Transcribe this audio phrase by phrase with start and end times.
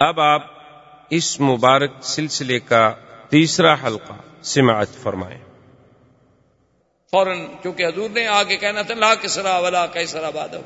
[0.00, 0.44] اب آپ
[1.10, 2.94] اس مبارک سلسلے کا
[3.28, 5.38] تیسرا حلقہ سماعت فرمائیں۔
[7.10, 10.60] فوراً چونکہ حضور نے آگے کہنا تھا، لا کسرا ولا کیسرا بادل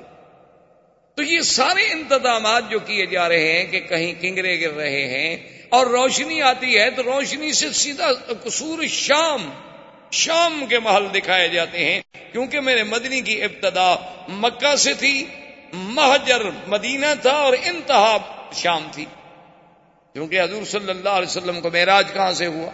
[1.14, 5.37] تو یہ سارے انتظامات جو کیے جا رہے ہیں کہ کہیں کنگرے گر رہے ہیں
[5.69, 8.12] اور روشنی آتی ہے، تو روشنی سے سیدھا
[8.44, 9.51] قصور شام
[10.10, 12.01] شام کے محل دکھائے جاتے ہیں۔
[12.33, 13.94] کیونکہ میرے مدنی کی ابتدا
[14.28, 15.26] مکہ سے تھی،
[15.72, 18.16] مہجر مدینہ تھا اور انتہا
[18.52, 19.05] شام تھی۔
[20.12, 22.71] کیونکہ حضور صلی اللہ علیہ وسلم کو معراج کہاں سے ہوا؟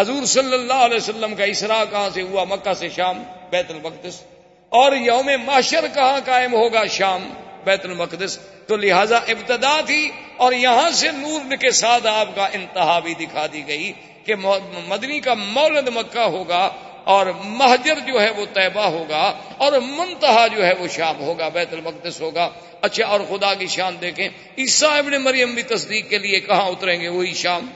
[0.00, 4.22] حضور صلی اللہ علیہ وسلم کا اسرا کہاں سے ہوا؟ مکہ سے شام، بیت المقدس۔
[4.68, 7.28] اور یوم معاشر کہاں قائم ہوگا شام؟
[7.64, 12.98] بیت المقدس۔ تو لہذا ابتدا تھی اور یہاں سے نور کے ساتھ آپ کا انتہا
[12.98, 13.92] بھی دکھا دی گئی
[14.24, 14.34] کہ
[14.88, 16.70] مدنی کا مولد مکہ ہوگا
[17.04, 21.72] اور مہجر جو ہے وہ طیبہ ہوگا اور منتہا جو ہے وہ شام ہوگا، بیت
[21.72, 24.28] المقدس ہوگا۔ اچھا اور خدا کی شان دیکھیں۔
[24.58, 27.70] عیسیٰ ابن مریم بھی تصدیق کے لیے کہاں اتریں گے؟ وہی شام۔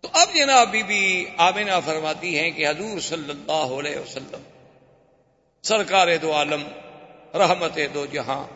[0.00, 4.40] تو اب جناب بی بی آمینہ فرماتی ہیں کہ حضور صلی اللہ علیہ وسلم،
[5.62, 6.68] سرکار دو عالم،
[7.34, 8.46] رحمت دو جہاں۔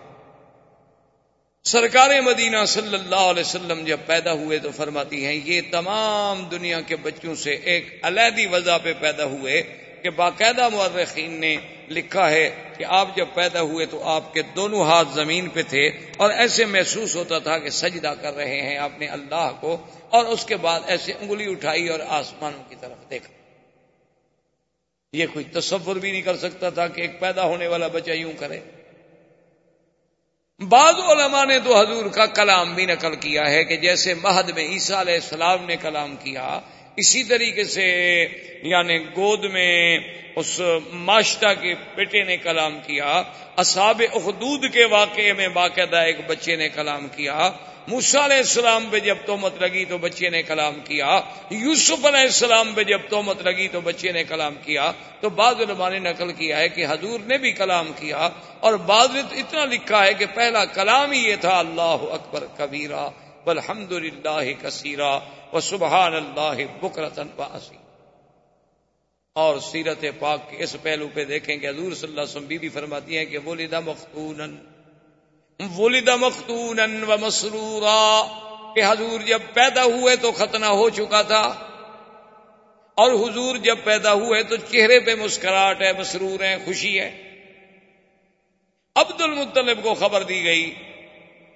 [1.64, 6.80] سرکار مدینہ صلی اللہ علیہ وسلم جب پیدا ہوئے تو فرماتی ہیں، یہ تمام دنیا
[6.80, 9.62] کے بچوں سے ایک علیحدی وضع پہ پیدا ہوئے۔
[10.02, 11.56] کہ باقاعدہ مورخین نے
[11.88, 15.86] لکھا ہے کہ آپ جب پیدا ہوئے تو آپ کے دونوں ہاتھ زمین پہ تھے
[16.16, 19.76] اور ایسے محسوس ہوتا تھا کہ سجدہ کر رہے ہیں آپ نے اللہ کو
[20.10, 23.32] اور اس کے بعد ایسے انگلی اٹھائی اور آسمانوں کی طرف دیکھا۔
[25.12, 28.32] یہ کوئی تصور بھی نہیں کر سکتا تھا کہ ایک پیدا ہونے والا بچہ یوں
[28.38, 28.60] کرے۔
[30.68, 34.64] بعض علماء نے تو حضور کا کلام بھی نقل کیا ہے کہ جیسے مہد میں
[34.64, 36.60] عیسیٰ علیہ السلام نے کلام کیا
[37.00, 37.86] اسی طریقے سے
[38.62, 39.98] یعنی گود میں
[40.36, 40.60] اس
[40.92, 43.22] معاشتہ کے بیٹے نے کلام کیا
[43.56, 47.50] اصاب اخدود کے واقعے میں باقاعدہ ایک بچے نے کلام کیا
[47.88, 52.72] موسا علیہ السلام پہ جب تومت لگی تو بچے نے کلام کیا، یوسف علیہ السلام
[52.74, 54.90] پہ جب تومت لگی تو بچے نے کلام کیا،
[55.20, 58.28] تو بعض علماء نے نقل کیا ہے کہ حضور نے بھی کلام کیا
[58.60, 63.08] اور بعض نے اتنا لکھا ہے کہ پہلا کلام ہی یہ تھا، اللہ اکبر کبیرہ۔
[63.50, 65.12] الحمد للہ کثیرہ
[65.52, 67.76] و سبحان اللہ بکرتن باسی
[69.36, 72.58] اور سیرت پاک کے اس پہلو پہ دیکھیں کہ حضور صلی اللہ علیہ وسلم بی
[72.58, 74.56] بی فرماتی ہیں کہ ولیدہ مختون
[75.60, 78.04] ولیدہ مختون و مسرورا
[78.74, 81.42] کہ حضور جب پیدا ہوئے تو ختنہ ہو چکا تھا،
[82.98, 87.10] اور حضور جب پیدا ہوئے تو چہرے پہ مسکراہٹ ہے، مسرور ہے خوشی ہے
[88.96, 90.64] عبد المطلب کو خبر دی گئی۔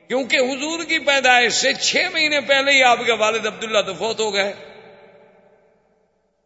[0.09, 4.21] کیونکہ حضور کی پیدائش سے چھ مہینے پہلے ہی آپ کے والد عبداللہ تو فوت
[4.21, 4.55] ہو گئے۔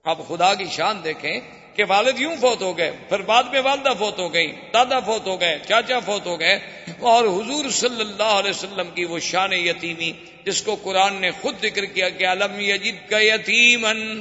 [0.04, 1.40] آپ خدا کی شان دیکھیں
[1.74, 5.26] کہ والد یوں فوت ہو گئے، پھر بعد میں والدہ فوت ہو گئی دادا فوت
[5.26, 6.58] ہو گئے، چاچا فوت ہو گئے۔
[6.98, 10.12] اور حضور صلی اللہ علیہ وسلم کی وہ شان یتیمی
[10.44, 14.20] جس کو قرآن نے خود ذکر کیا کہ علم یجد کا یتیمن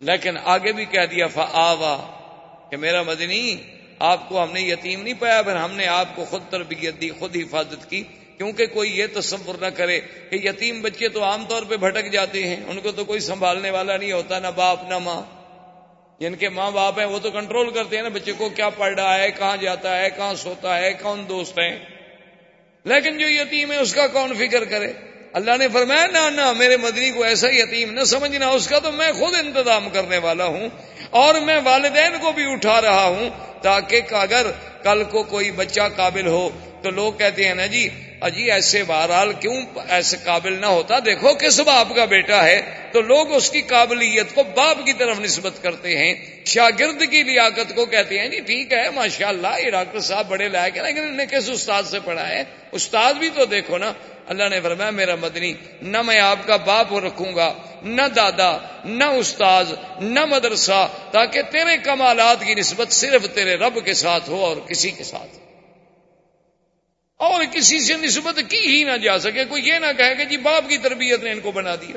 [0.00, 1.74] لیکن آگے بھی کہہ دیا فا
[2.70, 3.56] کہ میرا مدنی
[3.98, 7.10] آپ کو ہم نے یتیم نہیں پایا، پھر ہم نے آپ کو خود تربیت دی،
[7.10, 8.02] خود حفاظت کی۔
[8.36, 12.46] کیونکہ کوئی یہ تصور نہ کرے کہ یتیم بچے تو عام طور پہ بھٹک جاتے
[12.46, 15.22] ہیں، ان کو تو کوئی سنبھالنے والا نہیں ہوتا، نہ باپ، نہ ماں۔
[16.20, 18.94] جن کے ماں باپ ہیں، وہ تو کنٹرول کرتے ہیں نا بچے کو، کیا پڑھ
[18.94, 21.78] رہا ہے، کہاں جاتا ہے، کہاں سوتا ہے، کون دوست ہیں
[22.84, 24.92] لیکن جو یتیم ہے، اس کا کون فکر کرے؟
[25.32, 28.92] اللہ نے فرمایا، نہ نہ، میرے مدنی کو ایسا یتیم نہ سمجھنا، اس کا تو
[28.92, 30.68] میں خود انتظام کرنے والا ہوں
[31.10, 33.28] اور میں والدین کو بھی اٹھا رہا ہوں
[33.62, 34.46] تاکہ اگر
[34.82, 36.48] کل کو کوئی بچہ قابل ہو
[36.82, 37.88] تو لوگ کہتے ہیں نا جی
[38.20, 39.54] اجی ایسے بہرحال کیوں
[39.88, 42.60] ایسے قابل نہ ہوتا؟ دیکھو کس باپ کا بیٹا ہے۔
[42.92, 46.14] تو لوگ اس کی قابلیت کو باپ کی طرف نسبت کرتے ہیں۔
[46.46, 50.48] شاگرد کی لیاقت کو کہتے ہیں جی ٹھیک ہے ماشاء اللہ یہ ڈاکٹر صاحب بڑے
[50.48, 53.92] لائق ہیں، لیکن انہیں کس استاد سے پڑھا ہے؟ استاد بھی تو دیکھو نا
[54.28, 57.52] اللہ نے فرمایا، میرا مدنی، نہ میں آپ کا باپ رکھوں گا،
[57.82, 63.94] نہ دادا، نہ استاذ، نہ مدرسہ، تاکہ تیرے کمالات کی نسبت صرف تیرے رب کے
[63.94, 65.38] ساتھ ہو اور کسی کے ساتھ
[67.20, 70.36] اور کسی سے نسبت کی ہی نہ جا سکے، کوئی یہ نہ کہے کہ جی
[70.36, 71.96] باپ کی تربیت نے ان کو بنا دیا۔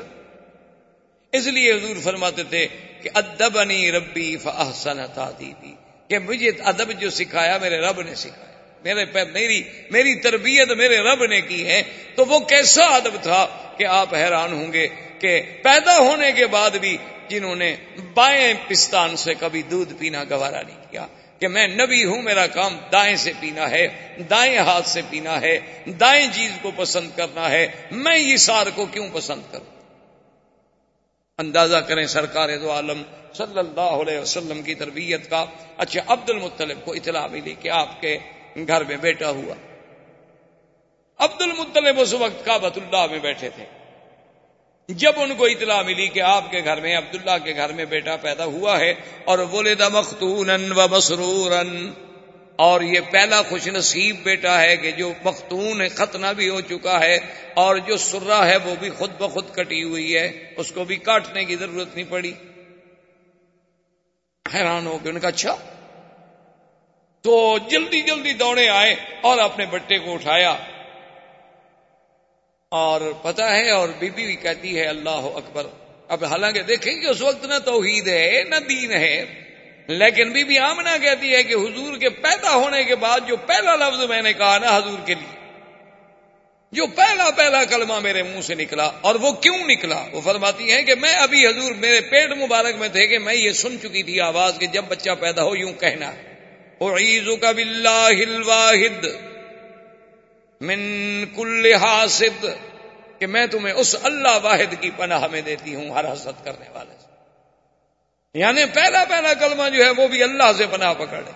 [1.32, 2.66] اس لیے حضور فرماتے تھے
[3.02, 5.74] کہ ادبنی ربی فاحسن تعدیبی
[6.08, 8.51] کہ مجھے ادب جو سکھایا میرے رب نے سکھایا۔
[8.84, 11.82] میرے پہ میری میری تربیت میرے رب نے کی ہے۔
[12.14, 13.46] تو وہ کیسا ادب تھا
[13.78, 14.88] کہ آپ حیران ہوں گے
[15.18, 16.96] کہ پیدا ہونے کے بعد بھی
[17.28, 17.76] جنہوں نے
[18.14, 21.06] بائیں پستان سے کبھی دودھ پینا گوارا نہیں کیا،
[21.38, 23.88] کہ میں نبی ہوں، میرا کام دائیں سے پینا ہے،
[24.30, 25.58] دائیں ہاتھ سے پینا ہے،
[26.00, 29.70] دائیں چیز کو پسند کرنا ہے۔ میں یہ سار کو کیوں پسند کروں؟
[31.38, 33.02] اندازہ کریں سرکار دو عالم
[33.34, 35.44] صلی اللہ علیہ وسلم کی تربیت کا۔
[35.76, 38.18] اچھا عبد المطلب کو اطلاع ملی کہ آپ کے
[38.56, 39.54] گھر میں بیٹا ہوا۔
[41.18, 43.64] عبد المطلب اس وقت کابت اللہ میں بیٹھے تھے۔
[44.88, 48.16] جب ان کو اطلاع ملی کہ آپ کے گھر میں، عبداللہ کے گھر میں بیٹا
[48.16, 48.94] پیدا ہوا ہے،
[49.24, 51.52] اور بولے دا مختون و مسرور
[52.56, 57.16] اور یہ پہلا خوش نصیب بیٹا ہے کہ جو مختون ختنہ بھی ہو چکا ہے،
[57.54, 61.44] اور جو سرا ہے، وہ بھی خود بخود کٹی ہوئی ہے۔ اس کو بھی کاٹنے
[61.44, 62.32] کی ضرورت نہیں پڑی۔
[64.54, 65.56] حیران ہو گئے، ان کا اچھا؟
[67.22, 70.56] تو جلدی جلدی دوڑے آئے اور اپنے بٹے کو اٹھایا۔
[72.68, 75.66] اور پتا ہے اور بی بی بھی کہتی ہے، اللہ اکبر۔
[76.08, 79.24] اب حالانکہ دیکھیں کہ اس وقت نہ توحید ہے، نہ دین ہے۔
[79.86, 83.76] لیکن بی بی آمنا کہتی ہے کہ حضور کے پیدا ہونے کے بعد جو پہلا
[83.76, 85.50] لفظ میں نے کہا نا حضور کے لیے،
[86.72, 90.82] جو پہلا پہلا کلمہ میرے منہ سے نکلا اور وہ کیوں نکلا؟ وہ فرماتی ہیں
[90.82, 94.20] کہ میں ابھی حضور میرے پیٹ مبارک میں تھے کہ میں یہ سن چکی تھی
[94.20, 96.31] آواز کہ جب بچہ پیدا ہو یوں کہنا۔ ہے
[97.40, 99.06] کا الواحد
[100.60, 100.80] من
[101.36, 102.46] کل حاسد
[103.18, 106.94] کہ میں تمہیں اس اللہ واحد کی پناہ میں دیتی ہوں، ہر حسد کرنے والے
[107.00, 107.12] سے۔
[108.38, 111.30] یعنی پہلا پہلا کلمہ جو ہے وہ بھی اللہ سے پناہ پکڑے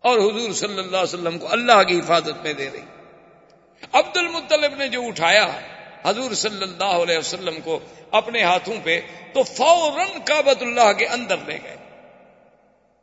[0.00, 2.80] اور حضور صلی اللہ علیہ وسلم کو اللہ کی حفاظت میں دے رہی
[3.92, 5.48] عبد المطلب نے جو اٹھایا،
[6.04, 7.78] حضور صلی اللہ علیہ وسلم کو
[8.10, 9.00] اپنے ہاتھوں پہ
[9.32, 11.76] تو فوراً کابت اللہ کے اندر لے گئے۔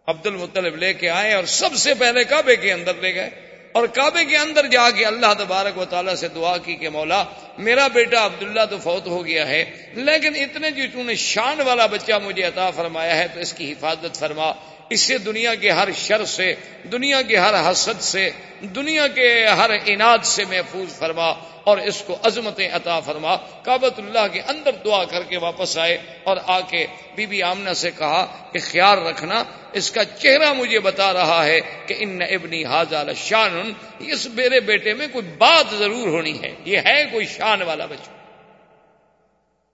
[0.07, 3.29] عبد المطلب لے کے آئے اور سب سے پہلے کعبے کے اندر لے گئے
[3.71, 7.23] اور کعبے کے اندر جا کے اللہ تبارک و تعالیٰ سے دعا کی کہ مولا،
[7.57, 11.85] میرا بیٹا عبداللہ تو فوت ہو گیا ہے، لیکن اتنے جو تم نے شان والا
[11.85, 14.51] بچہ مجھے عطا فرمایا ہے تو اس کی حفاظت فرما۔
[14.89, 16.55] اس سے دنیا کے ہر شر سے،
[16.91, 18.29] دنیا کے ہر حسد سے،
[18.61, 21.29] دنیا کے ہر انعد سے محفوظ فرما
[21.63, 25.97] اور اس کو عظمت عطا فرما۔ کابت اللہ کے اندر دعا کر کے واپس آئے
[26.23, 26.85] اور آ کے
[27.15, 29.43] بی بی آمنہ سے کہا کہ خیال رکھنا،
[29.73, 34.93] اس کا چہرہ مجھے بتا رہا ہے کہ ان ابنی حاضال شان اس میرے بیٹے
[34.93, 38.09] میں کوئی بات ضرور ہونی ہے، یہ ہے کوئی شان والا بچہ۔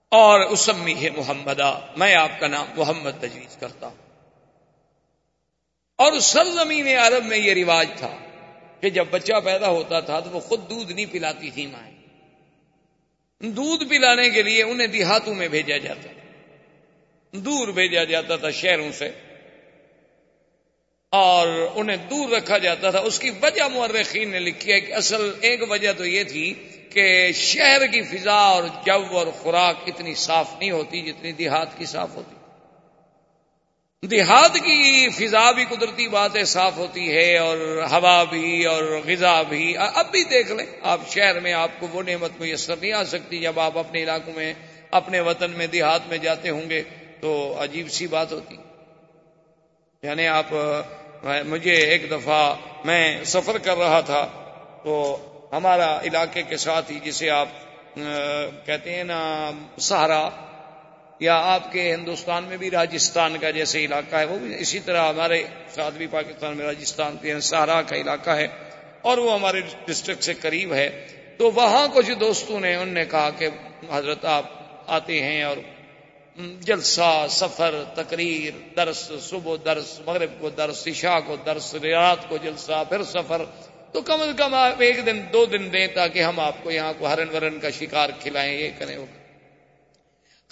[0.08, 4.01] اور اسمی ہے محمدہ، میں آپ کا نام محمد تجویز کرتا ہوں۔
[6.02, 8.16] اور سرزمین عرب میں یہ رواج تھا
[8.80, 11.94] کہ جب بچہ پیدا ہوتا تھا تو وہ خود دودھ نہیں پلاتی تھی مائیں۔
[13.40, 16.08] دودھ پلانے کے لیے انہیں دیہاتوں میں بھیجا جاتا
[17.32, 19.10] دور بھیجا جاتا تھا شہروں سے۔
[21.08, 25.32] اور انہیں دور رکھا جاتا تھا۔ اس کی وجہ مورخین نے لکھی ہے کہ اصل
[25.40, 26.54] ایک وجہ تو یہ تھی
[26.90, 31.84] کہ شہر کی فضا اور جو اور خوراک اتنی صاف نہیں ہوتی جتنی دیہات کی
[31.84, 32.41] صاف ہوتی۔
[34.02, 37.58] دیہات کی فضا بھی قدرتی باتیں صاف ہوتی ہے اور
[37.90, 42.02] ہوا بھی اور غذا بھی۔ اب بھی دیکھ لیں، آپ شہر میں آپ کو وہ
[42.02, 44.52] نعمت میسر نہیں آ سکتی جب آپ اپنے علاقوں میں،
[44.90, 46.82] اپنے وطن میں دیہات میں جاتے ہوں گے
[47.20, 48.56] تو عجیب سی بات ہوتی۔
[50.02, 50.54] یعنی آپ
[51.46, 52.54] مجھے ایک دفعہ
[52.84, 54.26] میں سفر کر رہا تھا
[54.84, 54.94] تو
[55.52, 57.48] ہمارا علاقے کے ساتھ ہی جسے آپ
[58.66, 60.28] کہتے ہیں نا، سہارا
[61.22, 65.08] یا آپ کے ہندوستان میں بھی راجستھان کا جیسے علاقہ ہے، وہ بھی اسی طرح
[65.08, 65.42] ہمارے
[65.74, 68.48] ساتھ بھی پاکستان میں راجستھان کے سہارا کا علاقہ ہے
[69.02, 71.06] اور وہ ہمارے ڈسٹرکٹ سے قریب ہے۔
[71.38, 73.48] تو وہاں کچھ دوستوں نے، ان نے کہا کہ
[73.90, 74.44] حضرت آپ
[74.86, 75.56] آتے ہیں اور
[76.60, 82.82] جلسہ، سفر، تقریر، درس، صبح درس، مغرب کو درس، عشاء کو درس، رات کو جلسہ،
[82.88, 83.44] پھر سفر۔
[83.92, 86.92] تو کم از کم آپ ایک دن، دو دن دیں تاکہ ہم آپ کو یہاں
[86.98, 89.06] کو ہرن ورن کا شکار کھلائیں، یہ کریں۔ وہ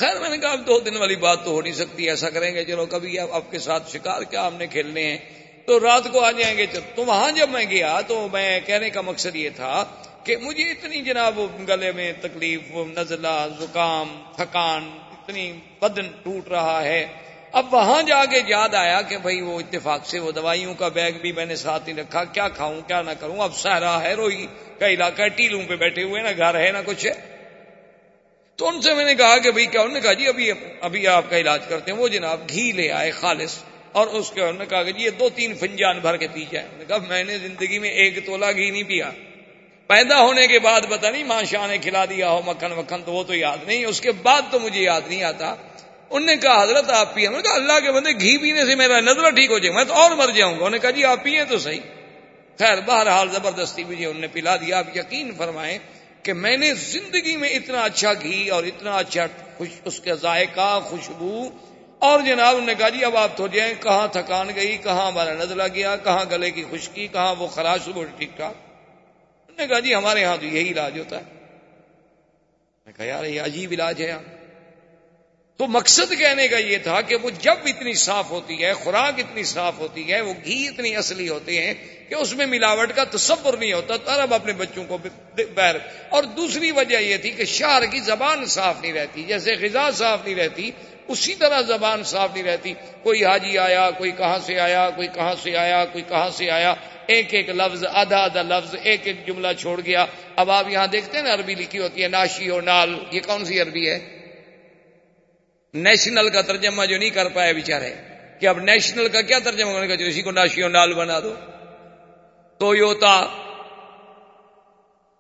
[0.01, 2.55] خیر، میں نے کہا اب دو دن والی بات تو ہو نہیں سکتی، ایسا کریں
[2.55, 5.19] گے، چلو کبھی آپ کے ساتھ شکار کیا ہم نے کھیلنے ہیں،
[5.65, 9.01] تو رات کو آ جائیں گے تو وہاں جب میں گیا تو میں کہنے کا
[9.01, 9.85] مقصد یہ تھا
[10.25, 17.07] کہ مجھے اتنی جناب گلے میں تکلیف، نزلہ، زکام، تھکان، اتنی بدن ٹوٹ رہا ہے۔
[17.53, 21.19] اب وہاں جا کے یاد آیا کہ بھائی وہ اتفاق سے وہ دوائیوں کا بیگ
[21.23, 24.47] بھی میں نے ساتھ ہی رکھا، کیا کھاؤں، کیا نہ کروں، اب سہرا ہے روئی
[24.79, 27.13] کا علاقہ ہے، ٹیلوں پہ بیٹھے ہوئے نا گھر ہے نا کچھ ہے۔
[28.61, 31.09] تو ان سے میں نے کہا کہ بھائی کیا؟ انہوں نے کہا جی ابھی ابھی
[31.09, 33.59] آپ کا علاج کرتے ہیں۔ وہ جناب گھی لے آئے خالص
[33.93, 36.45] اور اس کے انہوں نے کہا کہ جی یہ دو تین فنجان بھر کے پی
[36.51, 39.11] جائے نے کہا میں نے زندگی میں ایک تولا گھی نہیں پیا۔
[39.87, 43.13] پیدا ہونے کے بعد پتا نہیں ماں شاہ نے کھلا دیا ہو مکھن مکھن تو
[43.13, 45.55] وہ تو یاد نہیں۔ اس کے بعد تو مجھے یاد نہیں آتا۔
[46.11, 49.31] انہوں نے کہا حضرت آپ پیے کہا اللہ کے بندے گھی پینے سے میرا نظر
[49.31, 51.45] ٹھیک ہو جائے، میں تو اور مر جاؤں گا۔ انہوں نے کہا جی آپ پیے
[51.45, 51.81] تو صحیح۔
[52.59, 55.79] خیر، بہرحال زبردستی مجھے انہوں نے پلا دیا۔ آپ یقین فرمائیں
[56.23, 60.81] کہ میں نے زندگی میں اتنا اچھا گھی اور اتنا اچھا خوش اس کا ذائقہ،
[60.85, 61.49] خوشبو۔
[61.99, 65.63] اور جناب نے کہا جی اب آپ تو جائیں، کہاں تھکان گئی، کہاں ہمارا نزلہ
[65.75, 68.55] گیا، کہاں گلے کی خشکی، کہاں وہ خراش وہ ٹھیک ٹھاک۔
[69.59, 71.23] نے کہا جی ہمارے یہاں تو یہی علاج ہوتا ہے۔
[72.87, 74.40] میں کہا، یار، یہ عجیب علاج ہے۔ یار
[75.61, 79.45] تو مقصد کہنے کا یہ تھا کہ وہ جب اتنی صاف ہوتی ہے، خوراک اتنی
[79.45, 81.75] صاف ہوتی ہے، وہ گھی اتنی اصلی ہوتے ہیں
[82.09, 84.99] کہ اس میں ملاوٹ کا تصور نہیں ہوتا تب اپنے بچوں کو
[85.55, 85.75] بیر
[86.09, 90.19] اور دوسری وجہ یہ تھی کہ شہر کی زبان صاف نہیں رہتی، جیسے غذا صاف
[90.25, 90.71] نہیں رہتی،
[91.09, 95.35] اسی طرح زبان صاف نہیں رہتی۔ کوئی حاجی آیا، کوئی کہاں سے آیا، کوئی کہاں
[95.43, 96.75] سے آیا، کوئی کہاں سے آیا۔
[97.07, 101.19] ایک ایک لفظ، آدھا آدھا لفظ، ایک ایک جملہ چھوڑ گیا۔ اب آپ یہاں دیکھتے
[101.19, 104.20] ہیں نا، عربی لکھی ہوتی ہے، ناشی و نال، یہ کون سی عربی ہے؟
[105.75, 107.95] نیشنل کا ترجمہ جو نہیں کر پائے بےچارے
[108.41, 111.35] کہ اب نیشنل کا کیا ترجمہ کرنے کا جو اسی کو ناشی نال بنا دو۔
[112.59, 113.27] تو یوتا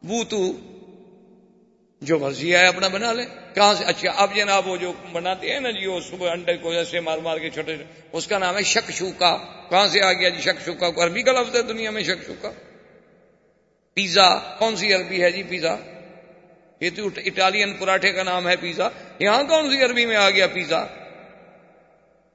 [0.02, 0.52] بوتو
[2.02, 3.22] جو مرضی ہے اپنا بنا لے۔
[3.54, 6.70] کہاں سے؟ اچھا اب جناب وہ جو بناتے ہیں نا جی وہ صبح انڈے کو
[6.70, 7.76] ایسے مار مار کے چھوٹے
[8.12, 9.36] اس کا نام ہے شک شوکا
[9.70, 12.50] کہاں سے آ گیا جی شک شوکا عربی کا لفظ ہے دنیا میں شک شوکا
[13.94, 15.76] پیزا، کون سی عربی ہے جی پیزا؟
[16.80, 20.46] یہ تو اٹالین پراٹھے کا نام ہے پیزا۔ یہاں کون سی عربی میں آ گیا
[20.46, 20.84] پیزا؟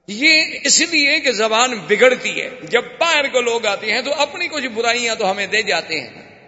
[0.08, 4.48] یہ اس لیے کہ زبان بگڑتی ہے۔ جب باہر کو لوگ آتے ہیں تو اپنی
[4.48, 6.40] کچھ برائیاں تو ہمیں دے جاتے ہیں۔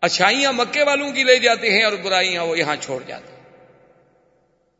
[0.00, 3.38] اچھائیاں مکے والوں کی لے جاتے ہیں اور برائیاں وہ یہاں چھوڑ جاتے ہیں۔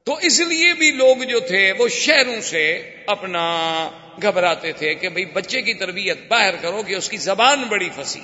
[0.05, 3.43] تو اس لیے بھی لوگ جو تھے وہ شہروں سے اپنا
[4.23, 8.21] گھبراتے تھے کہ بھئی بچے کی تربیت باہر کرو کہ اس کی زبان بڑی پھنسی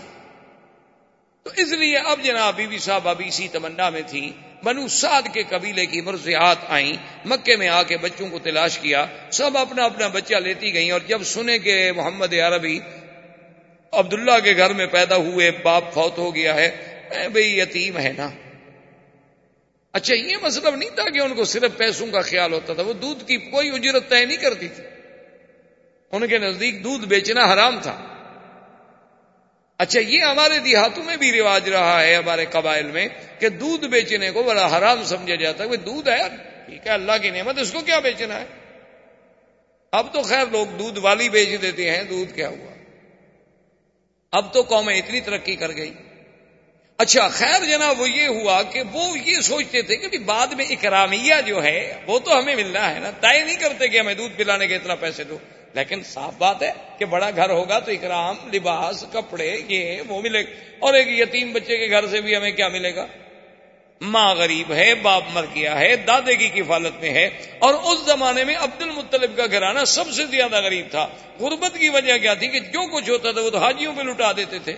[1.45, 4.33] تو اس لیے اب جناب بی بی صاحب ابھی اسی تمنا میں تھی
[4.65, 6.93] بنو سعد کے قبیلے کی مرضیات آئیں۔
[7.25, 11.01] مکے میں آ کے بچوں کو تلاش کیا۔ سب اپنا اپنا بچہ لیتی گئیں اور
[11.09, 12.81] جب سنے کہ محمد عربی
[13.93, 16.71] عبداللہ کے گھر میں پیدا ہوئے، باپ فوت ہو گیا ہے
[17.33, 18.31] بھئی یتیم ہے نا۔
[19.93, 22.93] اچھا یہ مطلب نہیں تھا کہ ان کو صرف پیسوں کا خیال ہوتا تھا، وہ
[22.93, 24.85] دودھ کی کوئی اجرت طے نہیں کرتی تھی۔
[26.13, 28.14] ان کے نزدیک دودھ بیچنا حرام تھا۔
[29.79, 34.31] اچھا یہ ہمارے دیہاتوں میں بھی رواج رہا ہے، ہمارے قبائل میں، کہ دودھ بیچنے
[34.31, 36.23] کو بڑا حرام سمجھا جاتا ہے۔ دودھ ہے،
[36.67, 38.45] ٹھیک ہے، اللہ کی نعمت، اس کو کیا بیچنا ہے؟
[39.93, 42.75] اب تو خیر، لوگ دودھ والی بیچ دیتے ہیں، دودھ کیا ہوا؟
[44.33, 45.95] اب تو قومیں اتنی ترقی کر گئی۔
[46.99, 51.35] اچھا خیر جناب، وہ یہ ہوا کہ وہ یہ سوچتے تھے کہ بعد میں اکرامیہ
[51.47, 54.67] جو ہے، وہ تو ہمیں ملنا ہے نا۔ طے نہیں کرتے کہ ہمیں دودھ پلانے
[54.67, 55.39] کے اتنا پیسے دو۔
[55.75, 60.43] لیکن صاف بات ہے کہ بڑا گھر ہوگا تو اکرام، لباس، کپڑے، یہ، وہ ملے
[60.43, 63.07] گا۔ اور ایک یتیم بچے کے گھر سے بھی ہمیں کیا ملے گا؟
[64.01, 68.45] ماں غریب ہے، باپ مر گیا ہے، دادے کی کفالت میں ہے۔ اور اس زمانے
[68.45, 71.09] میں عبد المطلب کا گھرانہ سب سے زیادہ غریب تھا۔
[71.41, 74.33] غربت کی وجہ کیا تھی کہ جو کچھ ہوتا تھا وہ تو حاجیوں پہ لٹا
[74.33, 74.77] دیتے تھے۔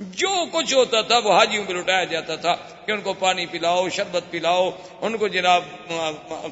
[0.00, 2.54] جو کچھ ہوتا تھا وہ حاجیوں پہ لٹایا جاتا تھا
[2.86, 4.70] کہ ان کو پانی پلاؤ، شربت پلاؤ،
[5.00, 5.64] ان کو جناب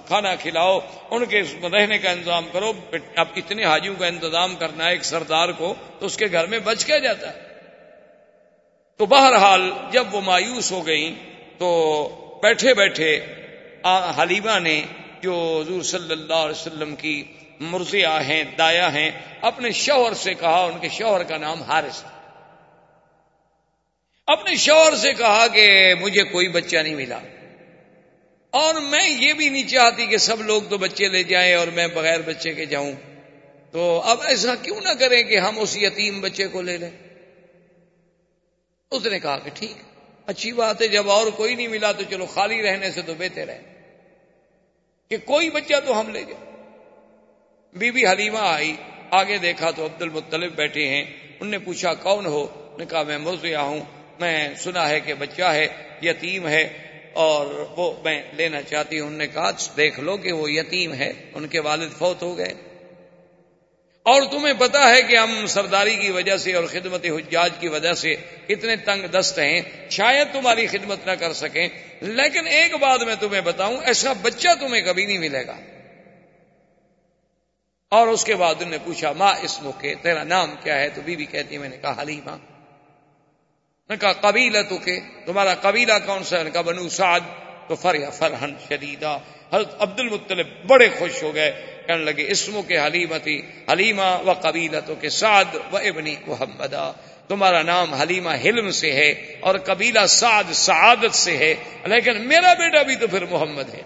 [0.06, 0.78] کھانا کھلاؤ،
[1.10, 2.72] ان کے رہنے کا انتظام کرو۔
[3.16, 6.58] اب اتنے حاجیوں کا انتظام کرنا ہے ایک سردار کو تو اس کے گھر میں
[6.58, 7.40] بچ کیا جاتا۔ ہے
[8.96, 11.14] تو بہرحال جب وہ مایوس ہو گئی
[11.58, 11.68] تو
[12.42, 13.20] بیٹھے بیٹھے
[14.18, 14.80] حلیمہ نے
[15.22, 15.34] جو
[15.64, 17.22] حضور صلی اللہ علیہ وسلم کی
[17.60, 22.11] مرضیہ ہیں، دایا ہیں، اپنے شوہر سے کہا، ان کے شوہر کا نام حارث تھا۔
[24.26, 27.18] اپنے شوہر سے کہا کہ مجھے کوئی بچہ نہیں ملا۔
[28.50, 31.86] اور میں یہ بھی نہیں چاہتی کہ سب لوگ تو بچے لے جائیں اور میں
[31.86, 32.92] بغیر بچے کے جاؤں۔
[33.70, 36.90] تو اب ایسا کیوں نہ کریں کہ ہم اس یتیم بچے کو لے لیں؟
[38.90, 39.72] اس نے کہا کہ ٹھیک،
[40.26, 43.48] اچھی بات ہے، جب اور کوئی نہیں ملا تو چلو خالی رہنے سے تو بہتر
[43.48, 43.60] ہے۔
[45.08, 46.56] کہ کوئی بچہ تو ہم لے جائیں۔
[47.72, 48.76] بی بی حلیمہ آئی،
[49.10, 51.04] آگے دیکھا تو عبد المطلب بیٹھے ہیں۔
[51.40, 52.46] ان نے پوچھا، کون ہو؟
[52.78, 53.80] نے کہا، میں مرزیا ہوں۔
[54.20, 55.66] میں سنا ہے کہ بچہ ہے،
[56.02, 56.68] یتیم ہے،
[57.12, 60.94] اور وہ میں لینا چاہتی ہوں۔ انہوں نے کہا اچھا، دیکھ لو کہ وہ یتیم
[60.94, 62.54] ہے۔ ان کے والد فوت ہو گئے۔
[64.02, 67.92] اور تمہیں پتا ہے کہ ہم سرداری کی وجہ سے اور خدمت حجاج کی وجہ
[67.92, 68.14] سے
[68.48, 71.68] اتنے تنگ دست ہیں۔ شاید تمہاری خدمت نہ کر سکیں،
[72.00, 75.56] لیکن ایک بات میں تمہیں بتاؤں، ایسا بچہ تمہیں کبھی نہیں ملے گا۔
[77.88, 81.00] اور اس کے بعد انہوں نے پوچھا، ماں، اس موقع تیرا نام کیا ہے؟ تو
[81.04, 82.51] بی بی کہتی میں نے کہا، حلیمہ۔
[83.90, 87.20] نے کہا، قبیلہ تو کہ تمہارا قبیلہ کون سا ہے؟ کہا، بنو سعد.
[87.68, 89.18] تو فریا فرحن شدیدہ.
[89.52, 91.82] حضرت عبد المطلب بڑے خوش ہو گئے.
[91.86, 96.92] کہنے لگے اسمو کے حلیمہ تھی حلیمہ و قبیلہ تو کہ سعد و ابنی محمدہ.
[97.28, 99.10] تمہارا نام حلیمہ حلم سے ہے
[99.40, 101.54] اور قبیلہ سعد سعادت سے ہے.
[101.86, 103.82] لیکن میرا بیٹا بھی تو پھر محمد ہے.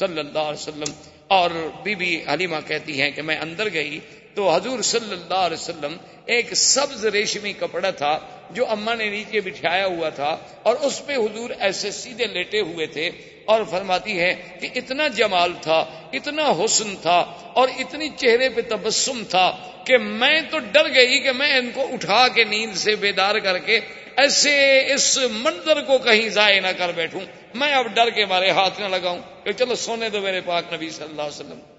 [0.00, 0.92] صلی اللہ علیہ وسلم.
[1.28, 1.50] اور
[1.82, 3.98] بی بی حلیمہ کہتی ہیں کہ میں اندر گئی
[4.34, 8.18] تو حضور صلی اللہ علیہ وسلم ایک سبز ریشمی کپڑا تھا
[8.50, 12.86] جو اما نے نیچے بٹھایا ہوا تھا اور اس پہ حضور ایسے سیدھے لیٹے ہوئے
[12.86, 13.10] تھے
[13.44, 17.18] اور فرماتی ہے کہ اتنا جمال تھا، اتنا حسن تھا
[17.52, 19.50] اور اتنی چہرے پہ تبسم تھا
[19.86, 23.58] کہ میں تو ڈر گئی کہ میں ان کو اٹھا کے نیند سے بیدار کر
[23.58, 23.80] کے
[24.16, 24.54] ایسے
[24.94, 27.20] اس منظر کو کہیں ضائع نہ کر بیٹھوں۔
[27.54, 30.90] میں اب ڈر کے مارے ہاتھ نہ لگاؤں کہ چلو سونے دو میرے پاک نبی
[30.90, 31.73] صلی اللہ علیہ وسلم۔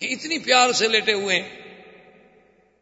[0.00, 1.48] کہ اتنی پیار سے لیٹے ہوئے ہیں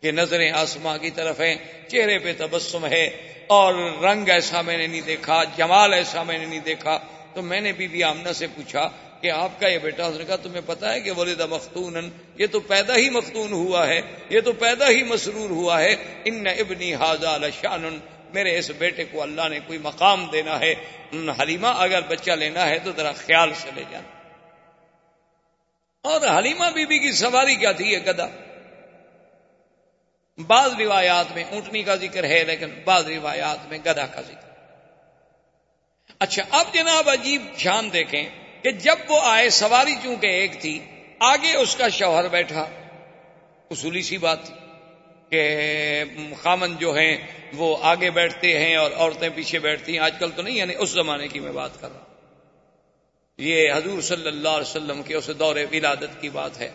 [0.02, 1.54] کہ نظریں آسماں کی طرف ہیں،
[1.88, 3.04] چہرے پہ تبسم ہے
[3.46, 6.98] اور رنگ ایسا میں نے نہیں دیکھا، جمال ایسا میں نے نہیں دیکھا۔
[7.34, 8.88] تو میں نے بی بی آمنا سے پوچھا
[9.20, 12.46] کہ آپ کا یہ بیٹا اس نے کہا تمہیں پتا ہے کہ ولید مختون یہ
[12.46, 16.94] تو پیدا ہی مختون ہوا ہے، یہ تو پیدا ہی مسرور ہوا ہے۔ ان ابنی
[16.94, 17.98] حاضہ شان
[18.34, 20.74] میرے اس بیٹے کو اللہ نے کوئی مقام دینا ہے۔
[21.40, 24.17] حلیمہ، اگر بچہ لینا ہے تو ذرا خیال سے لے جانا۔
[26.08, 28.26] اور حلیمہ بی بی کی سواری کیا تھی یہ گدا
[30.38, 34.48] بعض روایات میں اونٹنی کا ذکر ہے، لیکن بعض روایات میں گدا کا ذکر۔
[36.18, 38.24] اچھا اب جناب عجیب شان دیکھیں
[38.62, 40.78] کہ جب وہ آئے، سواری چونکہ ایک تھی،
[41.20, 42.64] آگے اس کا شوہر بیٹھا۔
[43.70, 44.54] اصولی سی بات تھی
[45.30, 46.04] کہ
[46.42, 47.16] خامن جو ہیں
[47.52, 50.90] وہ آگے بیٹھتے ہیں اور عورتیں پیچھے بیٹھتی ہیں۔ آج کل تو نہیں یعنی اس
[50.90, 52.07] زمانے کی میں بات کر رہا ہوں۔
[53.38, 56.70] یہ حضور صلی اللہ علیہ وسلم کے اس دور ولادت کی بات ہے۔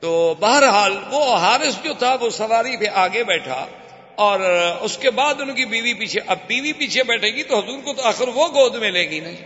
[0.00, 3.66] تو بہرحال وہ حارث جو تھا، وہ سواری پہ آگے بیٹھا
[4.14, 4.40] اور
[4.80, 7.94] اس کے بعد ان کی بیوی پیچھے، اب بیوی پیچھے بیٹھے گی تو حضور کو
[7.94, 9.36] تو آخر وہ گود میں لے گی نہیں۔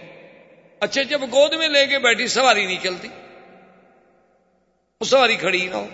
[0.80, 3.08] اچھا جب گود میں لے کے بیٹھی، سواری نہیں چلتی۔
[5.00, 5.86] وہ سواری کھڑی نہ ہو۔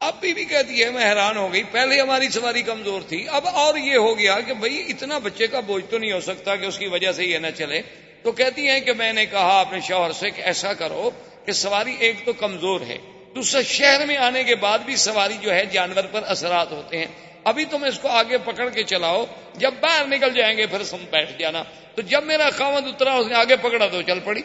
[0.00, 3.74] اب بھی کہتی ہے، میں حیران ہو گئی۔ پہلے ہماری سواری کمزور تھی، اب اور
[3.74, 6.78] یہ ہو گیا کہ بھئی اتنا بچے کا بوجھ تو نہیں ہو سکتا کہ اس
[6.78, 7.82] کی وجہ سے یہ نہ چلے۔
[8.26, 11.10] تو کہتی ہیں کہ میں نے کہا اپنے شوہر سے کہ ایسا کرو
[11.44, 12.98] کہ سواری ایک تو کمزور ہے،
[13.34, 17.06] دوسرا شہر میں آنے کے بعد بھی سواری جو ہے جانور پر اثرات ہوتے ہیں۔
[17.44, 21.04] ابھی تم اس کو آگے پکڑ کے چلاؤ، جب باہر نکل جائیں گے پھر تم
[21.10, 21.62] بیٹھ جانا۔
[21.94, 24.42] تو جب میرا خامد اترا، اس نے آگے پکڑا تو چل پڑی۔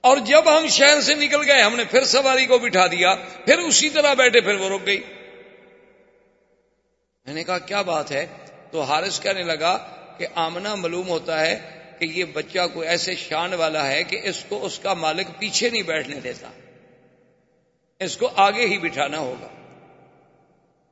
[0.00, 3.14] اور جب ہم شہر سے نکل گئے، ہم نے پھر سواری کو بٹھا دیا،
[3.44, 5.00] پھر اسی طرح بیٹھے، پھر وہ رک گئی۔
[7.26, 8.26] میں نے کہا، کیا بات ہے؟
[8.70, 9.78] تو حارث کہنے لگا
[10.18, 14.44] کہ آمنا معلوم ہوتا ہے کہ یہ بچہ کوئی ایسے شان والا ہے کہ اس
[14.48, 16.50] کو اس کا مالک پیچھے نہیں بیٹھنے دیتا۔
[18.00, 19.48] اس کو آگے ہی بٹھانا ہوگا۔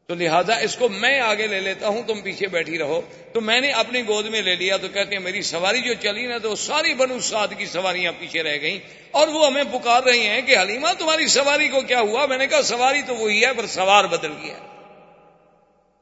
[0.06, 3.00] تو لہذا اس کو میں آگے لے لیتا ہوں، تم پیچھے بیٹھی رہو۔
[3.32, 6.26] تو میں نے اپنی گود میں لے لیا، تو کہتے ہیں میری سواری جو چلی
[6.26, 8.78] نا، تو ساری بنو سات کی سواریاں پیچھے رہ گئیں۔
[9.10, 12.46] اور وہ ہمیں پکار رہی ہیں کہ حلیمہ، تمہاری سواری کو کیا ہوا؟ میں نے
[12.46, 14.58] کہا سواری تو وہی ہے، پر سوار بدل گیا۔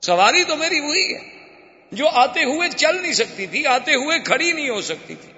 [0.01, 1.40] سواری تو میری وہی ہے۔
[1.93, 5.33] جو آتے ہوئے چل نہیں سکتی تھی، آتے ہوئے کھڑی نہیں ہو سکتی تھی۔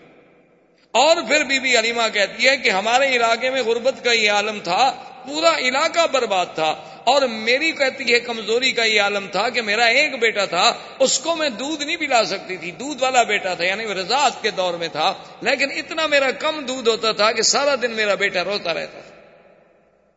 [0.91, 4.59] اور پھر بی بی علیمہ کہتی ہے کہ ہمارے علاقے میں غربت کا یہ عالم
[4.65, 4.93] تھا،
[5.27, 9.85] پورا علاقہ برباد تھا۔ اور میری کہتی ہے، کمزوری کا یہ عالم تھا کہ میرا
[9.85, 13.65] ایک بیٹا تھا، اس کو میں دودھ نہیں پلا سکتی تھی۔ دودھ والا بیٹا تھا
[13.65, 17.75] یعنی رضاعت کے دور میں تھا۔ لیکن اتنا میرا کم دودھ ہوتا تھا کہ سارا
[17.83, 19.15] دن میرا بیٹا روتا رہتا تھا۔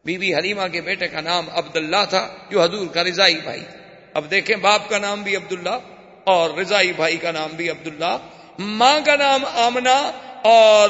[0.05, 3.63] بی بی حلیمہ کے بیٹے کا نام عبداللہ تھا، جو حضور کا رضائی بھائی۔
[4.13, 5.94] اب دیکھیں باپ کا نام بھی عبداللہ۔
[6.25, 8.17] اور رضائی بھائی کا نام بھی عبداللہ،
[8.59, 10.11] ماں کا نام آمنا
[10.43, 10.89] اور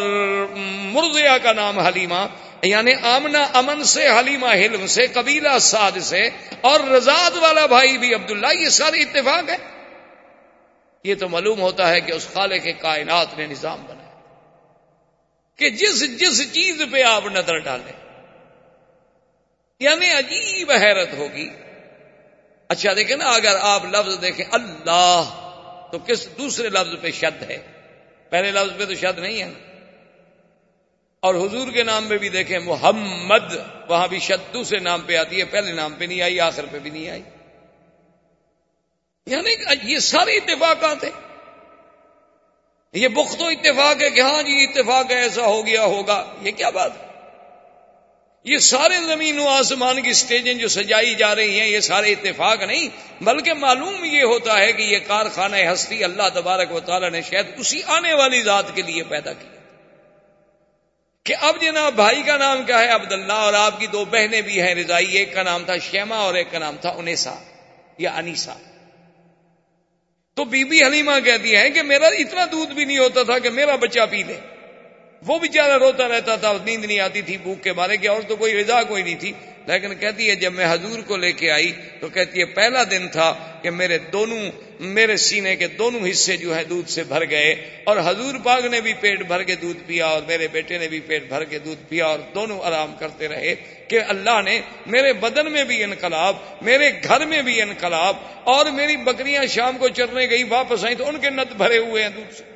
[0.66, 2.28] مرزیا کا نام حلیمہ
[2.64, 6.30] یعنی آمنا امن سے، حلیمہ حلم سے، قبیلہ سعد سے
[6.62, 9.58] اور رضاد والا بھائی بھی عبداللہ، یہ سارے اتفاق ہے
[11.04, 14.06] یہ تو معلوم ہوتا ہے کہ اس خالے کے کائنات نے نظام بنایا۔
[15.58, 17.94] کہ جس جس چیز پہ آپ نظر ڈالیں
[19.80, 21.50] یعنی عجیب حیرت ہوگی۔
[22.68, 25.42] اچھا دیکھیں نا، اگر آپ لفظ دیکھیں اللہ،
[25.92, 27.58] تو کس دوسرے لفظ پہ شد ہے؟
[28.30, 29.52] پہلے لفظ پہ تو شد نہیں ہے۔
[31.20, 33.56] اور حضور کے نام پہ بھی دیکھیں، محمد،
[33.90, 36.80] وہاں بھی شد دوسرے نام پہ آتی ہے، پہلے نام پہ نہیں آئی، آخر پہ
[36.80, 37.22] بھی نہیں آئی۔
[39.26, 41.26] یعنی یہ سارے اتفاقات ہیں۔
[42.94, 46.52] یہ بخت و اتفاق ہے کہ ہاں جی اتفاق ہے ایسا ہو گیا، ہوگا۔ یہ
[46.52, 47.05] کیا بات ہے؟
[48.46, 52.64] یہ سارے زمین و آسمان کی سٹیجیں جو سجائی جا رہی ہیں، یہ سارے اتفاق
[52.64, 52.88] نہیں،
[53.24, 57.46] بلکہ معلوم یہ ہوتا ہے کہ یہ کارخانہ ہستی اللہ تبارک و تعالیٰ نے شاید
[57.58, 59.48] اسی آنے والی ذات کے لیے پیدا کی
[61.24, 64.62] کہ اب جناب بھائی کا نام کیا ہے؟ عبداللہ اور آپ کی دو بہنیں بھی
[64.62, 67.36] ہیں، رضائی ایک کا نام تھا شیما اور ایک کا نام تھا انیسا
[67.98, 68.54] یا انیسا۔
[70.34, 73.50] تو بی بی حلیمہ کہتی ہے کہ میرا اتنا دودھ بھی نہیں ہوتا تھا کہ
[73.50, 74.40] میرا بچہ پی لے۔
[75.28, 78.36] وہ بیچارہ روتا رہتا تھا، نیند نہیں آتی تھی، بھوک کے بارے کی اور تو
[78.36, 79.32] کوئی رضا کوئی نہیں تھی۔
[79.68, 83.08] لیکن کہتی ہے، جب میں حضور کو لے کے آئی تو کہتی ہے، پہلا دن
[83.08, 84.42] تھا کہ میرے دونوں،
[84.80, 88.82] میرے سینے کے دونوں حصے جو ہے دودھ سے بھر گئے، اور حضور پاک نے
[88.82, 91.90] بھی پیٹ بھر کے دودھ پیا، اور میرے بیٹے نے بھی پیٹ بھر کے دودھ
[91.90, 93.56] پیا، اور دونوں آرام کرتے رہے
[93.88, 98.98] کہ اللہ نے میرے بدن میں بھی انقلاب، میرے گھر میں بھی انقلاب، اور میری
[98.98, 102.36] بکریاں شام کو چرنے گئی واپس آئی تو ان کے نت بھرے ہوئے ہیں دودھ
[102.36, 102.55] سے۔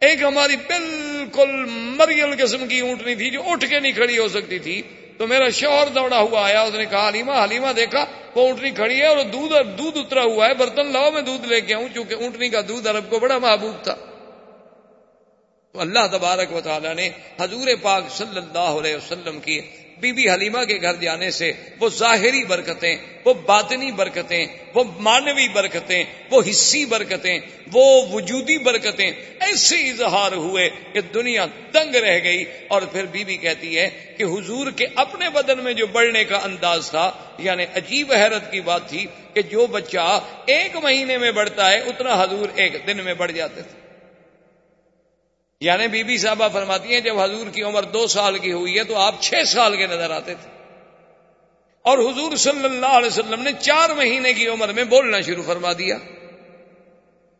[0.00, 4.58] ایک ہماری بالکل مریل قسم کی اونٹنی تھی جو اٹھ کے نہیں کھڑی ہو سکتی
[4.58, 4.82] تھی۔
[5.18, 8.04] تو میرا شوہر دوڑا ہوا آیا، اس نے کہا، حلیمہ حلیمہ، دیکھا،
[8.34, 11.60] وہ اونٹنی کھڑی ہے اور دودھ دودھ اترا ہوا ہے، برتن لاؤ، میں دودھ لے
[11.60, 13.94] کے آؤں، چونکہ اونٹنی کا دودھ عرب کو بڑا محبوب تھا۔
[15.72, 19.60] تو اللہ تبارک و تعالیٰ نے حضور پاک صلی اللہ علیہ وسلم کی
[20.00, 25.48] بی بی حلیمہ کے گھر جانے سے وہ ظاہری برکتیں، وہ باطنی برکتیں، وہ مانوی
[25.48, 27.38] برکتیں، وہ حصی برکتیں،
[27.72, 33.36] وہ وجودی برکتیں ایسے اظہار ہوئے کہ دنیا دنگ رہ گئی اور پھر بی بی
[33.36, 38.12] کہتی ہے کہ حضور کے اپنے بدن میں جو بڑھنے کا انداز تھا یعنی عجیب
[38.12, 42.76] حیرت کی بات تھی کہ جو بچہ ایک مہینے میں بڑھتا ہے، اتنا حضور ایک
[42.86, 43.83] دن میں بڑھ جاتے تھے۔
[45.64, 48.84] یعنی بی بی صاحبہ فرماتی ہیں جب حضور کی عمر دو سال کی ہوئی ہے
[48.84, 50.48] تو آپ چھ سال کے نظر آتے تھے۔
[51.82, 55.72] اور حضور صلی اللہ علیہ وسلم نے چار مہینے کی عمر میں بولنا شروع فرما
[55.72, 55.96] دیا۔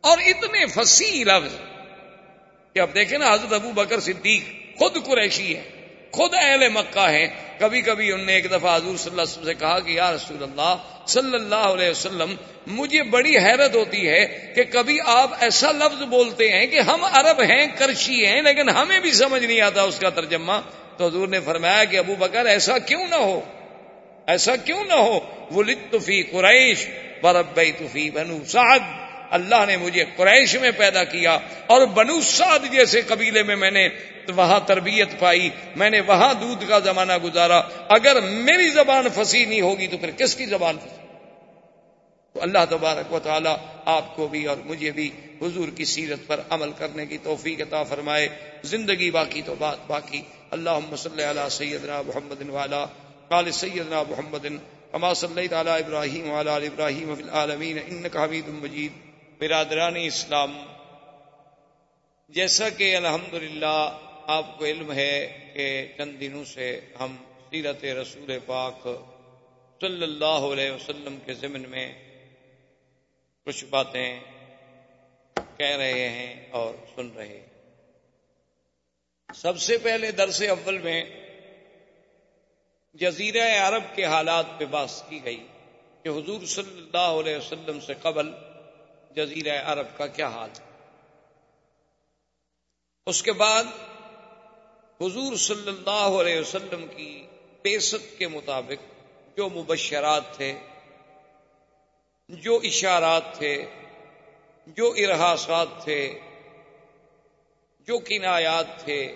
[0.01, 1.53] اور اتنے فصیح لفظ
[2.73, 4.41] کہ اب دیکھیں نا حضرت ابو بکر صدیق
[4.79, 5.74] خود قریشی ہے
[6.15, 7.27] خود اہل مکہ ہیں۔
[7.59, 10.11] کبھی کبھی انہوں نے ایک دفعہ حضور صلی اللہ علیہ وسلم سے کہا کہ یا
[10.11, 10.75] رسول اللہ،
[11.07, 12.35] صلی اللہ علیہ وسلم،
[12.67, 17.41] مجھے بڑی حیرت ہوتی ہے کہ کبھی آپ ایسا لفظ بولتے ہیں کہ ہم عرب
[17.41, 20.53] ہیں، کرشی ہیں، لیکن ہمیں بھی سمجھ نہیں آتا اس کا ترجمہ۔
[20.97, 23.41] تو حضور نے فرمایا کہ ابو بکر، ایسا کیوں نہ ہو؟
[24.27, 25.19] ایسا کیوں نہ ہو؟
[25.51, 26.87] وہ لطفی قریش
[27.21, 33.01] برب تفی بنو سعد۔ اللہ نے مجھے قریش میں پیدا کیا اور بنو سعد جیسے
[33.01, 33.89] قبیلے میں میں نے
[34.35, 39.61] وہاں تربیت پائی، میں نے وہاں دودھ کا زمانہ گزارا۔ اگر میری زبان پھنسی نہیں
[39.61, 41.01] ہوگی تو پھر کس کی زبان پھنسی؟
[42.33, 43.49] تو اللہ تبارک و تعالی
[43.85, 45.09] آپ کو بھی اور مجھے بھی
[45.41, 48.27] حضور کی سیرت پر عمل کرنے کی توفیق عطا فرمائے۔
[48.63, 52.85] زندگی باقی تو بات باقی۔ اللہ صلی علی سیدنا محمد والا
[53.27, 54.45] قال سیدنا محمد،
[54.91, 59.04] کما صلی تعالی ابراہیم والا ابراہیم فی العالمین، انک حمید مجید۔
[59.39, 60.65] برادران اسلام،
[62.29, 67.15] جیسا کہ الحمدللہ آپ کو علم ہے کہ چند دنوں سے ہم
[67.49, 68.87] سیرت رسول پاک
[69.81, 71.93] صلی اللہ علیہ وسلم کے ضمن میں
[73.43, 74.19] کچھ باتیں
[75.57, 77.45] کہہ رہے ہیں اور سن رہے ہیں۔
[79.35, 81.03] سب سے پہلے درس اول میں
[82.93, 85.47] جزیرہ عرب کے حالات پہ بات کی گئی
[86.03, 88.31] کہ حضور صلی اللہ علیہ وسلم سے قبل
[89.15, 90.49] جزیرہ عرب کا کیا حال
[93.05, 93.63] اس کے بعد
[95.01, 97.27] حضور صلی اللہ علیہ وسلم کی
[97.61, 98.83] بیست کے مطابق
[99.37, 100.53] جو مبشرات تھے،
[102.29, 103.65] جو اشارات تھے،
[104.67, 106.19] جو ارحاسات تھے،
[107.87, 109.15] جو کنایات تھے،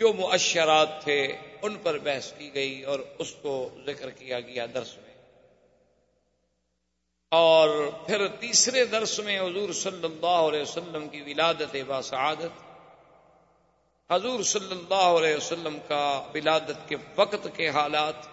[0.00, 4.96] جو معشرات تھے، ان پر بحث کی گئی اور اس کو ذکر کیا گیا درس
[4.98, 5.05] میں۔
[7.32, 7.68] اور
[8.06, 12.64] پھر تیسرے درس میں حضور صلی اللہ علیہ وسلم کی ولادت باسعادت،
[14.10, 18.26] حضور صلی اللہ علیہ وسلم کا ولادت کے وقت کے حالات،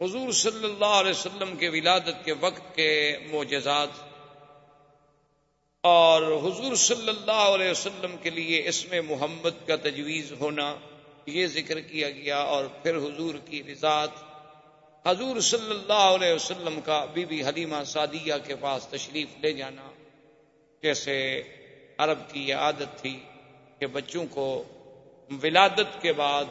[0.00, 2.92] حضور صلی اللہ علیہ وسلم کے ولادت کے وقت کے
[3.30, 4.04] معجزات،
[5.84, 10.74] اور حضور صلی اللہ علیہ وسلم کے لیے اس میں محمد کا تجویز ہونا
[11.26, 14.24] یہ ذکر کیا گیا اور پھر حضور کی رضاط
[15.06, 19.90] حضور صلی اللہ علیہ وسلم کا بی بی حلیمہ سعدیہ کے پاس تشریف لے جانا،
[20.82, 21.42] جیسے
[21.98, 23.18] عرب کی یہ عادت تھی
[23.78, 24.64] کہ بچوں کو
[25.42, 26.44] ولادت کے بعد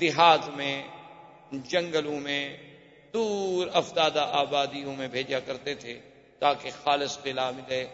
[0.00, 0.82] دیہات میں،
[1.52, 2.56] جنگلوں میں،
[3.14, 5.98] دور افدادہ آبادیوں میں بھیجا کرتے تھے
[6.38, 7.84] تاکہ خالص پلا ملے،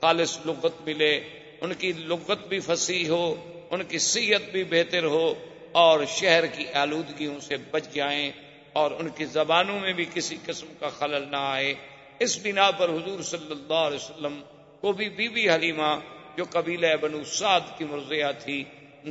[0.00, 1.20] خالص لغت ملے،
[1.60, 3.34] ان کی لغت بھی فصیح ہو،
[3.70, 5.34] ان کی صحت بھی بہتر ہو
[5.72, 8.30] اور شہر کی آلودگیوں سے بچ جائیں۔
[8.72, 11.74] اور ان کی زبانوں میں بھی کسی قسم کا خلل نہ آئے۔
[12.18, 14.40] اس بنا پر حضور صلی اللہ علیہ وسلم
[14.80, 15.92] کو بھی بی بی حلیمہ،
[16.36, 18.62] جو قبیلہ بنو سعد کی مرضیہ تھی،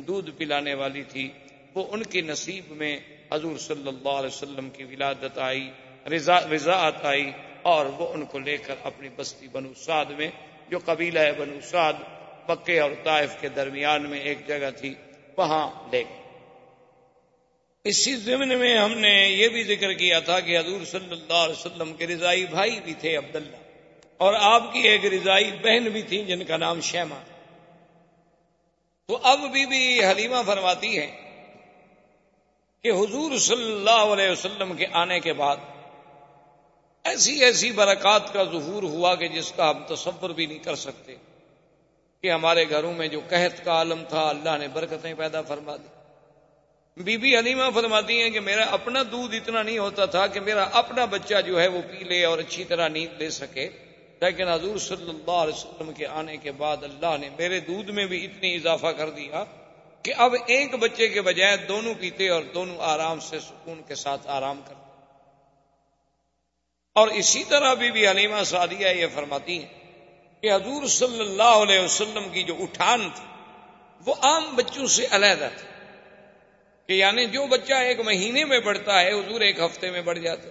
[0.07, 1.27] دودھ پلانے والی تھی،
[1.75, 2.97] وہ ان کے نصیب میں
[3.31, 5.69] حضور صلی اللہ علیہ وسلم کی ولادت آئی
[6.07, 7.29] رضاعت آئی
[7.61, 10.29] اور وہ ان کو لے کر اپنی بستی بنو سعد میں،
[10.69, 11.93] جو قبیلہ ہے بنو سعد
[12.45, 14.93] پکے اور طائف کے درمیان میں ایک جگہ تھی،
[15.37, 16.18] وہاں لے گئے
[17.85, 21.55] اسی ضمن میں ہم نے یہ بھی ذکر کیا تھا کہ حضور صلی اللہ علیہ
[21.59, 23.57] وسلم کے رضائی بھائی بھی تھے عبداللہ
[24.17, 27.19] اور آپ کی ایک رضائی بہن بھی تھی جن کا نام شیما
[29.07, 31.07] تو اب بھی بھی حلیمہ فرماتی ہے
[32.83, 35.57] کہ حضور صلی اللہ علیہ وسلم کے آنے کے بعد
[37.03, 41.15] ایسی ایسی برکات کا ظہور ہوا کہ جس کا ہم تصور بھی نہیں کر سکتے
[42.21, 45.98] کہ ہمارے گھروں میں جو قحط کا عالم تھا، اللہ نے برکتیں پیدا فرما دی۔
[46.99, 50.63] بی بی حلیمہ فرماتی ہیں کہ میرا اپنا دودھ اتنا نہیں ہوتا تھا کہ میرا
[50.63, 53.69] اپنا بچہ جو ہے وہ پی لے اور اچھی طرح نیند لے سکے۔
[54.21, 58.05] لیکن حضور صلی اللہ علیہ وسلم کے آنے کے بعد اللہ نے میرے دودھ میں
[58.05, 59.43] بھی اتنی اضافہ کر دیا
[60.01, 64.27] کہ اب ایک بچے کے بجائے دونوں پیتے اور دونوں آرام سے سکون کے ساتھ
[64.27, 64.87] آرام کرتے
[66.95, 69.73] اور اسی طرح بھی بھی علیمہ سعدیہ یہ فرماتی ہیں
[70.41, 73.25] کہ حضور صلی اللہ علیہ وسلم کی جو اٹھان تھی
[74.05, 75.78] وہ عام بچوں سے علیحدہ تھے
[76.89, 80.49] کہ یعنی جو بچہ ایک مہینے میں بڑھتا ہے، حضور ایک ہفتے میں بڑھ جاتا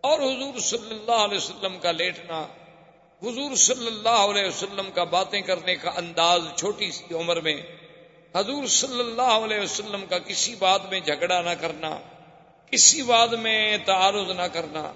[0.00, 2.40] اور حضور صلی اللہ علیہ وسلم کا لیٹنا،
[3.22, 7.54] حضور صلی اللہ علیہ وسلم کا باتیں کرنے کا انداز چھوٹی سی عمر میں،
[8.36, 11.98] حضور صلی اللہ علیہ وسلم کا کسی بات میں جھگڑا نہ کرنا،
[12.70, 14.92] کسی بات میں تعارض نہ کرنا۔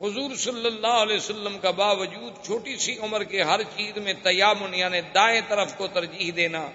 [0.00, 4.74] حضور صلی اللہ علیہ وسلم کا باوجود چھوٹی سی عمر کے ہر چیز میں تیامن
[4.74, 6.70] یعنی دائیں طرف کو ترجیح دینا،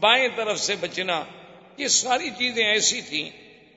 [0.00, 1.22] بائیں طرف سے بچنا۔
[1.76, 3.30] یہ ساری چیزیں ایسی تھیں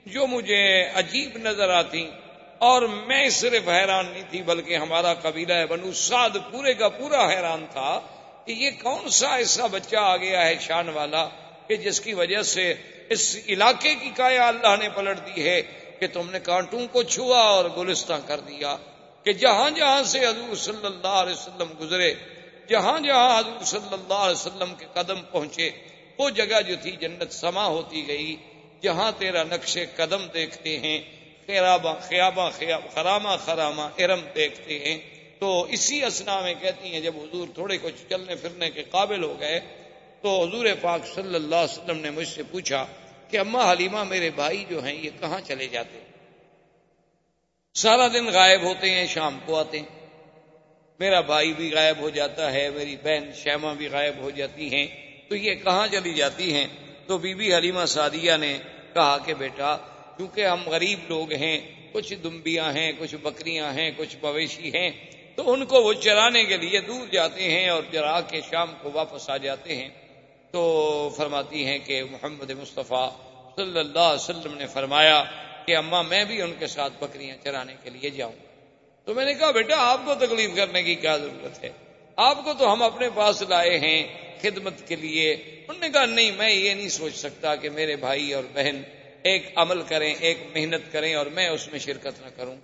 [0.06, 2.10] جو مجھے عجیب نظر آتی
[2.58, 7.66] اور میں صرف حیران نہیں تھی بلکہ ہمارا قبیلہ بنو سعد پورے کا پورا حیران
[7.72, 8.00] تھا
[8.46, 11.30] کہ یہ کون سا ایسا بچہ آ گیا ہے شان والا
[11.68, 12.74] کہ جس کی وجہ سے
[13.10, 15.62] اس علاقے کی کایا اللہ نے پلٹ دی ہے
[16.00, 18.76] کہ تم نے کانٹوں کو چھوا اور گلستان کر دیا
[19.24, 22.14] کہ جہاں جہاں سے حضور صلی اللہ علیہ وسلم گزرے،
[22.70, 25.70] جہاں جہاں حضور صلی اللہ علیہ وسلم کے قدم پہنچے
[26.18, 28.36] وہ جگہ جو تھی جنت سما ہوتی گئی،
[28.82, 31.02] جہاں تیرا نقش قدم دیکھتے ہیں
[31.48, 32.50] خیرابا خیابا
[32.94, 34.98] خراما خراما ارم دیکھتے ہیں۔
[35.40, 39.40] تو اسی اسنا میں کہتی ہیں، جب حضور تھوڑے کچھ چلنے پھرنے کے قابل ہو
[39.40, 39.60] گئے،
[40.22, 42.86] تو حضور پاک صلی اللہ علیہ وسلم نے مجھ سے پوچھا
[43.30, 46.00] کہ، اما حلیمہ میرے بھائی جو ہیں، یہ کہاں چلے جاتے
[47.74, 50.08] سارا دن غائب ہوتے ہیں، شام کو آتے ہیں۔
[51.00, 55.05] میرا بھائی بھی غائب ہو جاتا ہے، میری بہن شیما بھی غائب ہو جاتی ہیں۔
[55.28, 56.68] تو یہ کہاں چلی جاتی ہیں؟
[57.08, 58.58] تو بی بی حلیمہ سعدیہ نے
[58.94, 59.78] کہا کہ بیٹا
[60.18, 61.60] کیونکہ ہم غریب لوگ ہیں،
[61.92, 64.92] کچھ دمبیاں ہیں، کچھ بکریاں ہیں، کچھ مویشی ہیں،
[65.36, 68.92] تو ان کو وہ چرانے کے لیے دور جاتے ہیں اور چرا کے شام کو
[68.94, 69.90] واپس آ جاتے ہیں۔
[70.52, 73.12] تو فرماتی ہیں کہ محمد مصطفیٰ
[73.56, 75.24] صلی اللہ علیہ وسلم نے فرمایا
[75.66, 78.34] کہ اماں، میں بھی ان کے ساتھ بکریاں چرانے کے لیے جاؤں۔
[79.06, 81.70] تو میں نے کہا، بیٹا، آپ کو تکلیف کرنے کی کیا ضرورت ہے؟
[82.16, 86.32] آپ کو تو ہم اپنے پاس لائے ہیں خدمت کے لیے۔ انہوں نے کہا، نہیں،
[86.32, 88.82] میں یہ نہیں سوچ سکتا کہ میرے بھائی اور بہن
[89.24, 92.56] ایک عمل کریں، ایک محنت کریں اور میں اس میں شرکت نہ کروں۔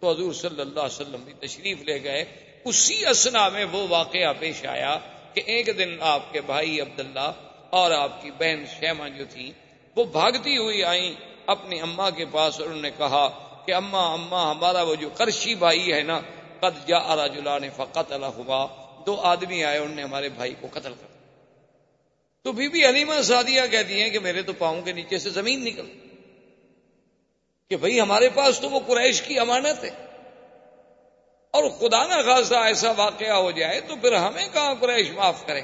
[0.00, 2.24] تو حضور صلی اللہ علیہ وسلم بھی تشریف لے گئے۔
[2.64, 4.98] اسی اسنا میں وہ واقعہ پیش آیا
[5.34, 7.32] کہ ایک دن آپ کے بھائی عبداللہ
[7.70, 9.52] اور آپ کی بہن شیما جو تھی
[9.96, 11.14] وہ بھاگتی ہوئی آئیں
[11.46, 13.28] اپنی اما کے پاس اور انہوں نے کہا
[13.66, 16.20] کہ اما اما ہمارا وہ جو کرشی بھائی ہے نا،
[16.60, 18.66] قد جا جلا نے فقت ہوا
[19.06, 21.09] دو آدمی آئے انہوں نے ہمارے بھائی کو قتل کر
[22.42, 25.64] تو بی بی علیمہ سادیہ کہتی ہیں کہ میرے تو پاؤں کے نیچے سے زمین
[25.64, 25.86] نکل۔
[27.70, 29.90] کہ بھائی ہمارے پاس تو وہ قریش کی امانت ہے۔
[31.50, 35.62] اور خدا نہ خاصا ایسا واقعہ ہو جائے تو پھر ہمیں کہاں قریش معاف کریں۔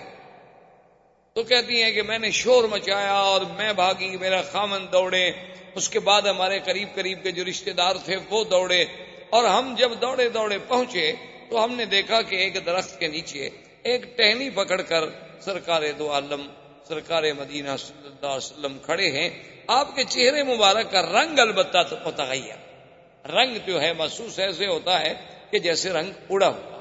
[1.33, 5.31] تو کہتی ہیں کہ میں نے شور مچایا اور میں بھاگی، میرا خامن دوڑے۔
[5.75, 8.85] اس کے بعد ہمارے قریب قریب کے جو رشتے دار تھے وہ دوڑے۔
[9.31, 11.13] اور ہم جب دوڑے دوڑے پہنچے
[11.51, 13.49] تو ہم نے دیکھا کہ ایک درخت کے نیچے
[13.83, 15.05] ایک ٹہنی پکڑ کر
[15.41, 16.47] سرکار دو عالم
[16.89, 19.31] سرکار مدینہ صلی اللہ علیہ وسلم کھڑے ہیں،
[19.67, 22.77] آپ کے چہرے مبارک کا رنگ البتہ تو متغیر۔
[23.29, 25.15] رنگ جو ہے، محسوس ایسے ہوتا ہے
[25.51, 26.77] کہ جیسے رنگ اڑا ہوا۔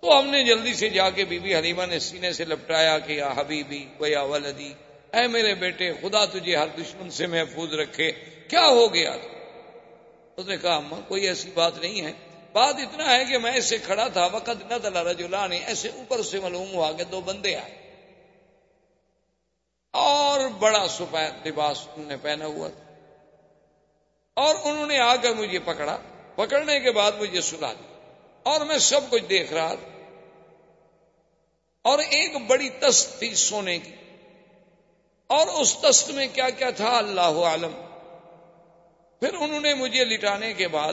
[0.00, 3.12] تو ہم نے جلدی سے جا کے بی بی حلیمہ نے سینے سے لپٹایا کہ
[3.12, 4.72] یا حبیبی و یا ولدی،
[5.12, 8.12] اے میرے بیٹے، خدا تجھے ہر دشمن سے محفوظ رکھے۔
[8.48, 9.16] کیا ہو گیا؟
[10.36, 12.12] اس نے کہا اما کوئی ایسی بات نہیں ہے۔
[12.52, 16.40] بات اتنا ہے کہ میں ایسے کھڑا تھا، وقت نہ تلا رجولان ایسے اوپر سے
[16.40, 17.85] معلوم ہوا کہ دو بندے آئے۔
[19.96, 22.94] اور بڑا سفید لباس انہوں نے پہنا ہوا تھا۔
[24.34, 25.98] اور انہوں نے آ کر مجھے پکڑا۔
[26.34, 29.88] پکڑنے کے بعد مجھے سلا دیا۔ اور میں سب کچھ دیکھ رہا تھا۔
[31.82, 33.94] اور ایک بڑی تست تھی سونے کی۔
[35.26, 37.72] اور اس تست میں کیا کیا تھا اللہ عالم۔
[39.20, 40.92] پھر انہوں نے مجھے لٹانے کے بعد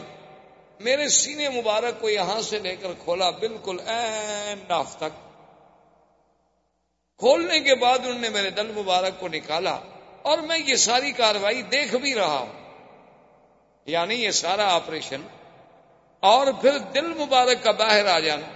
[0.79, 5.32] میرے سینے مبارک کو یہاں سے لے کر کھولا، بالکل این ناف تک۔
[7.17, 9.79] کھولنے کے بعد انہوں نے میرے دل مبارک کو نکالا
[10.21, 12.63] اور میں یہ ساری کاروائی دیکھ بھی رہا ہوں۔
[13.85, 15.21] یعنی یہ سارا آپریشن
[16.19, 18.47] اور پھر دل مبارک کا باہر آ جانا۔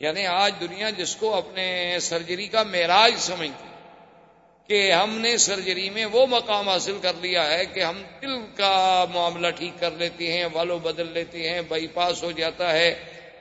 [0.00, 3.68] یعنی آج دنیا جس کو اپنے سرجری کا معراج سمجھتی
[4.66, 9.04] کہ ہم نے سرجری میں وہ مقام حاصل کر لیا ہے کہ ہم دل کا
[9.14, 12.94] معاملہ ٹھیک کر لیتے ہیں، والو بدل لیتے ہیں، بائی پاس ہو جاتا ہے۔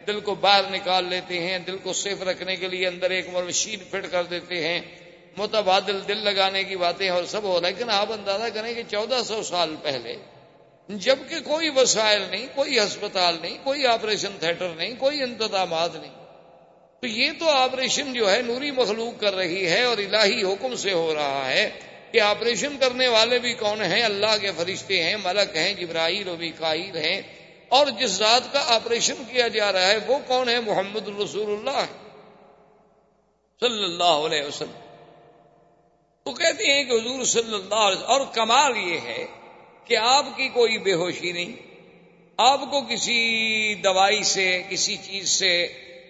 [0.08, 3.80] دل کو باہر نکال لیتے ہیں، دل کو سیف رکھنے کے لیے اندر ایک مشین
[3.89, 4.82] فٹ کر دیتے ہیں۔
[5.38, 9.44] متبادل دل لگانے کی باتیں اور سب ہو لیکن آپ اندازہ کریں کہ چودہ سو
[9.44, 10.16] سال پہلے،
[10.89, 16.12] جبکہ کوئی وسائل نہیں، کوئی ہسپتال نہیں، کوئی آپریشن تھیٹر نہیں، کوئی انتظامات نہیں۔
[17.02, 20.92] تو یہ تو آپریشن جو ہے نوری مخلوق کر رہی ہے اور الہی حکم سے
[20.92, 21.70] ہو رہا ہے
[22.12, 26.36] کہ آپریشن کرنے والے بھی کون ہیں؟ اللہ کے فرشتے ہیں، ملک ہیں، جبرائیل و
[26.60, 27.22] کائر ہیں۔
[27.74, 31.86] اور جس ذات کا آپریشن کیا جا رہا ہے، وہ کون ہے؟ محمد الرسول اللہ
[33.62, 34.80] صلی اللہ علیہ وسلم۔
[36.26, 39.26] تو کہتے ہیں کہ حضور صلی اللہ علیہ وسلم، اور کمال یہ ہے
[39.88, 41.56] کہ آپ کی کوئی بے ہوشی نہیں،
[42.40, 43.22] آپ کو کسی
[43.84, 45.54] دوائی سے، کسی چیز سے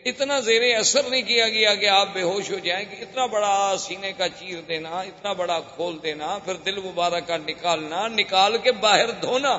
[0.06, 3.76] اتنا زیر اثر نہیں کیا گیا کہ آپ بے ہوش ہو جائیں کہ اتنا بڑا
[3.80, 8.72] سینے کا چیر دینا، اتنا بڑا کھول دینا، پھر دل مبارک کا نکالنا، نکال کے
[8.72, 9.58] باہر دھونا۔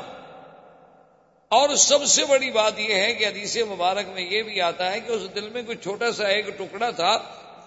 [1.48, 5.00] اور سب سے بڑی بات یہ ہے کہ حدیث مبارک میں یہ بھی آتا ہے
[5.00, 7.18] کہ اس دل میں کوئی چھوٹا سا ایک ٹکڑا تھا،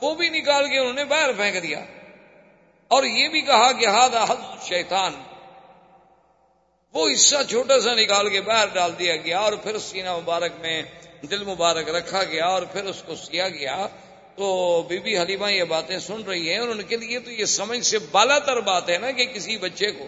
[0.02, 1.86] وہ بھی نکال کے انہوں نے باہر پھینک دیا۔
[2.88, 5.14] اور یہ بھی کہا کہ ہاتھ حد شیطان۔
[6.94, 10.82] وہ حصہ چھوٹا سا نکال کے باہر ڈال دیا گیا اور پھر سینہ مبارک میں
[11.32, 13.88] دل مبارک رکھا گیا اور پھر اس کو سیا گیا۔
[14.36, 17.46] تو بی بی حلیمہ یہ باتیں سن رہی ہیں اور ان کے لیے تو یہ
[17.46, 20.08] سمجھ سے بالا تر بات ہے نا کہ کسی بچے کو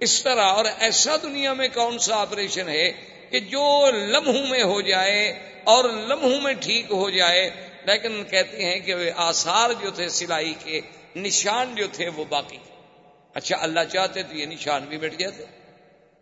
[0.00, 2.92] اس طرح اور ایسا دنیا میں کون سا آپریشن ہے
[3.30, 7.50] کہ جو لمحوں میں ہو جائے اور لمحوں میں ٹھیک ہو جائے؟
[7.84, 10.80] لیکن کہتے ہیں کہ آثار جو تھے، سلائی کے
[11.16, 12.56] نشان جو تھے، وہ باقی۔
[13.34, 15.44] اچھا اللہ چاہتے تو یہ نشان بھی مٹ جاتے۔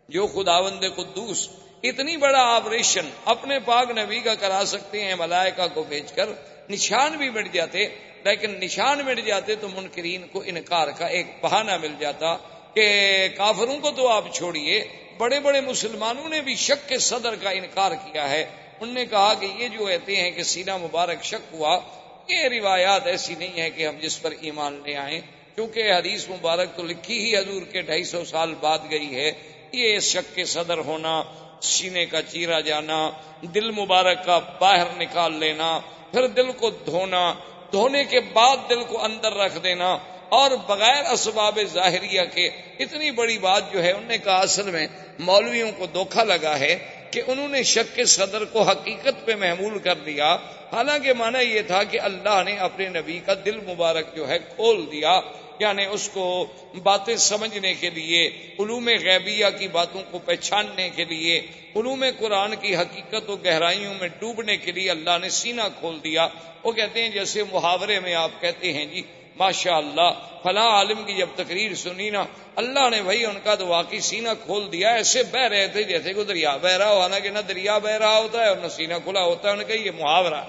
[0.09, 1.49] جو خداوند قدوس
[1.83, 6.29] اتنی بڑا آپریشن اپنے پاک نبی کا کرا سکتے ہیں، ملائکہ کو بھیج کر
[6.69, 7.87] نشان بھی مٹ جاتے۔
[8.23, 12.37] لیکن نشان مٹ جاتے تو منکرین کو انکار کا ایک بہانہ مل جاتا۔
[12.77, 14.83] کہ کافروں کو تو آپ چھوڑیے،
[15.17, 18.45] بڑے بڑے مسلمانوں نے بھی شک کے صدر کا انکار کیا ہے۔
[18.79, 21.79] انہوں نے کہا کہ یہ جو کہتے ہیں کہ سینہ مبارک شک ہوا،
[22.27, 25.21] یہ روایات ایسی نہیں ہے کہ ہم جس پر ایمان لے آئیں۔
[25.55, 29.31] کیونکہ حدیث مبارک تو لکھی ہی حضور کے ڈھائی سو سال بعد گئی ہے۔
[29.71, 31.23] یہ شک کے صدر ہونا،
[31.61, 33.09] سینے کا چیرا جانا،
[33.41, 35.79] دل مبارک کا باہر نکال لینا،
[36.11, 37.33] پھر دل کو دھونا،
[37.71, 39.97] دھونے کے بعد دل کو اندر رکھ دینا
[40.29, 44.87] اور بغیر اسباب ظاہریہ کے اتنی بڑی بات جو ہے، انہوں نے کہا اصل میں
[45.19, 46.77] مولویوں کو دھوکھا لگا ہے
[47.11, 50.37] کہ انہوں نے شک کے صدر کو حقیقت پہ محمول کر دیا۔
[50.71, 54.85] حالانکہ مانا یہ تھا کہ اللہ نے اپنے نبی کا دل مبارک جو ہے کھول
[54.91, 55.19] دیا۔
[55.59, 56.45] یعنی اس کو
[56.83, 58.27] باتیں سمجھنے کے لیے،
[58.59, 61.39] علوم غیبیہ کی باتوں کو پہچاننے کے لیے،
[61.75, 66.27] علوم قرآن کی حقیقت و گہرائیوں میں ڈوبنے کے لیے اللہ نے سینہ کھول دیا۔
[66.63, 69.01] وہ کہتے ہیں جیسے محاورے میں آپ کہتے ہیں جی
[69.39, 70.09] ماشاء اللہ
[70.43, 72.23] فلاں عالم کی جب تقریر سنی نا،
[72.55, 76.13] اللہ نے بھائی ان کا تو واقعی سینہ کھول دیا، ایسے بہ رہے تھے جیسے
[76.13, 78.93] کہ دریا بہ رہا ہو، حالانکہ نہ دریا بہ رہا ہوتا ہے اور نہ سینہ
[79.03, 80.43] کھلا ہوتا ہے ان کا یہ محاورہ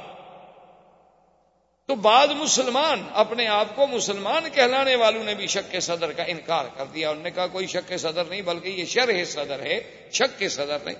[1.87, 6.23] تو بعض مسلمان، اپنے آپ کو مسلمان کہلانے والوں نے بھی شک کے صدر کا
[6.23, 9.61] انکار کر دیا۔ انہوں نے کہا کوئی شک کے صدر نہیں، بلکہ یہ شرح صدر
[9.61, 9.81] ہے،
[10.13, 10.95] شک کے صدر نہیں۔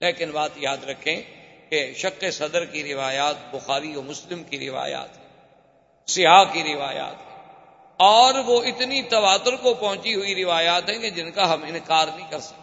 [0.00, 1.22] لیکن بات یاد رکھیں
[1.70, 5.19] کہ شک صدر کی روایات بخاری و مسلم کی روایات
[6.10, 7.28] سیاح کی روایات
[8.00, 12.30] اور وہ اتنی تواتر کو پہنچی ہوئی روایات ہیں کہ جن کا ہم انکار نہیں
[12.30, 12.60] کر سکتے۔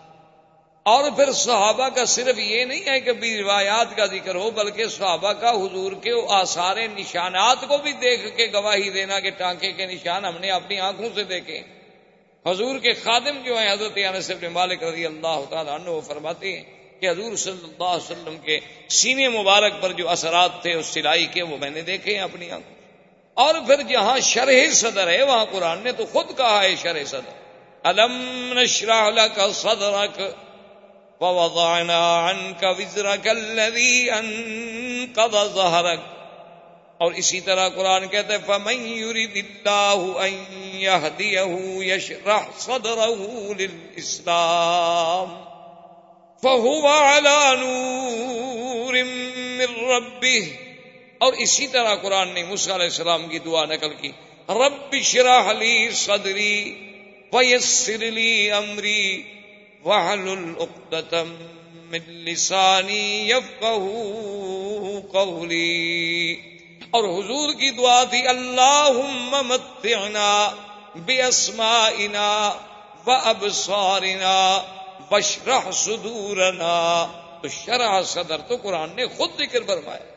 [0.86, 4.88] اور پھر صحابہ کا صرف یہ نہیں ہے کہ بھی روایات کا ذکر ہو، بلکہ
[4.88, 9.86] صحابہ کا حضور کے آثار نشانات کو بھی دیکھ کے گواہی دینا کہ ٹانکے کے
[9.86, 11.60] نشان ہم نے اپنی آنکھوں سے دیکھے
[12.46, 13.98] حضور کے خادم جو ہیں، حضرت
[14.30, 16.64] ابن مالک رضی اللہ تعالیٰ عنہ، وہ فرماتے ہیں
[17.00, 21.26] کہ حضور صلی اللہ علیہ وسلم کے سینے مبارک پر جو اثرات تھے، اس سلائی
[21.26, 22.77] کے، وہ میں نے دیکھے ہیں اپنی آنکھوں۔
[23.38, 27.48] اور پھر جہاں شرح صدر ہے، وہاں قرآن نے تو خود کہا ہے شرح صدر۔
[27.84, 30.22] علم نشرح لك صدرك
[31.22, 36.00] ووضعنا عنك وزرك الذي انقض ظهرك۔
[36.98, 45.44] اور اسی طرح قرآن کہتے ہیں فمن يريد الله ان يهديه يشرح صدره للاسلام
[46.44, 50.67] فهو على نور من ربه۔
[51.18, 54.12] اور اسی طرح قرآن نے موسیٰ علیہ السلام کی دعا نقل کی،
[54.50, 56.76] رب شرح لی صدری
[57.34, 59.24] ویسر لی امری
[61.90, 63.30] من لسانی
[65.12, 66.36] قولی۔
[66.90, 68.90] اور حضور کی دعا تھی اللہ
[69.46, 70.50] متعنا
[70.96, 72.54] بے اسمائنا
[73.08, 74.64] و ابسارنا
[75.12, 77.08] بشرح صدورنا۔
[77.42, 80.17] تو شرح صدر تو قرآن نے خود ذکر فرمایا۔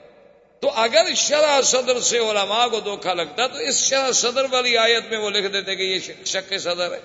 [0.61, 5.11] تو اگر شرح صدر سے علماء کو دھوکھا لگتا تو اس شرح صدر والی آیت
[5.11, 7.01] میں وہ لکھ دیتے کہ یہ شک صدر ہے۔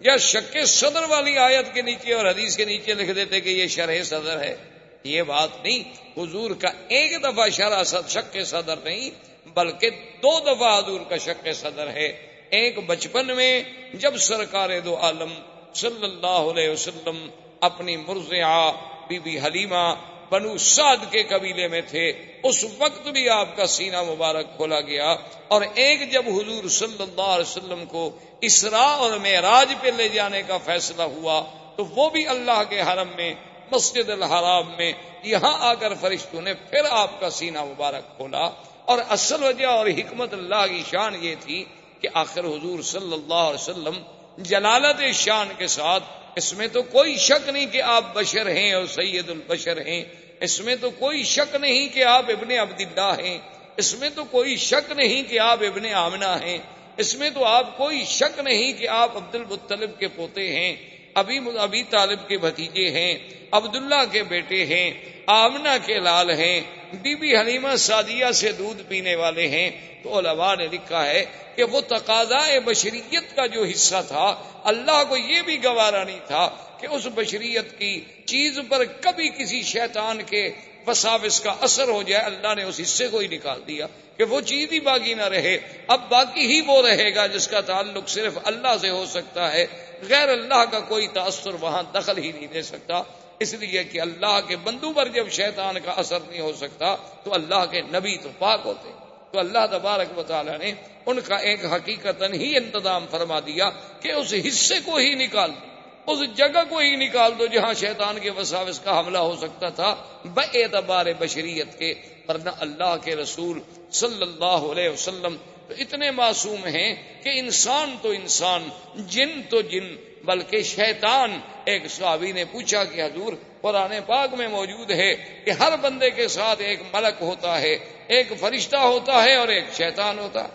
[0.00, 3.66] یا شک صدر والی آیت کے نیچے اور حدیث کے نیچے لکھ دیتے کہ یہ
[3.66, 4.56] شرح صدر ہے۔
[5.04, 5.82] یہ بات نہیں۔
[6.20, 9.10] حضور کا ایک دفعہ شرح شک صدر نہیں،
[9.54, 13.62] بلکہ دو دفعہ حضور کا شک صدر ہے۔ ایک بچپن میں
[13.94, 15.34] جب سرکار دو عالم
[15.74, 18.72] صلی اللہ علیہ وسلم اپنی مرزیا
[19.08, 19.94] بی بی حلیمہ
[20.30, 22.12] بنو سعد کے قبیلے میں تھے۔
[22.42, 25.16] اس وقت بھی آپ کا سینہ مبارک کھولا گیا۔
[25.48, 28.10] اور ایک جب حضور صلی اللہ علیہ وسلم کو
[28.40, 31.42] اسرا اور معراج پہ لے جانے کا فیصلہ ہوا،
[31.76, 33.34] تو وہ بھی اللہ کے حرم میں،
[33.72, 38.50] مسجد الحرام میں، یہاں آ کر فرشتوں نے پھر آپ کا سینہ مبارک کھولا۔
[38.84, 41.64] اور اصل وجہ اور حکمت اللہ کی شان یہ تھی
[42.00, 44.02] کہ آخر حضور صلی اللہ علیہ وسلم
[44.38, 46.04] جلالت شان کے ساتھ
[46.36, 50.04] اس میں تو کوئی شک نہیں کہ آپ بشر ہیں اور سید البشر ہیں۔
[50.40, 53.38] اس میں تو کوئی شک نہیں کہ آپ ابن عبداللہ ہیں۔
[53.76, 56.58] اس میں تو کوئی شک نہیں کہ آپ ابن آمنہ ہیں۔
[56.96, 60.76] اس میں تو آپ کوئی شک نہیں کہ آپ عبد المطلب کے پوتے ہیں۔
[61.14, 63.18] ابھی ابھی طالب کے بھتیجے ہیں۔
[63.50, 64.90] عبداللہ کے بیٹے ہیں۔
[65.26, 66.60] آمنا کے لال ہیں۔
[66.92, 69.70] بی بی حلیمہ سعدیہ سے دودھ پینے والے ہیں
[70.02, 71.24] تو علماء نے لکھا ہے
[71.56, 74.34] کہ وہ تقاضا بشریت کا جو حصہ تھا،
[74.64, 76.48] اللہ کو یہ بھی گوارا نہیں تھا
[76.80, 80.50] کہ اس بشریت کی چیز پر کبھی کسی شیطان کے
[80.86, 83.86] وساوس کا اثر ہو جائے، اللہ نے اس حصے کو ہی نکال دیا
[84.16, 87.60] کہ وہ چیز ہی باقی نہ رہے۔ اب باقی ہی وہ رہے گا جس کا
[87.60, 89.66] تعلق صرف اللہ سے ہو سکتا ہے،
[90.08, 93.02] غیر اللہ کا کوئی تاثر وہاں دخل ہی نہیں دے سکتا۔
[93.40, 97.34] اس لیے کہ اللہ کے بندو پر جب شیطان کا اثر نہیں ہو سکتا، تو
[97.34, 98.90] اللہ کے نبی تو پاک ہوتے۔
[99.32, 100.72] تو اللہ تبارک و تعالیٰ نے
[101.06, 103.70] ان کا ایک حقیقت ہی انتظام فرما دیا
[104.00, 105.66] کہ اس حصے کو ہی نکال دو۔
[106.12, 109.94] اس جگہ کو ہی نکال دو جہاں شیطان کے وساوس کا حملہ ہو سکتا تھا۔
[110.24, 111.94] بے اعتبار بشریت کے،
[112.28, 113.60] ورنہ اللہ کے رسول
[113.90, 115.36] صلی اللہ علیہ وسلم
[115.70, 122.32] تو اتنے معصوم ہیں کہ انسان تو انسان، جن تو جن، بلکہ شیطان۔ ایک صحابی
[122.32, 125.14] نے پوچھا کہ حضور، قرآن پاک میں موجود ہے
[125.44, 129.64] کہ ہر بندے کے ساتھ ایک ملک ہوتا ہے، ایک فرشتہ ہوتا ہے اور ایک
[129.76, 130.48] شیطان ہوتا ہے۔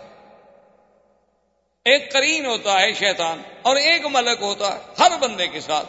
[1.84, 5.86] ایک کرین ہوتا ہے شیطان اور ایک ملک ہوتا ہے ہر بندے کے ساتھ۔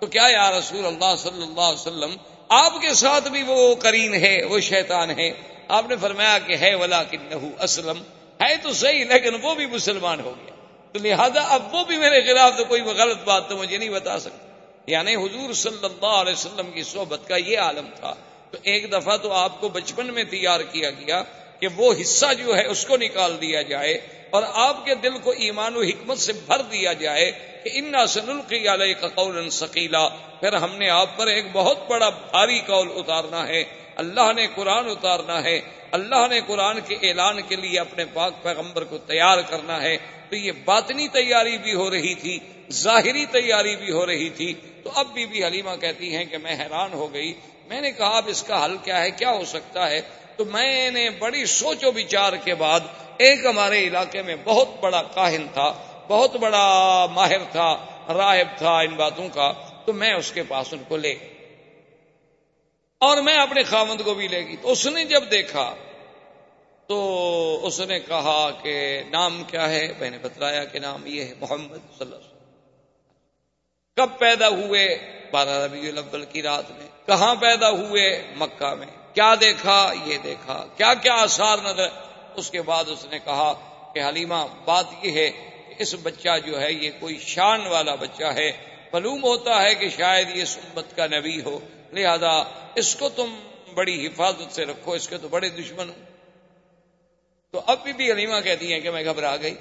[0.00, 2.16] تو کیا یا رسول اللہ صلی اللہ علیہ وسلم،
[2.48, 5.30] آپ کے ساتھ بھی وہ کرین ہے، وہ شیطان ہے؟
[5.68, 8.02] آپ نے فرمایا کہ ہے ولا کنہو اسلم۔
[8.42, 10.54] ہے تو صحیح، لیکن وہ بھی مسلمان ہو گیا۔
[10.92, 14.18] تو لہذا اب وہ بھی میرے خلاف تو کوئی غلط بات تو مجھے نہیں بتا
[14.18, 14.48] سکتا۔
[14.86, 18.14] یعنی حضور صلی اللہ علیہ وسلم کی صحبت کا یہ عالم تھا۔
[18.50, 21.22] تو ایک دفعہ تو آپ کو بچپن میں تیار کیا گیا
[21.60, 23.94] کہ وہ حصہ جو ہے اس کو نکال دیا جائے
[24.30, 27.32] اور آپ کے دل کو ایمان و حکمت سے بھر دیا جائے
[27.64, 32.08] کہ انا سنلقی علیہ کا قول ثقیلا پھر ہم نے آپ پر ایک بہت بڑا
[32.08, 33.64] بھاری قول اتارنا ہے۔
[33.96, 35.60] اللہ نے قرآن اتارنا ہے۔
[35.90, 39.96] اللہ نے قرآن کے اعلان کے لیے اپنے پاک پیغمبر کو تیار کرنا ہے
[40.30, 42.38] تو یہ باطنی تیاری بھی ہو رہی تھی،
[42.72, 46.54] ظاہری تیاری بھی ہو رہی تھی۔ تو اب بی بی حلیمہ کہتی ہیں کہ میں
[46.54, 47.32] حیران ہو گئی۔
[47.68, 50.00] میں نے کہا، اب اس کا حل کیا ہے؟ کیا ہو سکتا ہے؟
[50.36, 52.80] تو میں نے بڑی سوچ و بچار کے بعد
[53.18, 55.72] ایک ہمارے علاقے میں بہت بڑا کاہن تھا،
[56.08, 59.52] بہت بڑا ماہر تھا، راہب تھا ان باتوں کا۔
[59.84, 61.14] تو میں اس کے پاس ان کو لے
[62.98, 65.74] اور میں اپنے خامند کو بھی لے گی تو اس نے جب دیکھا،
[66.86, 71.34] تو اس نے کہا کہ نام کیا ہے؟ میں نے بتلایا کہ نام یہ ہے
[71.40, 72.38] محمد صلی اللہ علیہ وسلم۔
[73.96, 74.98] کب پیدا ہوئے؟
[75.30, 80.66] بارہ ربیع الاول کی رات میں۔ کہاں پیدا ہوئے؟ مکہ میں۔ کیا دیکھا؟ یہ دیکھا۔
[80.76, 81.88] کیا کیا آثار نظر؟
[82.34, 83.52] اس کے بعد اس نے کہا
[83.94, 85.30] کہ حلیمہ، بات یہ ہے
[85.68, 88.52] کہ اس بچہ جو ہے، یہ کوئی شان والا بچہ ہے۔
[88.92, 91.58] معلوم ہوتا ہے کہ شاید یہ سمت کا نبی ہو۔
[91.92, 92.42] لہذا
[92.74, 93.34] اس کو تم
[93.74, 95.94] بڑی حفاظت سے رکھو، اس کے تو بڑے دشمن ہو
[97.50, 99.54] تو اب بھی حلیمہ کہتی ہیں کہ میں گھبرا گئی۔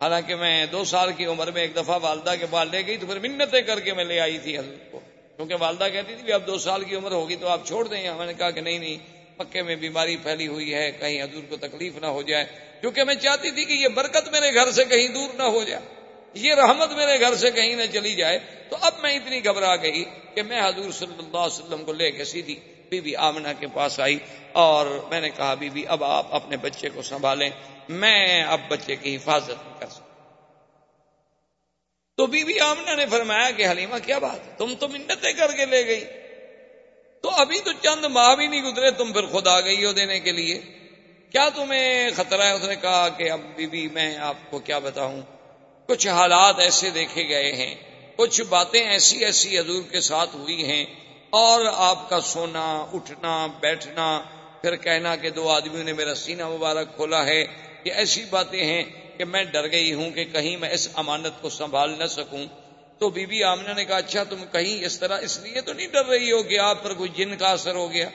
[0.00, 3.06] حالانکہ میں دو سال کی عمر میں ایک دفعہ والدہ کے پاس لے گئی تو
[3.06, 5.00] پھر منتیں کر کے میں لے آئی تھی حضرت کو۔
[5.36, 8.26] کیونکہ والدہ کہتی تھی اب دو سال کی عمر ہوگی تو آپ چھوڑ دیں۔ میں
[8.26, 8.96] نے کہا کہ نہیں نہیں
[9.38, 12.44] پکے میں بیماری پھیلی ہوئی ہے، کہیں حضور کو تکلیف نہ ہو جائے۔
[12.80, 16.01] کیونکہ میں چاہتی تھی کہ یہ برکت میرے گھر سے کہیں دور نہ ہو جائے۔
[16.34, 20.04] یہ رحمت میرے گھر سے کہیں نہ چلی جائے، تو اب میں اتنی گھبرا گئی
[20.34, 23.66] کہ میں حضور صلی اللہ علیہ وسلم کو لے کے سیدھی بی بی آمنہ کے
[23.74, 24.18] پاس آئی
[24.52, 27.50] اور میں نے کہا بی بی اب آپ اپنے بچے کو سنبھالیں،
[27.88, 30.12] میں اب بچے کی حفاظت نہیں کر سکتا۔
[32.16, 35.66] تو بی بی آمنہ نے فرمایا کہ حلیمہ، کیا بات؟ تم تو منتیں کر کے
[35.66, 36.04] لے گئی۔
[37.22, 40.20] تو ابھی تو چند ماہ بھی نہیں گزرے، تم پھر خود آ گئی ہو دینے
[40.20, 40.60] کے لیے۔
[41.30, 44.78] کیا تمہیں خطرہ ہے؟ اس نے کہا کہ اب بی بی میں آپ کو کیا
[44.78, 45.22] بتاؤں؟
[45.88, 47.74] کچھ حالات ایسے دیکھے گئے ہیں،
[48.16, 50.84] کچھ باتیں ایسی ایسی حضور کے ساتھ ہوئی ہیں،
[51.30, 54.22] اور آپ کا سونا، اٹھنا، بیٹھنا،
[54.62, 57.44] پھر کہنا کہ دو آدمیوں نے میرا سینہ مبارک کھولا ہے،
[57.84, 58.82] یہ ایسی باتیں ہیں
[59.18, 62.44] کہ میں ڈر گئی ہوں کہ کہیں میں اس امانت کو سنبھال نہ سکوں۔
[62.98, 65.86] تو بی بی آمنہ نے کہا اچھا تم کہیں اس طرح اس لیے تو نہیں
[65.86, 68.08] ڈر رہی ہو کہ آپ پر کوئی جن کا اثر ہو گیا؟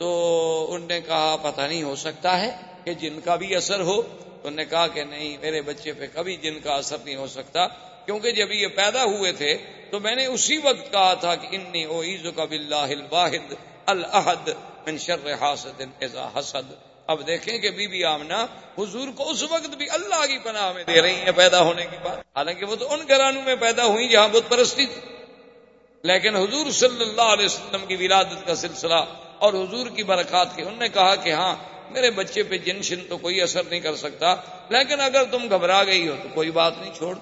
[0.00, 2.50] تو ان نے کہا، پتہ نہیں ہو سکتا ہے
[2.84, 4.02] کہ جن کا بھی اثر ہو۔
[4.46, 7.66] تو نے کہا کہ نہیں، میرے بچے پہ کبھی جن کا اثر نہیں ہو سکتا،
[8.06, 9.56] کیونکہ جب یہ پیدا ہوئے تھے
[9.90, 13.52] تو میں نے اسی وقت کہا تھا کہ انی او عیز کا بلّہ الواحد
[13.86, 14.48] الحد
[14.86, 16.72] من شر حاسد اذا حسد۔
[17.06, 18.46] اب دیکھیں کہ بی بی آمنا
[18.78, 21.96] حضور کو اس وقت بھی اللہ کی پناہ میں دے رہی ہیں پیدا ہونے کی
[22.02, 25.00] بات۔ حالانکہ وہ تو ان گھرانوں میں پیدا ہوئی جہاں بت پرستی تھی۔
[26.02, 29.04] لیکن حضور صلی اللہ علیہ وسلم کی ولادت کا سلسلہ
[29.38, 31.54] اور حضور کی برکات کے، انہوں نے کہا کہ ہاں
[31.90, 34.34] میرے بچے پہ جن شن تو کوئی اثر نہیں کر سکتا،
[34.68, 37.14] لیکن اگر تم گھبرا گئی ہو تو کوئی بات نہیں، چھوڑ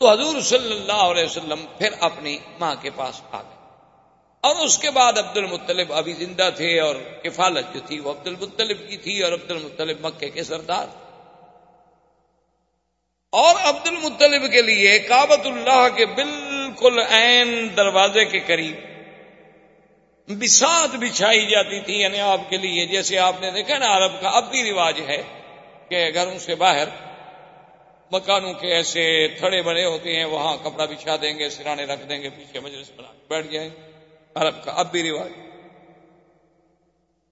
[0.00, 3.54] تو حضور صلی اللہ علیہ وسلم پھر اپنی ماں کے پاس آ گئے۔
[4.40, 8.26] اور اس کے بعد عبد المطلب ابھی زندہ تھے اور کفالت جو تھی وہ عبد
[8.26, 10.86] المطلب کی تھی اور عبد المطلب مکے کے سردار۔
[13.30, 18.93] اور عبد المطلب کے لیے کابت اللہ کے بالکل عین دروازے کے قریب
[20.28, 24.28] بسات بچھائی جاتی تھی یعنی آپ کے لیے، جیسے آپ نے دیکھا نا، عرب کا
[24.28, 25.22] اب بھی رواج ہے
[25.88, 26.88] کہ گھروں سے باہر
[28.10, 29.04] مکانوں کے ایسے
[29.38, 32.90] تھڑے بنے ہوتے ہیں، وہاں کپڑا بچھا دیں گے، سرانے رکھ دیں گے، پیچھے مجلس
[32.96, 33.92] بنا بیٹھ جائیں گے
[34.34, 35.32] عرب کا اب بھی رواج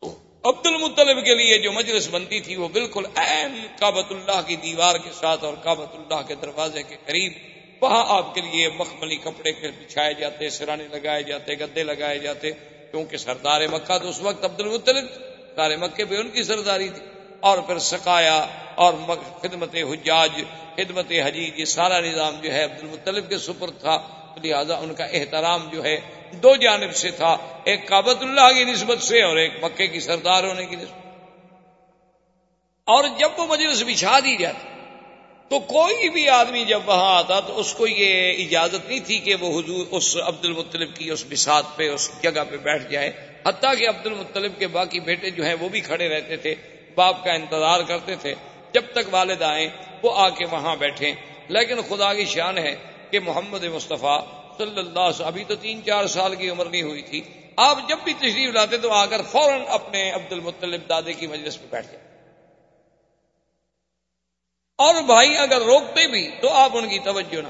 [0.02, 0.14] تو
[0.44, 4.94] عبد المطلب کے لیے جو مجلس بنتی تھی، وہ بالکل این کابت اللہ کی دیوار
[4.94, 7.32] کے ساتھ اور کابت اللہ کے دروازے کے قریب،
[7.80, 12.52] وہاں آپ کے لیے مخملی کپڑے کے بچھائے جاتے، سرانے لگائے جاتے، گدے لگائے جاتے۔
[12.92, 15.04] کیونکہ سردار مکہ تو اس وقت عبد المطلب
[15.56, 17.06] سارے مکے پہ ان کی سرداری تھی۔
[17.40, 18.94] اور پھر سکایا اور
[19.42, 20.30] خدمت حجاج،
[20.76, 24.02] خدمت حجیج، یہ سارا نظام جو ہے عبد المطلب کے سپر تھا۔
[24.42, 26.00] لہٰذا ان کا احترام جو ہے
[26.32, 30.44] دو جانب سے تھا، ایک کابت اللہ کی نسبت سے اور ایک مکے کی سردار
[30.44, 31.06] ہونے کی نسبت۔
[32.84, 34.68] اور جب وہ مجلس بچھا دی جاتی
[35.52, 39.34] تو کوئی بھی آدمی جب وہاں آتا تو اس کو یہ اجازت نہیں تھی کہ
[39.34, 43.10] وہ حضور اس عبد المطلب کی اس بسات پہ اس جگہ پہ بیٹھ جائے۔
[43.46, 46.54] حتیٰ کہ عبد المطلب کے باقی بیٹے جو ہیں وہ بھی کھڑے رہتے تھے،
[46.94, 48.34] باپ کا انتظار کرتے تھے۔
[48.72, 49.68] جب تک والد آئیں،
[50.02, 51.12] وہ آ کے وہاں بیٹھے
[51.48, 52.76] لیکن خدا کی شان ہے
[53.10, 54.24] کہ محمد مصطفیٰ
[54.58, 57.20] صلی اللہ سے ابھی تو تین چار سال کی عمر نہیں ہوئی تھی۔
[57.56, 61.60] آپ جب بھی تشریف لاتے تو آ کر فوراً اپنے عبد المطلب دادے کی مجلس
[61.60, 62.11] پہ بیٹھ جائے
[64.82, 67.48] اور بھائی اگر روکتے بھی تو آپ ان کی توجہ نہ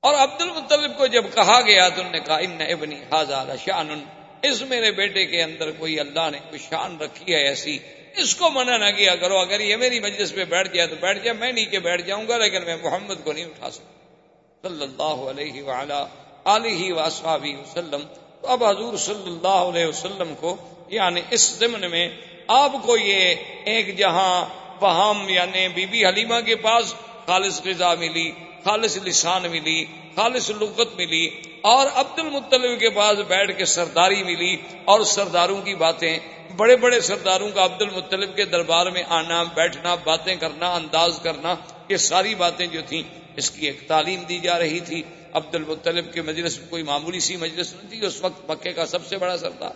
[0.00, 4.04] اور عبد المطلب کو جب کہا گیا تو انہوں نے کہا، ان ابنی حاضر شان
[4.42, 7.78] اس میرے بیٹے کے اندر کوئی اللہ نے کوئی شان رکھی ہے ایسی؟
[8.16, 11.18] اس کو منع نہ کیا کرو۔ اگر یہ میری مجلس پہ بیٹھ جائے تو بیٹھ
[11.24, 15.30] جائے میں نیچے بیٹھ جاؤں گا، لیکن میں محمد کو نہیں اٹھا سکتا۔ صلی اللہ
[15.30, 16.04] علیہ وعلا
[16.44, 18.02] علیہ وصحابہ وسلم۔
[18.40, 20.56] تو اب حضور صلی اللہ علیہ وسلم کو
[20.88, 22.08] یعنی اس ضمن میں
[22.48, 26.94] آپ کو یہ ایک جہاں وہام یعنی بی بی حلیمہ کے پاس
[27.26, 28.32] خالص غذا ملی،
[28.64, 29.84] خالص لسان ملی،
[30.16, 31.26] خالص لغت ملی،
[31.62, 36.18] اور عبد المطلب کے پاس بیٹھ کے سرداری ملی، اور سرداروں کی باتیں،
[36.56, 41.54] بڑے بڑے سرداروں کا عبد المطلب کے دربار میں آنا، بیٹھنا، باتیں کرنا، انداز کرنا،
[41.88, 43.02] یہ ساری باتیں جو تھیں،
[43.36, 45.02] اس کی ایک تعلیم دی جا رہی تھی۔
[45.32, 48.86] عبد المطلب کے مجلس میں کوئی معمولی سی مجلس نہیں تھی، اس وقت مکے کا
[48.86, 49.72] سب سے بڑا سردار۔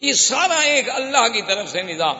[0.00, 2.16] یہ سارا ایک اللہ کی طرف سے نظام۔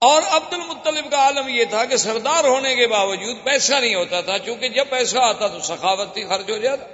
[0.00, 4.20] اور عبد المطلب کا عالم یہ تھا کہ سردار ہونے کے باوجود پیسہ نہیں ہوتا
[4.20, 6.84] تھا، چونکہ جب پیسہ آتا تو سخاوت خرچ ہو جاتا۔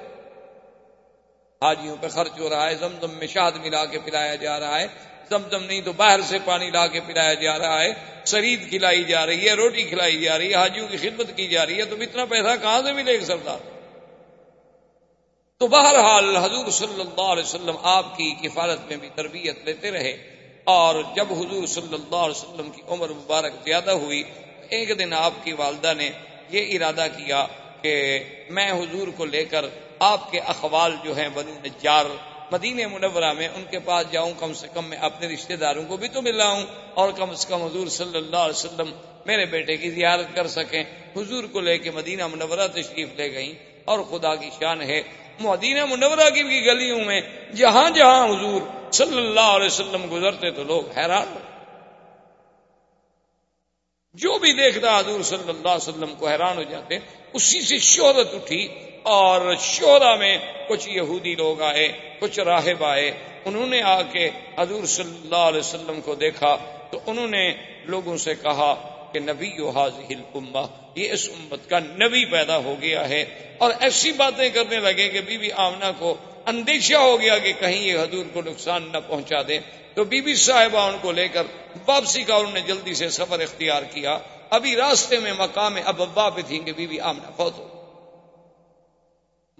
[1.63, 4.87] حاجیوں پہ خرچ ہو رہا ہے، زمزم میں شاد ملا کے پلایا جا رہا ہے۔
[5.31, 7.93] زمزم نہیں تو باہر سے پانی لا کے پلایا جا رہا ہے۔
[8.27, 11.67] شرید کھلائی جا رہی ہے، روٹی کھلائی جا رہی ہے، حاجیوں کی خدمت کی جا
[11.67, 13.59] رہی ہے۔ تو اتنا پیسہ کہاں سے ملے گا سردار؟
[15.59, 20.34] تو بہرحال حضور صلی اللہ علیہ وسلم آپ کی کفالت میں بھی تربیت لیتے رہے۔
[20.65, 24.23] اور جب حضور صلی اللہ علیہ وسلم کی عمر مبارک زیادہ ہوئی
[24.69, 26.11] ایک دن آپ کی والدہ نے
[26.51, 27.47] یہ ارادہ کیا
[27.83, 28.19] کہ
[28.51, 29.65] میں حضور کو لے کر
[29.99, 32.05] آپ کے اخوال جو ہیں بنو نجار
[32.53, 35.97] مدینہ منورہ میں ان کے پاس جاؤں، کم سے کم میں اپنے رشتہ داروں کو
[35.97, 38.91] بھی تو ملا ہوں اور کم از کم حضور صلی اللہ علیہ وسلم
[39.27, 40.85] میرے بیٹے کی زیارت کر سکیں۔
[41.17, 43.55] حضور کو لے کے مدینہ منورہ تشریف لے گئیں
[43.85, 45.03] اور خدا کی شان ہے
[45.41, 47.21] مدینہ منورہ کی بھی گلیوں میں
[47.55, 48.61] جہاں جہاں حضور
[48.93, 51.35] صلی اللہ علیہ وسلم گزرتے تو لوگ حیران
[54.15, 56.99] جو بھی دیکھتا حضور صلی اللہ علیہ وسلم کو حیران ہو جاتے،
[57.33, 58.69] اسی سے شہرت اٹھی
[59.03, 63.11] اور شہرا میں کچھ یہودی لوگ آئے، کچھ راہب آئے۔
[63.45, 66.57] انہوں نے آ کے حضور صلی اللہ علیہ وسلم کو دیکھا
[66.91, 67.55] تو انہوں نے
[67.85, 68.75] لوگوں سے کہا
[69.13, 73.25] کہ نبی حاضل امہ یہ اس امت کا نبی پیدا ہو گیا ہے
[73.59, 76.17] اور ایسی باتیں کرنے لگے کہ بی بی آمنا کو
[76.47, 79.59] اندیشہ ہو گیا کہ کہیں یہ حضور کو نقصان نہ پہنچا دے
[79.95, 81.43] تو بی بی صاحبہ ان کو لے کر
[81.87, 84.19] واپسی کا انہوں نے جلدی سے سفر اختیار کیا۔
[84.51, 87.69] ابھی راستے میں مقام اب ابا پہ تھیں کہ بی بی آمنا فوت ہو۔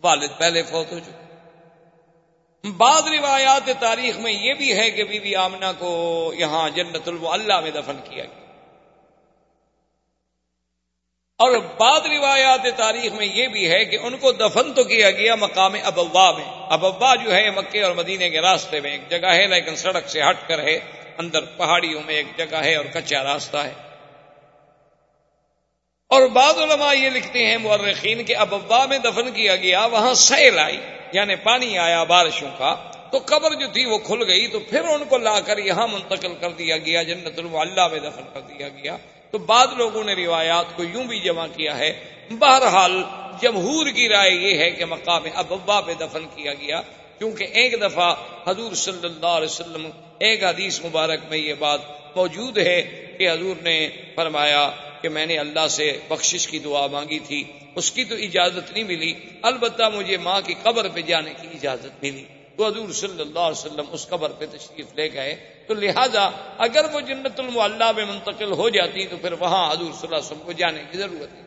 [0.03, 5.37] والد پہلے فوت ہو چکے۔ بعض روایات تاریخ میں یہ بھی ہے کہ بی بی
[5.37, 8.44] آمنا کو یہاں جنت اللہ میں دفن کیا گیا۔
[11.39, 15.35] اور بعض روایات تاریخ میں یہ بھی ہے کہ ان کو دفن تو کیا گیا
[15.35, 19.47] مقام ابوا میں۔ ابوا جو ہے مکے اور مدینے کے راستے میں ایک جگہ ہے،
[19.47, 20.79] لیکن سڑک سے ہٹ کر ہے۔
[21.19, 23.73] اندر پہاڑیوں میں ایک جگہ ہے اور کچا راستہ ہے۔
[26.09, 30.59] اور بعض علماء یہ لکھتے ہیں، مورخین کے ابوا میں دفن کیا گیا، وہاں سیل
[30.59, 30.81] آئی
[31.13, 35.05] یعنی پانی آیا بارشوں کا۔ تو قبر جو تھی وہ کھل گئی، تو پھر ان
[35.05, 38.97] کو لا کر یہاں منتقل کر دیا گیا، جنت اللہ میں دفن کر دیا گیا۔
[39.35, 41.91] تو بعد لوگوں نے روایات کو یوں بھی جمع کیا ہے،
[42.31, 42.93] بہرحال
[43.41, 46.81] جمہور کی رائے یہ ہے کہ مقام ابا پہ دفن کیا گیا،
[47.19, 48.15] کیونکہ ایک دفعہ
[48.47, 51.81] حضور صلی اللہ علیہ وسلم، ایک حدیث مبارک میں یہ بات
[52.17, 52.81] موجود ہے
[53.19, 54.71] کہ حضور نے فرمایا
[55.03, 57.43] کہ میں نے اللہ سے بخشش کی دعا مانگی تھی،
[57.75, 59.13] اس کی تو اجازت نہیں ملی،
[59.43, 62.25] البتہ مجھے ماں کی قبر پہ جانے کی اجازت ملی۔
[62.57, 66.85] تو حضور صلی اللہ علیہ وسلم اس قبر پہ تشریف لے گئے۔ تو لہذا اگر
[66.93, 70.39] وہ جنت المعلہ میں منتقل ہو جاتی تو پھر وہاں حضور صلی اللہ علیہ وسلم
[70.39, 71.45] کو جانے کی ضرورت نہیں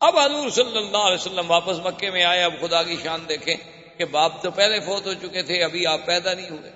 [0.00, 3.54] اب حضور صلی اللہ علیہ وسلم واپس مکے میں آئے۔ اب خدا کی شان دیکھیں
[3.98, 6.70] کہ باپ تو پہلے فوت ہو چکے تھے، ابھی آپ پیدا نہیں ہوئے۔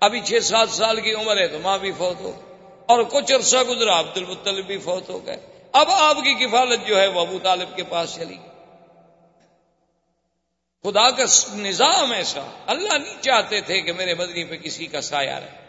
[0.00, 2.40] ابھی چھ سات سال کی عمر ہے تو ماں بھی فوت ہو۔
[2.86, 5.36] اور کچھ عرصہ گزرا عبد المطلب بھی فوت ہو گئے۔
[5.72, 8.47] اب آپ کی کفالت جو ہے وہ ابو طالب کے پاس چلی۔ گئی
[10.82, 11.24] خدا کا
[11.54, 15.68] نظام ایسا، اللہ نہیں چاہتے تھے کہ میرے بدنی پہ کسی کا سایہ رہے۔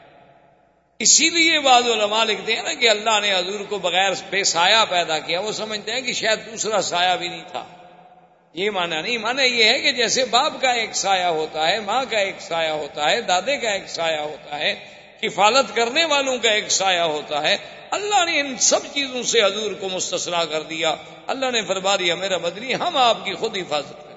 [1.00, 4.86] اسی لیے بعض علماء لکھتے ہیں نا کہ اللہ نے حضور کو بغیر بے سایہ
[4.90, 7.66] پیدا کیا، وہ سمجھتے ہیں کہ شاید دوسرا سایہ بھی نہیں تھا۔
[8.54, 12.04] یہ مانا نہیں مانا یہ ہے کہ جیسے باپ کا ایک سایہ ہوتا ہے، ماں
[12.10, 14.76] کا ایک سایہ ہوتا ہے، دادے کا ایک سایہ ہوتا ہے،
[15.22, 17.58] کفالت کرنے والوں کا ایک سایہ ہوتا ہے،
[17.92, 20.96] اللہ نے ان سب چیزوں سے حضور کو مستثنا کر دیا۔
[21.28, 24.09] اللہ نے فرما دیا، میرا بدنی ہم آپ کی خود حفاظت۔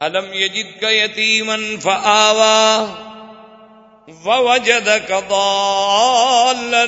[0.00, 2.84] الم یجد کا یتیمن فآوا
[4.24, 6.84] ووجدک ضالا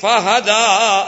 [0.00, 0.98] فہدا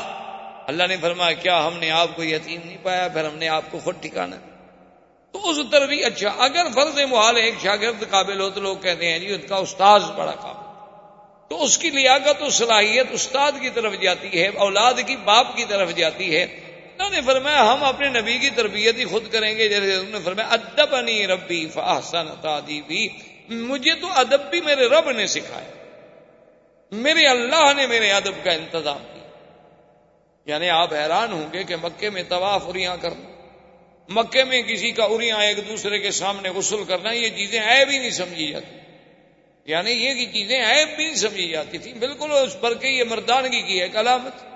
[0.66, 3.62] اللہ نے فرمایا، کیا ہم نے آپ کو یتیم نہیں پایا؟ پھر ہم نے آپ
[3.70, 4.36] کو خود ٹھکانا۔
[5.32, 9.12] تو اس طرح بھی اچھا اگر فرض محال ایک شاگرد قابل ہو تو لوگ کہتے
[9.12, 10.62] ہیں جی ان کا استاذ بڑا قابل
[11.48, 15.64] تو اس کی لیاقت و صلاحیت استاد کی طرف جاتی ہے، اولاد کی باپ کی
[15.64, 16.71] طرف جاتی ہے۔
[17.10, 20.48] نے فرمایا، ہم اپنے نبی کی تربیت ہی خود کریں گے۔ جیسے انہوں نے فرمایا
[20.48, 23.08] ادب انی ربی فاحسن تعدیبی
[23.48, 25.70] مجھے تو ادب بھی میرے رب نے سکھایا۔
[26.90, 29.28] میرے اللہ نے میرے ادب کا انتظام کیا۔
[30.46, 33.30] یعنی آپ حیران ہوں گے کہ مکے میں طواف اریاں کرنا،
[34.08, 37.98] مکے میں کسی کا اریاں ایک دوسرے کے سامنے غسل کرنا، یہ چیزیں عیب ہی
[37.98, 38.76] نہیں سمجھی جاتی۔
[39.64, 43.04] یعنی یہ کی چیزیں عیب بھی نہیں سمجھی جاتی تھی بالکل اس پر کے یہ
[43.04, 44.51] مردانگی کی ہے علامت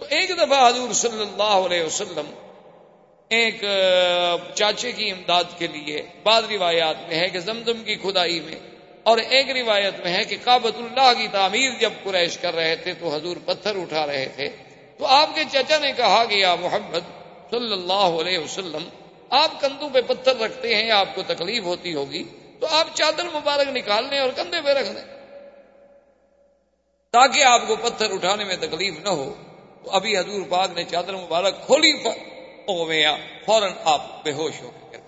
[0.00, 2.26] تو ایک دفعہ حضور صلی اللہ علیہ وسلم
[3.30, 3.64] ایک
[4.54, 8.58] چاچے کی امداد کے لیے بعض روایات میں ہے کہ زمزم کی کھدائی میں،
[9.02, 12.92] اور ایک روایت میں ہے کہ کابت اللہ کی تعمیر جب قریش کر رہے تھے
[12.92, 14.48] تو حضور پتھر اٹھا رہے تھے۔
[15.00, 17.08] تو آپ کے چچا نے کہا گیا محمد
[17.50, 18.88] صلی اللہ علیہ وسلم،
[19.34, 22.22] آپ کندھوں پہ پتھر رکھتے ہیں، آپ کو تکلیف ہوتی ہوگی،
[22.60, 25.04] تو آپ چادر مبارک نکال لیں اور کندھے پہ رکھ دیں
[27.14, 29.32] تاکہ آپ کو پتھر اٹھانے میں تکلیف نہ ہو۔
[29.86, 32.02] تو ابھی حضور پاک نے چادر مبارک کھولی
[33.46, 35.00] فوراً آپ بے ہوش ہو گئے۔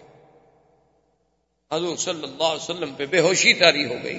[1.73, 4.19] حضور صلی اللہ علیہ وسلم پہ بے ہوشی تاری ہو گئی۔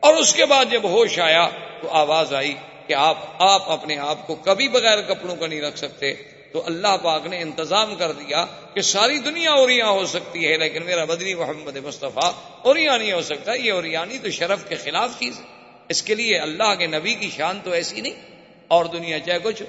[0.00, 1.48] اور اس کے بعد جب ہوش آیا
[1.82, 2.54] تو آواز آئی
[2.86, 6.14] کہ آپ آپ اپنے آپ کو کبھی بغیر کپڑوں کا نہیں رکھ سکتے۔
[6.52, 10.84] تو اللہ پاک نے انتظام کر دیا کہ ساری دنیا اوریاں ہو سکتی ہے، لیکن
[10.84, 12.32] میرا بدنی محمد مصطفیٰ
[12.62, 15.44] اوریاں نہیں ہو سکتا۔ یہ اوریانی تو شرف کے خلاف چیز ہے۔
[15.88, 18.32] اس کے لیے اللہ کے نبی کی شان تو ایسی نہیں۔
[18.68, 19.62] اور دنیا چاہے کچھ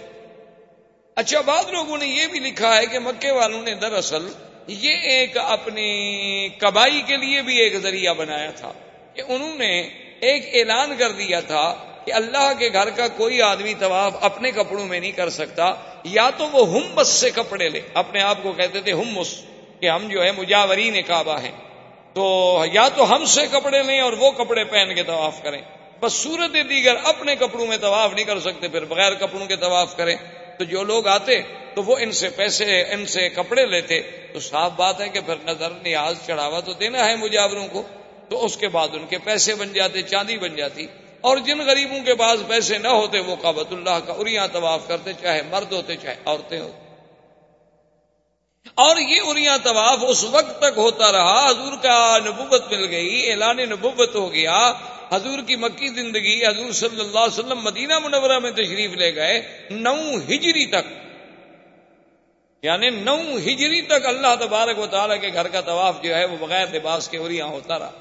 [1.16, 4.28] اچھا بعض لوگوں نے یہ بھی لکھا ہے کہ مکے والوں نے دراصل
[4.68, 8.72] یہ ایک اپنی کبائی کے لیے بھی ایک ذریعہ بنایا تھا
[9.14, 9.82] کہ انہوں نے
[10.20, 14.86] ایک اعلان کر دیا تھا کہ اللہ کے گھر کا کوئی آدمی طواف اپنے کپڑوں
[14.86, 18.82] میں نہیں کر سکتا، یا تو وہ ہمس سے کپڑے لے۔ اپنے آپ کو کہتے
[18.82, 19.42] تھے ہمس
[19.80, 21.52] کہ ہم جو ہے مجاورین کعبہ ہیں۔
[22.14, 25.62] تو یا تو ہم سے کپڑے لیں اور وہ کپڑے پہن کے طواف کریں۔
[26.00, 29.98] بس صورت دیگر اپنے کپڑوں میں طواف نہیں کر سکتے، پھر بغیر کپڑوں کے طواف
[29.98, 30.16] کریں۔
[30.64, 31.42] تو جو لوگ آتے
[31.76, 34.02] تو وہ ان سے پیسے، ان سے کپڑے لیتے۔
[34.34, 37.84] تو صاف بات ہے کہ پھر نظر نیاز چڑھاوا تو دینا ہے مجاوروں کو۔
[38.30, 40.88] تو اس کے بعد ان کے پیسے بن جاتے، چاندی بن جاتی۔
[41.22, 45.12] اور جن غریبوں کے پاس پیسے نہ ہوتے وہ کابت اللہ کا اریاں طواف کرتے،
[45.22, 46.96] چاہے مرد ہوتے، چاہے عورتیں ہوتے۔
[48.76, 53.58] اور یہ اریاں طواف اس وقت تک ہوتا رہا، حضور کا نبوت مل گئی، اعلان
[53.58, 54.74] نبوت ہو گیا
[55.14, 59.42] حضور کی مکی زندگی، حضور صلی اللہ علیہ وسلم مدینہ منورہ میں تشریف لے گئے،
[59.70, 61.04] نو ہجری تک۔
[62.64, 66.38] یعنی نو ہجری تک اللہ تبارک و تعالیٰ کے گھر کا طواف جو ہے وہ
[66.40, 67.92] بغیر لباس کے اوریاں ہوتا رہا۔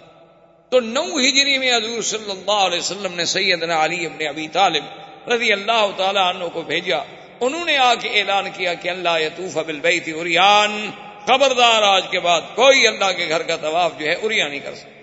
[0.68, 4.84] تو نو ہجری میں حضور صلی اللہ علیہ وسلم نے سیدنا علی ابن ابی طالب
[5.30, 6.98] رضی اللہ تعالیٰ عنہ کو بھیجا۔
[7.40, 10.90] انہوں نے آ کے اعلان کیا کہ اللہ یتوف بالبیت اریان
[11.26, 14.74] خبردار آج کے بعد کوئی اللہ کے گھر کا طواف جو ہے اریا نہیں کر
[14.74, 15.01] سکتا۔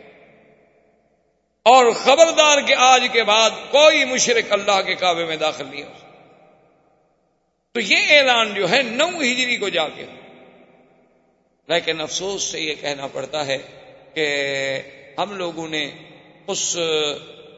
[1.64, 5.92] اور خبردار کے آج کے بعد کوئی مشرق اللہ کے کعبے میں داخل نہیں ہو۔
[7.72, 10.06] تو یہ اعلان جو ہے نو ہجری کو جا کے۔
[11.68, 13.58] لیکن افسوس سے یہ کہنا پڑتا ہے
[14.14, 14.28] کہ
[15.18, 15.92] ہم لوگوں نے
[16.48, 16.78] اس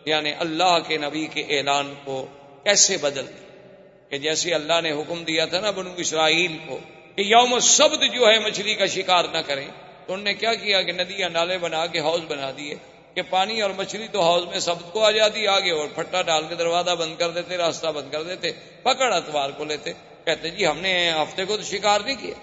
[0.06, 2.26] یعنی اللہ کے نبی کے اعلان کو
[2.64, 3.68] کیسے بدل دیا؟
[4.10, 6.80] کہ جیسے اللہ نے حکم دیا تھا نا بنو اسرائیل کو
[7.16, 9.68] کہ یوم سبد جو ہے مچھلی کا شکار نہ کریں،
[10.08, 12.76] تو انہوں نے کیا کیا کہ ندیاں نالے بنا کے حوض بنا دیے۔
[13.16, 16.44] کہ پانی اور مچھلی تو حوض میں سبد کو آ جاتی، آگے اور پھٹا ڈال
[16.50, 18.52] کے دروازہ بند کر دیتے، راستہ بند کر دیتے،
[18.84, 19.94] پکڑ اتوار کو لیتے۔
[20.26, 22.38] کہتے جی ہم نے ہفتے کو تو شکار نہیں کیا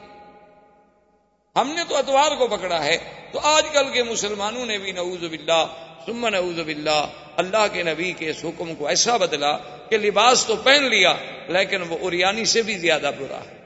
[1.56, 2.96] ہم نے تو اتوار کو پکڑا ہے۔
[3.32, 5.66] تو آج کل کے مسلمانوں نے بھی نعوذ باللہ،
[6.06, 7.06] ثم نعوذ باللہ،
[7.36, 9.56] اللہ کے نبی کے اس حکم کو ایسا بدلا
[9.88, 11.14] کہ لباس تو پہن لیا،
[11.48, 13.56] لیکن وہ اریانی سے بھی زیادہ برا ہے۔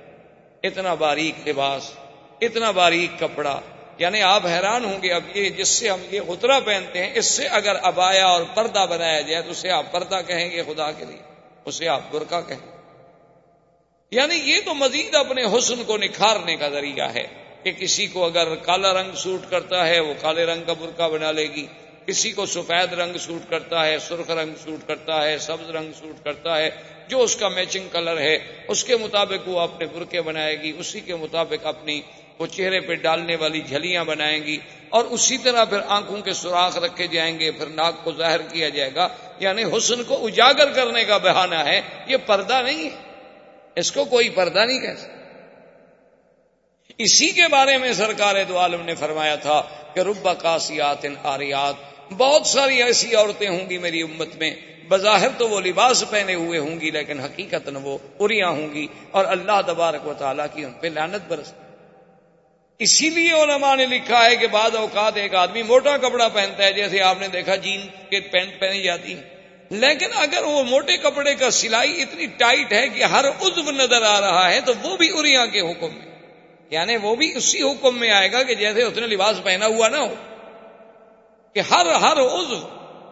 [0.62, 1.90] اتنا باریک لباس،
[2.40, 3.60] اتنا باریک کپڑا
[3.98, 7.26] یعنی آپ حیران ہوں گے اب یہ جس سے ہم یہ اترا پہنتے ہیں، اس
[7.26, 11.04] سے اگر ابایا اور پردہ بنایا جائے تو اسے آپ پردہ کہیں گے خدا کے
[11.04, 11.22] لیے،
[11.64, 12.70] اسے آپ برقع کہیں
[14.12, 17.26] یعنی یہ تو مزید اپنے حسن کو نکھارنے کا ذریعہ ہے
[17.62, 21.32] کہ کسی کو اگر کالا رنگ سوٹ کرتا ہے، وہ کالے رنگ کا برقع بنا
[21.32, 21.66] لے گی۔
[22.06, 26.24] کسی کو سفید رنگ سوٹ کرتا ہے، سرخ رنگ سوٹ کرتا ہے، سبز رنگ سوٹ
[26.24, 26.70] کرتا ہے،
[27.08, 28.38] جو اس کا میچنگ کلر ہے،
[28.68, 32.00] اس کے مطابق وہ اپنے برقے بنائے گی، اسی کے مطابق اپنی
[32.38, 34.58] وہ چہرے پہ ڈالنے والی جھلیاں بنائیں گی
[34.88, 38.68] اور اسی طرح پھر آنکھوں کے سوراخ رکھے جائیں گے، پھر ناک کو ظاہر کیا
[38.68, 39.08] جائے گا۔
[39.38, 42.96] یعنی حسن کو اجاگر کرنے کا بہانہ ہے۔ یہ پردہ نہیں ہے۔
[43.76, 45.22] اس کو کوئی پردہ نہیں کہہ سکتا۔
[46.98, 49.62] اسی کے بارے میں سرکار دو عالم نے فرمایا تھا
[49.94, 51.74] کہ ربا کاسیات آریات،
[52.12, 54.56] بہت ساری ایسی عورتیں ہوں گی میری امت میں۔
[54.88, 59.24] بظاہر تو وہ لباس پہنے ہوئے ہوں گی، لیکن حقیقت وہ اریا ہوں گی اور
[59.24, 61.52] اللہ تبارک و تعالیٰ کی ان پہ لانت برس۔
[62.82, 66.72] اسی لیے علماء نے لکھا ہے کہ بعض اوقات ایک آدمی موٹا کپڑا پہنتا ہے،
[66.72, 69.30] جیسے آپ نے دیکھا جین کے پینٹ پہنی جاتی ہے
[69.70, 74.20] لیکن اگر وہ موٹے کپڑے کا سلائی اتنی ٹائٹ ہے کہ ہر عزو نظر آ
[74.20, 76.10] رہا ہے، تو وہ بھی اریا کے حکم میں۔
[76.70, 79.88] یعنی وہ بھی اسی حکم میں آئے گا کہ جیسے اس نے لباس پہنا ہوا
[79.88, 80.14] نہ ہو،
[81.56, 82.60] کہ ہر ہر عضو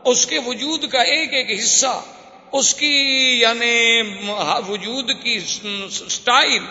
[0.05, 2.01] اس کے وجود کا ایک ایک حصہ،
[2.53, 2.95] اس کی
[3.41, 3.75] یعنی
[4.69, 5.39] وجود کی
[5.91, 6.63] سٹائل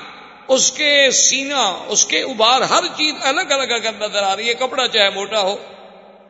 [0.50, 4.54] اس کے سینا اس کے ابار، ہر چیز الگ الگ اگر نظر آ رہی ہے،
[4.54, 5.56] کپڑا چاہے موٹا ہو،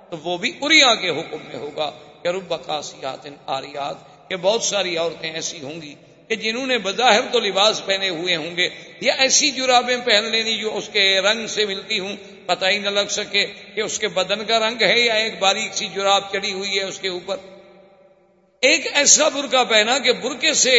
[0.10, 1.92] تو وہ بھی اریا کے حکم میں ہوگا
[2.24, 5.94] کہ رب کاسیات آریات، کہ بہت ساری عورتیں ایسی ہوں گی
[6.28, 8.70] کہ جنہوں نے بظاہر تو لباس پہنے ہوئے ہوں گے،
[9.02, 12.16] یا ایسی جرابیں پہن لینی جو اس کے رنگ سے ملتی ہوں،
[12.46, 13.46] پتہ ہی نہ لگ سکے
[13.76, 16.84] کہ اس کے بدن کا رنگ ہے یا ایک باریک سی جراب چڑی ہوئی ہے
[16.84, 17.38] اس کے اوپر۔
[18.62, 20.72] ایک ایسا برقع پہنا کہ برقے سے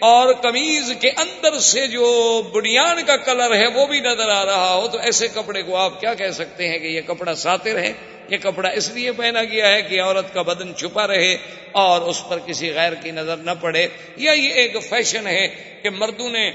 [0.00, 4.74] اور کمیز کے اندر سے جو بنیاد کا کلر ہے وہ بھی نظر آ رہا
[4.74, 7.92] ہو، تو ایسے کپڑے کو آپ کیا کہہ سکتے ہیں کہ یہ کپڑا ساتر ہے؟
[8.28, 11.36] یہ کپڑا اس لیے پہنا گیا ہے کہ عورت کا بدن چھپا رہے
[11.72, 15.48] اور اس پر کسی غیر کی نظر نہ پڑے۔ یا یہ ایک فیشن ہے
[15.82, 16.50] کہ مردوں نے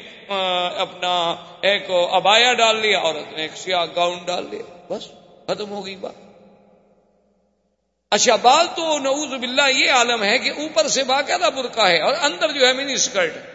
[0.78, 5.04] اپنا ایک ابایا ڈال لیا، عورت نے ایک سیاہ گاؤن ڈال لیا، بس
[5.48, 6.23] ختم ہو گئی بات۔
[8.14, 12.14] اچھا بال تو نعوذ باللہ یہ عالم ہے کہ اوپر سے باقاعدہ برقع ہے اور
[12.22, 13.54] اندر جو ہے منی اسکرٹ ہے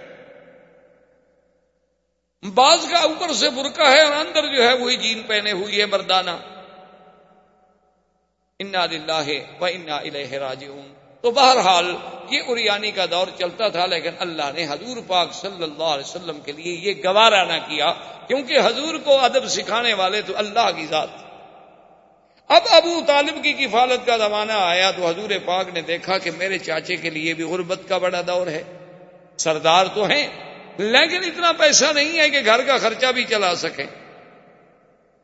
[2.54, 5.86] بعض کا اوپر سے برقع ہے اور اندر جو ہے وہی جین پہنے ہوئی ہے
[5.86, 6.30] مردانہ۔
[8.58, 9.28] انا دلہ
[9.60, 11.96] و انا الہ راجعون۔ تو بہرحال
[12.30, 16.40] یہ اریانی کا دور چلتا تھا، لیکن اللہ نے حضور پاک صلی اللہ علیہ وسلم
[16.40, 17.92] کے لیے یہ گوارا نہ کیا،
[18.26, 21.27] کیونکہ حضور کو ادب سکھانے والے تو اللہ کی ذات۔
[22.48, 26.58] اب ابو طالب کی کفالت کا زمانہ آیا تو حضور پاک نے دیکھا کہ میرے
[26.58, 28.62] چاچے کے لیے بھی غربت کا بڑا دور ہے۔
[29.36, 30.26] سردار تو ہیں،
[30.78, 33.86] لیکن اتنا پیسہ نہیں ہے کہ گھر کا خرچہ بھی چلا سکیں۔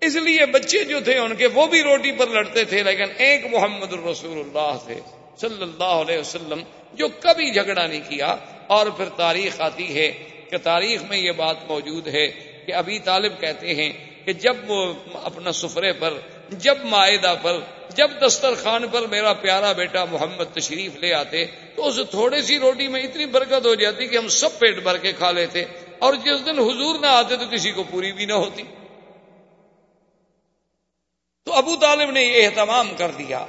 [0.01, 3.47] اس لیے بچے جو تھے ان کے، وہ بھی روٹی پر لڑتے تھے، لیکن ایک
[3.51, 5.01] محمد الرسول اللہ تھے،
[5.41, 6.62] صلی اللہ علیہ وسلم،
[6.93, 10.12] جو کبھی جھگڑا نہیں کیا۔ اور پھر تاریخ آتی ہے
[10.51, 12.27] کہ تاریخ میں یہ بات موجود ہے
[12.66, 13.93] کہ ابھی طالب کہتے ہیں
[14.25, 16.14] کہ جب وہ اپنا سفرے پر،
[16.49, 21.45] جب معاہدہ پر، جب دسترخوان پر میرا پیارا بیٹا محمد تشریف لے آتے،
[21.77, 24.97] تو اس تھوڑی سی روٹی میں اتنی برکت ہو جاتی کہ ہم سب پیٹ بھر
[24.97, 25.64] کے کھا لیتے۔
[25.99, 28.62] اور جس دن حضور نہ آتے تو کسی کو پوری بھی نہ ہوتی۔
[31.45, 33.47] تو ابو طالب نے یہ اہتمام کر دیا۔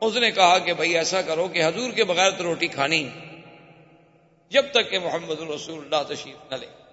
[0.00, 3.08] اس نے کہا کہ بھائی ایسا کرو کہ حضور کے بغیر تو روٹی کھانی۔
[4.50, 6.85] جب تک کہ محمد الرسول اللہ تشریف نہ لے۔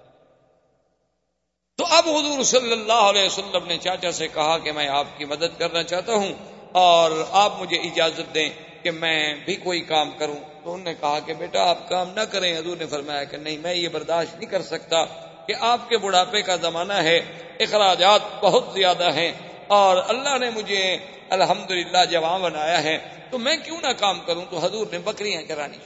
[1.84, 5.26] تو اب حضور صلی اللہ علیہ وسلم نے چاچا سے کہا کہ میں آپ کی
[5.26, 6.34] مدد کرنا چاہتا ہوں
[6.72, 8.50] اور آپ مجھے اجازت دیں
[8.84, 12.20] کہ میں بھی کوئی کام کروں۔ تو انہوں نے کہا کہ بیٹا آپ کام نہ
[12.20, 15.06] کریں۔ حضور نے فرمایا کہ نہیں، میں یہ برداشت نہیں کر سکتا
[15.48, 17.18] کہ آپ کے بڑھاپے کا زمانہ ہے،
[17.60, 19.32] اخراجات بہت زیادہ ہیں
[19.68, 20.98] اور اللہ نے مجھے
[21.30, 22.98] الحمد للہ جوان بنایا ہے،
[23.32, 25.78] تو میں کیوں نہ کام کروں؟ تو حضور نے بکریاں کرانی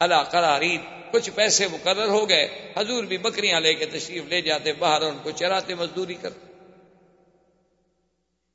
[0.00, 0.78] اللہ قراری
[1.10, 5.18] کچھ پیسے مقرر ہو گئے۔ حضور بھی بکریاں لے کے تشریف لے جاتے، باہر ان
[5.22, 6.52] کو چراتے، مزدوری کرتے۔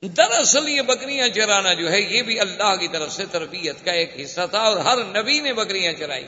[0.08, 4.12] دراصل یہ بکریاں چرانا جو ہے، یہ بھی اللہ کی طرف سے تربیت کا ایک
[4.24, 6.28] حصہ تھا اور ہر نبی نے بکریاں چرائی۔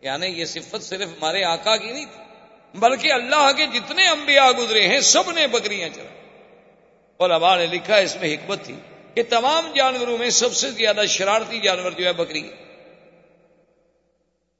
[0.00, 2.22] یعنی یہ صفت صرف ہمارے آقا کی نہیں تھی،
[2.78, 6.40] بلکہ اللہ کے جتنے انبیاء گزرے ہیں، سب نے بکریاں چرائی۔
[7.16, 8.74] اور ابا نے لکھا، اس میں حکمت تھی
[9.14, 12.50] کہ تمام جانوروں میں سب سے زیادہ شرارتی جانور جو ہے، بکری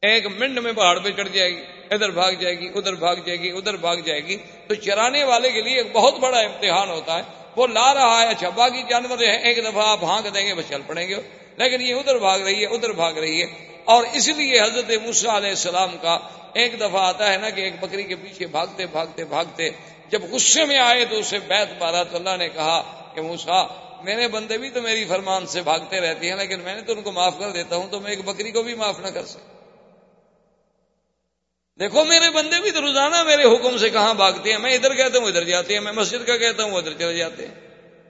[0.03, 3.41] ایک منٹ میں پہاڑ پہ چڑھ جائے گی، ادھر بھاگ جائے گی، ادھر بھاگ جائے
[3.41, 4.37] گی، ادھر بھاگ جائے گی۔
[4.69, 7.23] تو چرانے والے کے لیے ایک بہت بڑا امتحان ہوتا ہے۔
[7.57, 10.65] وہ لا رہا ہے اچھا باقی جانور ہے ایک دفعہ آپ ہانک دیں گے، بس
[10.69, 11.15] چل پڑیں گے۔
[11.57, 13.47] لیکن یہ ادھر بھاگ رہی ہے، ادھر بھاگ رہی ہے۔
[13.85, 16.19] اور اس لیے حضرت موسا علیہ السلام کا
[16.53, 19.71] ایک دفعہ آتا ہے نا کہ ایک بکری کے پیچھے بھاگتے بھاگتے بھاگتے۔
[20.09, 23.67] جب غصے میں آئے تو اسے بیت مارا تو اللہ نے کہا کہ موسا
[24.05, 27.03] میرے بندے بھی تو میری فرمان سے بھاگتے رہتی ہیں، لیکن میں نے تو ان
[27.03, 29.58] کو معاف کر دیتا ہوں، تو میں ایک بکری کو بھی معاف نہ کر سکتا۔
[31.81, 35.19] دیکھو، میرے بندے بھی تو روزانہ میرے حکم سے کہاں بھاگتے ہیں؟ میں ادھر کہتا
[35.19, 37.55] ہوں، ادھر جاتے ہیں، میں مسجد کا کہتا ہوں، ادھر چلے جاتے ہیں۔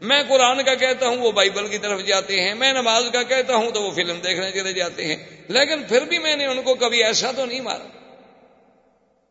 [0.00, 3.56] میں قرآن کا کہتا ہوں، وہ بائبل کی طرف جاتے ہیں۔ میں نماز کا کہتا
[3.56, 5.16] ہوں تو وہ فلم دیکھنے چلے جاتے ہیں۔
[5.48, 7.88] لیکن پھر بھی میں نے ان کو کبھی ایسا تو نہیں مارا۔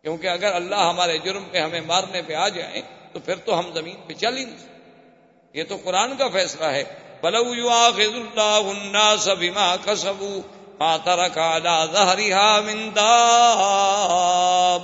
[0.01, 2.81] کیونکہ اگر اللہ ہمارے جرم پہ ہمیں مارنے پہ آ جائیں
[3.13, 4.57] تو پھر تو ہم زمین پہ چل ہی نہیں
[5.53, 6.83] یہ تو قرآن کا فیصلہ ہے۔
[7.21, 8.05] بلو اللہ
[10.81, 12.69] سبھی ماں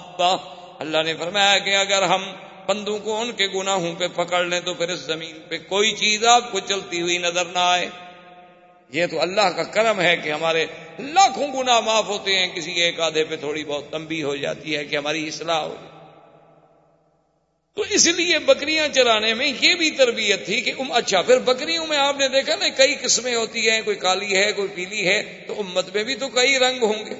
[0.05, 0.37] کسبو
[0.79, 2.23] اللہ نے فرمایا کہ اگر ہم
[2.67, 6.25] بندوں کو ان کے گناہوں پہ پکڑ لیں تو پھر اس زمین پہ کوئی چیز
[6.25, 7.89] آپ کو چلتی ہوئی نظر نہ آئے۔
[8.89, 10.65] یہ تو اللہ کا کرم ہے کہ ہمارے
[10.99, 14.85] لاکھوں گنا معاف ہوتے ہیں، کسی ایک آدھے پہ تھوڑی بہت تمبی ہو جاتی ہے
[14.85, 15.92] کہ ہماری اصلاح ہو۔ جائے
[17.75, 21.97] تو اس لیے بکریاں چلانے میں یہ بھی تربیت تھی کہ اچھا پھر بکریوں میں
[21.97, 25.59] آپ نے دیکھا نا، کئی قسمیں ہوتی ہیں، کوئی کالی ہے، کوئی پیلی ہے، تو
[25.59, 27.15] امت میں بھی تو کئی رنگ ہوں گے۔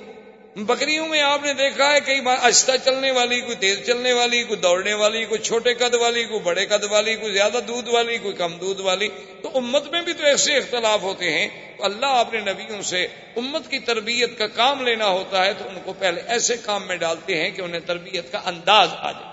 [0.56, 4.44] بکریوں میں آپ نے دیکھا ہے، کئی بار آہستہ چلنے والی، کوئی تیز چلنے والی،
[4.44, 8.18] کوئی دوڑنے والی، کوئی چھوٹے قد والی، کوئی بڑے قد والی، کوئی زیادہ دودھ والی،
[8.18, 9.08] کوئی کم دودھ والی۔
[9.42, 13.72] تو امت میں بھی تو ایسے اختلاف ہوتے ہیں۔ تو اللہ اپنے نبیوں سے امت
[13.72, 17.42] کی تربیت کا کام لینا ہوتا ہے، تو ان کو پہلے ایسے کام میں ڈالتے
[17.42, 19.33] ہیں کہ انہیں تربیت کا انداز آ جائے۔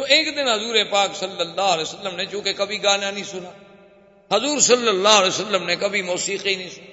[0.00, 3.50] تو ایک دن حضور پاک صلی اللہ علیہ وسلم نے چونکہ کبھی گانا نہیں سنا،
[4.30, 6.92] حضور صلی اللہ علیہ وسلم نے کبھی موسیقی نہیں سنی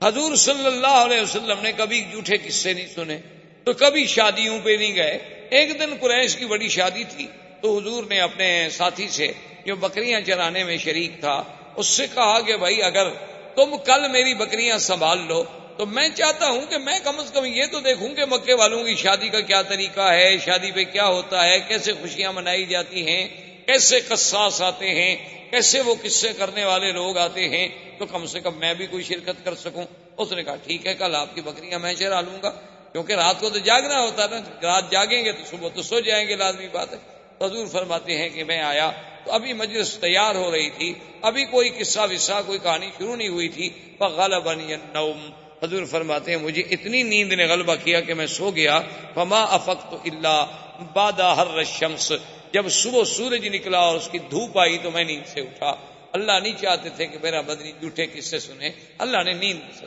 [0.00, 3.18] حضور صلی اللہ علیہ وسلم نے کبھی جھوٹے قصے نہیں سنے،
[3.66, 5.18] تو کبھی شادیوں پہ نہیں گئے۔
[5.50, 7.26] ایک دن قریش کی بڑی شادی تھی،
[7.60, 9.32] تو حضور نے اپنے ساتھی سے
[9.66, 11.42] جو بکریاں چرانے میں شریک تھا،
[11.76, 13.10] اس سے کہا کہ بھائی اگر
[13.54, 15.42] تم کل میری بکریاں سنبھال لو
[15.76, 18.84] تو میں چاہتا ہوں کہ میں کم از کم یہ تو دیکھوں کہ مکے والوں
[18.84, 23.06] کی شادی کا کیا طریقہ ہے، شادی پہ کیا ہوتا ہے، کیسے خوشیاں منائی جاتی
[23.06, 23.28] ہیں،
[23.66, 25.16] کیسے قصاص آتے ہیں،
[25.50, 27.68] کیسے وہ قصے کرنے والے لوگ آتے ہیں،
[27.98, 29.84] تو کم سے کم میں بھی کوئی شرکت کر سکوں۔
[30.16, 32.50] اس نے کہا، ٹھیک ہے، کل آپ کی بکریاں میں چرا لوں گا۔
[32.92, 36.00] کیونکہ رات کو تو جاگنا ہوتا ہے نا، رات جاگیں گے تو صبح تو سو
[36.00, 36.98] جائیں گے، لازمی بات ہے۔
[37.46, 38.90] حضور فرماتے ہیں کہ میں آیا
[39.24, 43.28] تو ابھی مجلس تیار ہو رہی تھی۔ ابھی کوئی قصہ وسا کوئی کہانی شروع نہیں
[43.28, 43.70] ہوئی تھی۔
[44.00, 48.80] غلط النوم۔ حضور فرماتے ہیں، مجھے اتنی نیند نے غلبہ کیا کہ میں سو گیا۔
[49.14, 50.44] فما افق اللہ
[50.92, 52.12] بادا ہر شمس
[52.52, 55.74] جب صبح سورج نکلا اور اس کی دھوپ آئی تو میں نیند سے اٹھا۔
[56.12, 59.86] اللہ نہیں چاہتے تھے کہ میرا بدنی جھوٹے کس سے سنے اللہ نے نیند سے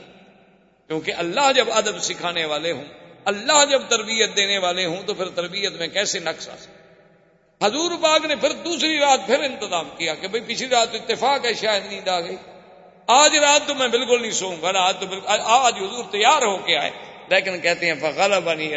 [0.87, 2.83] کیونکہ اللہ جب ادب سکھانے والے ہوں،
[3.25, 7.91] اللہ جب تربیت دینے والے ہوں تو پھر تربیت میں کیسے نقص آ سکے حضور
[7.91, 11.83] باغ نے پھر دوسری رات پھر انتظام کیا کہ بھئی پچھلی رات اتفاق ہے، شاید
[11.91, 12.35] نیند آ گئی۔
[13.07, 15.05] آج رات تو میں بالکل نہیں سوؤں گا آج تو
[15.43, 16.89] آج حضور تیار ہو کے آئے۔
[17.29, 18.71] لیکن کہتے ہیں فغل بنی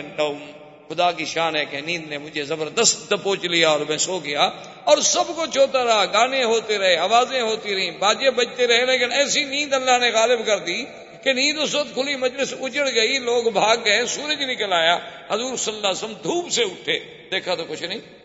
[0.89, 4.51] خدا کی شان ہے کہ نیند نے مجھے زبردست دپوچ لیا اور میں سو گیا۔
[4.85, 9.13] اور سب کو چوتا رہا، گانے ہوتے رہے، آوازیں ہوتی رہی باجے بجتے رہے۔ لیکن
[9.13, 10.85] ایسی نیند اللہ نے غالب کر دی
[11.25, 14.99] کہ نیند اس وقت کھلی، مجلس اجڑ گئی، لوگ بھاگ گئے، سورج نکل آیا۔
[15.31, 17.01] حضور صلی اللہ علیہ وسلم دھوپ سے اٹھے۔
[17.31, 18.20] دیکھا تو کچھ نہیں۔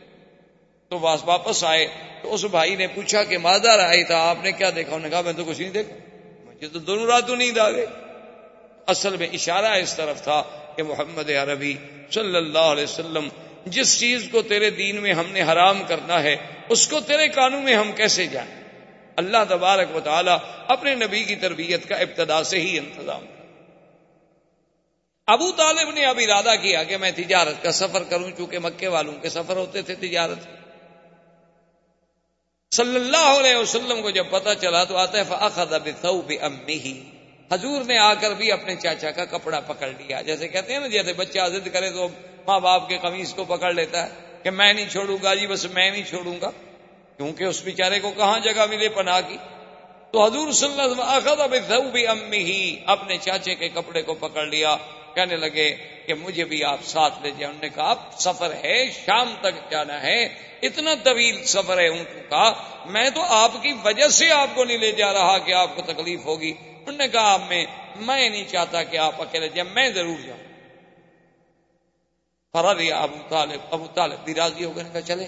[0.91, 1.88] تو واپس آئے
[2.21, 5.09] تو اس بھائی نے پوچھا کہ مادہ آئی تھا، آپ نے کیا دیکھا؟ انہوں نے
[5.09, 5.95] کہا، میں تو کچھ نہیں دیکھا۔
[6.45, 7.86] مجھے تو دونوں راتوں نیند آ گئی
[8.88, 10.41] اصل میں اشارہ اس طرف تھا
[10.75, 11.73] کہ محمد عربی
[12.11, 13.29] صلی اللہ علیہ وسلم،
[13.65, 16.36] جس چیز کو تیرے دین میں ہم نے حرام کرنا ہے،
[16.69, 18.63] اس کو تیرے قانون میں ہم کیسے جائیں
[19.15, 20.31] اللہ تبارک و تعالی
[20.67, 23.25] اپنے نبی کی تربیت کا ابتدا سے ہی انتظام
[25.27, 29.19] ابو طالب نے اب ارادہ کیا کہ میں تجارت کا سفر کروں، چونکہ مکے والوں
[29.21, 30.55] کے سفر ہوتے تھے تجارت۔
[32.76, 36.91] صلی اللہ علیہ وسلم کو جب پتا چلا تو آتا ہے فاخذ بثوب امه
[37.51, 40.88] حضور نے آ کر بھی اپنے چاچا کا کپڑا پکڑ لیا۔ جیسے کہتے ہیں نا،
[40.88, 42.07] جیسے بچہ ضد کرے تو
[42.47, 44.09] ماں باپ کے قمیص کو پکڑ لیتا ہے
[44.43, 46.51] کہ میں نہیں چھوڑوں گا جی بس میں نہیں چھوڑوں گا۔
[47.17, 49.38] کیونکہ اس بیچارے کو کہاں جگہ ملے پناہ کی؟
[50.11, 54.45] تو حضور صلی اللہ علیہ وسلم بھی امی ہی اپنے چاچے کے کپڑے کو پکڑ
[54.45, 54.78] لیا۔
[55.16, 59.36] کہنے لگے کہ مجھے بھی آپ ساتھ لے جائیں۔ انہوں نے کہا سفر ہے، شام
[59.41, 60.24] تک جانا ہے،
[60.61, 62.53] اتنا طویل سفر ہے اونٹوں کا۔
[62.86, 65.82] میں تو آپ کی وجہ سے آپ کو نہیں لے جا رہا کہ آپ کو
[65.82, 69.89] تکلیف ہوگی۔ انہوں نے کہا آپ میں میں نہیں چاہتا کہ آپ اکیلے جائیں، میں
[69.89, 70.45] ضرور جاؤں۔
[72.53, 75.28] فرا ابو طالب ابو طالب بھی راضی ہو گئے کہا چلے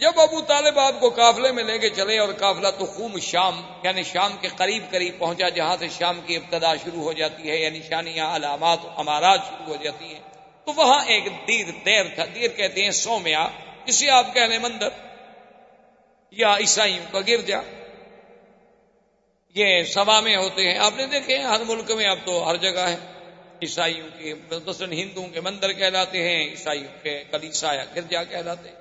[0.00, 3.60] جب ابو طالب آپ کو قافلے میں لے کے چلے اور قافلہ تو خوب شام
[3.82, 7.56] یعنی شام کے قریب قریب پہنچا، جہاں سے شام کی ابتدا شروع ہو جاتی ہے
[7.56, 10.20] یعنی یا نشانیاں علامات امارات شروع ہو جاتی ہیں۔
[10.64, 13.48] تو وہاں ایک دیر دیر تھا، دیر کہتے ہیں سومیا
[13.84, 14.88] جسے آپ کہہ لیں مندر،
[16.30, 17.60] یا عیسائیوں کا گرجا
[19.54, 22.86] یہ سوا میں ہوتے ہیں۔ آپ نے دیکھے ہر ملک میں اب تو ہر جگہ
[22.88, 22.96] ہے۔
[23.62, 24.34] عیسائیوں کے
[24.66, 28.77] مثلاً ہندوؤں کے مندر کہلاتے ہیں، عیسائیوں کے کلیسا یا گرجا کہلاتے ہیں۔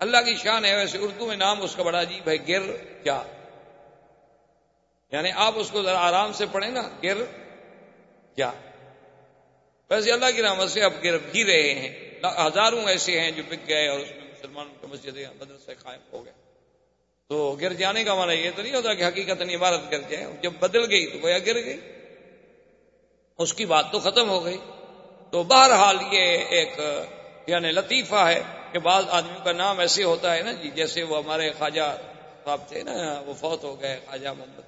[0.00, 3.22] اللہ کی شان ہے، ویسے اردو میں نام اس کا بڑا عجیب ہے، گر کیا۔
[5.12, 7.24] یعنی آپ اس کو ذرا آرام سے پڑھیں نا، گر
[8.36, 8.52] کیا۔
[9.90, 12.10] ویسے اللہ کی رحمت سے اب گر بھی رہے ہیں۔
[12.46, 16.24] ہزاروں ایسے ہیں جو بک گئے اور اس میں مسلمانوں کی مسجدیں مدرسے قائم ہو
[16.24, 16.32] گئے۔
[17.28, 20.52] تو گر جانے کا مانا یہ تو نہیں ہوتا کہ حقیقت عبارت گر جائے، جب
[20.60, 21.80] بدل گئی تو گویا گر گئی۔
[23.38, 24.58] اس کی بات تو ختم ہو گئی۔
[25.30, 26.72] تو بہرحال یہ ایک
[27.46, 28.42] یعنی لطیفہ ہے۔
[28.72, 31.96] کہ بعض آدمی کا نام ایسے ہوتا ہے نا جی جیسے وہ ہمارے خواجہ
[32.44, 34.60] صاحب تھے نا، وہ فوت ہو گئے، خواجہ محمد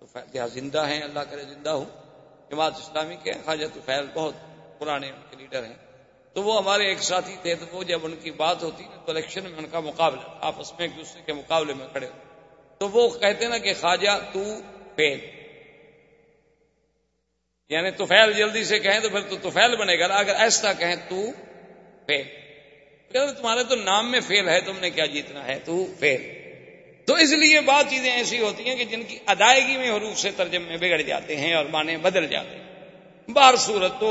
[0.00, 1.84] تو زندہ ہیں؟ اللہ کرے زندہ ہوں۔
[2.50, 4.34] جماعت اسلامی کے خواجہ تو فیل بہت
[4.78, 5.74] پرانے ان کے لیڈر ہیں۔
[6.32, 9.12] تو وہ ہمارے ایک ساتھی تھے، تو وہ جب ان کی بات ہوتی نا تو
[9.12, 12.06] الیکشن میں ان کا مقابلہ، آپس میں ایک دوسرے کے مقابلے میں کھڑے۔
[12.78, 14.44] تو وہ کہتے نا کہ خواجہ تو
[14.96, 15.18] فیل۔
[17.68, 20.96] یعنی تو فیل جلدی سے کہیں تو پھر تو فیل بنے گا اگر ایسا کہیں
[21.08, 21.16] تو
[22.06, 22.43] فیل۔
[23.14, 26.44] تمہارے تو نام میں فیل ہے، تم نے کیا جیتنا ہے؟ تو فیل۔
[27.06, 30.30] تو اس لیے بعض چیزیں ایسی ہوتی ہیں کہ جن کی ادائیگی میں حروف سے
[30.30, 32.64] ترجمے میں بگڑ جاتے ہیں اور معنی بدل جاتے ہیں۔
[33.28, 34.06] بار صورت تو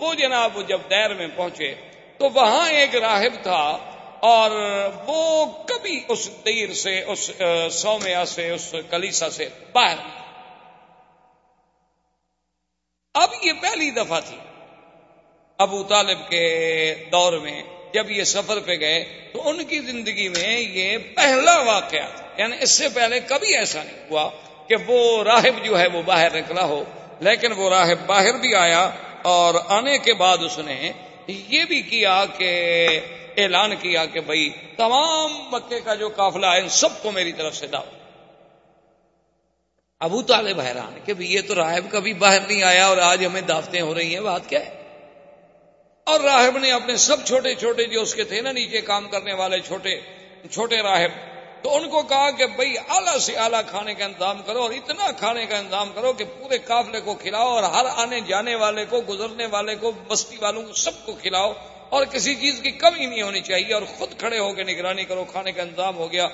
[0.00, 1.74] وہ جناب جب دیر میں پہنچے
[2.18, 3.78] تو وہاں ایک راہب تھا
[4.20, 4.50] اور
[5.06, 7.30] وہ کبھی اس دیر سے، اس
[7.70, 9.96] سومیا سے، اس کلیسا سے باہر۔
[13.14, 14.36] اب یہ پہلی دفعہ تھی۔
[15.58, 17.62] ابو طالب کے دور میں
[17.94, 22.56] جب یہ سفر پہ گئے تو ان کی زندگی میں یہ پہلا واقعہ تھا یعنی
[22.60, 24.28] اس سے پہلے کبھی ایسا نہیں ہوا
[24.68, 26.82] کہ وہ راہب جو ہے وہ باہر نکلا ہو،
[27.20, 28.82] لیکن وہ راہب باہر بھی آیا
[29.28, 30.76] اور آنے کے بعد اس نے
[31.28, 32.50] یہ بھی کیا کہ،
[33.36, 37.54] اعلان کیا کہ بھائی تمام مکے کا جو قافلہ ہے، ان سب کو میری طرف
[37.56, 37.84] سے داؤ
[40.00, 43.80] ابو طالب حیران کہ یہ تو راہب کبھی باہر نہیں آیا اور آج ہمیں دعوتیں
[43.80, 44.81] ہو رہی ہیں، بات کیا ہے؟
[46.06, 49.32] اور راہب نے اپنے سب چھوٹے چھوٹے جو اس کے تھے نا نیچے کام کرنے
[49.32, 49.94] والے چھوٹے
[50.50, 51.10] چھوٹے راہب،
[51.62, 55.10] تو ان کو کہا کہ بھائی اعلیٰ سے اعلیٰ کھانے کا انتظام کرو اور اتنا
[55.18, 59.00] کھانے کا انتظام کرو کہ پورے قافلے کو کھلاؤ اور ہر آنے جانے والے کو،
[59.08, 61.52] گزرنے والے کو، بستی والوں کو سب کو کھلاؤ
[61.88, 65.24] اور کسی چیز کی کمی نہیں ہونی چاہیے اور خود کھڑے ہو کے نگرانی کرو،
[65.24, 66.28] کھانے کا انتظام ہو گیا۔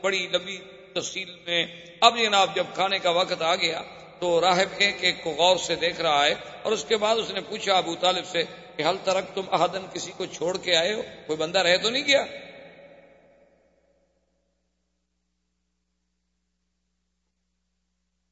[0.00, 0.58] بڑی لمبی
[0.92, 1.64] تفصیل میں،
[2.00, 3.82] اب جناب جب کھانے کا وقت آ گیا
[4.18, 7.30] تو راہب ایک ایک کو غور سے دیکھ رہا ہے اور اس کے بعد اس
[7.30, 8.42] نے پوچھا ابو طالب سے
[8.76, 11.90] کہ حل ترک تم احدن کسی کو چھوڑ کے آئے ہو؟ کوئی بندہ رہ تو
[11.90, 12.24] نہیں گیا؟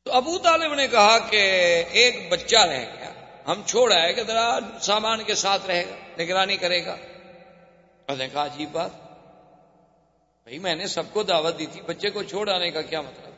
[0.05, 1.37] تو ابو طالب نے کہا کہ
[1.91, 3.13] ایک بچہ رہ گیا۔
[3.47, 6.97] ہم چھوڑ آئے کہ ذرا سامان کے ساتھ رہے گا، نگرانی کرے گا۔
[8.07, 8.91] اور نے کہا، عجیب بات۔
[10.43, 13.34] بھائی، میں نے سب کو دعوت دی تھی، بچے کو چھوڑ آنے کا کیا مطلب؟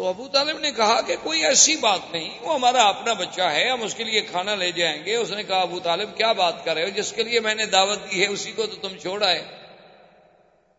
[0.00, 3.70] تو ابو طالب نے کہا کہ کوئی ایسی بات نہیں، وہ ہمارا اپنا بچہ ہے،
[3.70, 6.64] ہم اس کے لیے کھانا لے جائیں گے۔ اس نے کہا، ابو طالب، کیا بات
[6.64, 8.96] کر رہے ہو؟ جس کے لیے میں نے دعوت دی ہے، اسی کو تو تم
[8.96, 9.44] چھوڑ آئے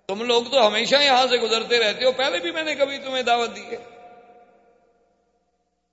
[0.07, 3.23] تم لوگ تو ہمیشہ یہاں سے گزرتے رہتے ہو، پہلے بھی میں نے کبھی تمہیں
[3.23, 3.77] دعوت دی ہے۔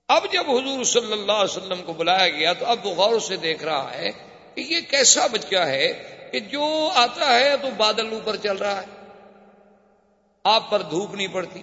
[0.07, 3.37] اب جب حضور صلی اللہ علیہ وسلم کو بلایا گیا تو اب وہ غور سے
[3.37, 4.09] دیکھ رہا ہے
[4.55, 5.93] کہ یہ کیسا بچہ ہے
[6.31, 8.87] کہ جو آتا ہے تو بادل اوپر چل رہا ہے۔
[10.43, 11.61] آپ پر دھوپ نہیں پڑتی۔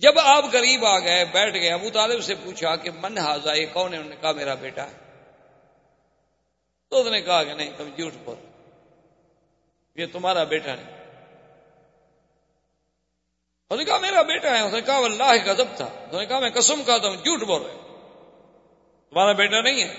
[0.00, 3.66] جب آپ قریب آ گئے، بیٹھ گئے، ابو طالب سے پوچھا کہ من ہاضا یہ
[3.72, 5.24] کون ہے؟ انہوں نے کہا، میرا بیٹا ہے۔
[6.88, 8.36] تو اس نے کہا کہ نہیں، تم جھوٹ بول۔
[9.94, 11.16] یہ تمہارا بیٹا نہیں۔
[13.70, 16.38] اس نے کہا، میرا بیٹا ہے۔ اس نے کہا اللہ گزب تھا۔ اس نے کہا،
[16.38, 17.76] میں قسم کہا تھا جھوٹ بول رہے
[19.10, 19.94] تمہارا بیٹا نہیں ہے۔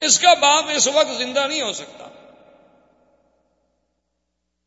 [0.00, 2.23] اس کا باپ اس وقت زندہ نہیں ہو سکتا۔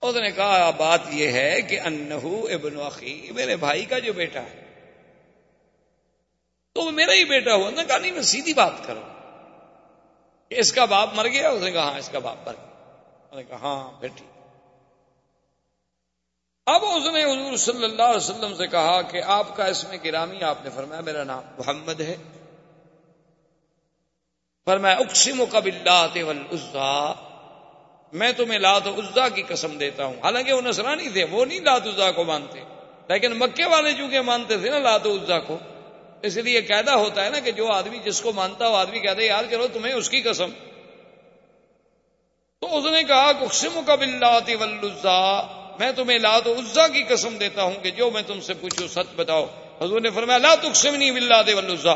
[0.08, 4.42] اس نے کہا، بات یہ ہے کہ انہو ابن اخی، میرے بھائی کا جو بیٹا
[4.42, 4.64] ہے۔
[6.74, 9.04] تو وہ میرا ہی بیٹا ہوا نے کہا، نہیں، میں سیدھی بات کروں۔
[10.50, 13.36] کہ اس کا باپ مر گیا، اس نے کہا ہاں اس کا باپ مر گیا۔
[13.36, 14.38] نے کہا ہاں پھر ٹھیک۔
[16.66, 19.98] اب اس نے حضور صلی اللہ علیہ وسلم سے کہا کہ آپ کا اس میں
[20.04, 22.16] گرامی، آپ نے فرمایا، میرا نام محمد ہے۔
[24.66, 27.27] فرمایا اقسم کا بلّہ والعزا۔
[28.14, 31.88] میں تمہیں لات عزا کی قسم دیتا ہوں۔ حالانکہ وہ نصرانی تھے، وہ نہیں لات
[31.88, 32.60] عزا کو مانتے۔
[33.08, 35.58] لیکن مکے والے چونکہ مانتے تھے نا لات عزا کو،
[36.22, 39.26] اس لیے قیدا ہوتا ہے نا کہ جو آدمی جس کو مانتا وہ آدمی کہتے
[39.26, 40.50] یاد کرو تمہیں اس کی قسم۔
[42.62, 45.42] تو اس نے کہا اقسم کا بلّہ والعزا،
[45.80, 49.16] میں تمہیں لات عزا کی قسم دیتا ہوں کہ جو میں تم سے پوچھوں سچ
[49.16, 49.46] بتاؤ۔
[49.82, 51.96] حضور نے فرمایا، لا تقسمنی باللہ دے والعزا۔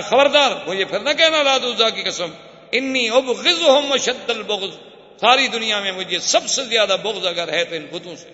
[0.00, 2.26] خبردار مجھے پھر نہ کہنا لات عزا کی قسم۔
[2.72, 4.74] انی ابغضهم مشد البغض۔
[5.20, 8.32] ساری دنیا میں مجھے سب سے زیادہ بغض اگر ہے تو ان بتوں سے۔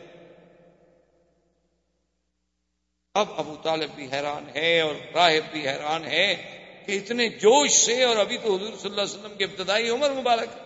[3.14, 8.04] اب ابو طالب بھی حیران ہے اور راہب بھی حیران ہے کہ اتنے جوش سے
[8.04, 10.56] اور ابھی تو حضور صلی اللہ علیہ وسلم کی ابتدائی عمر مبارک۔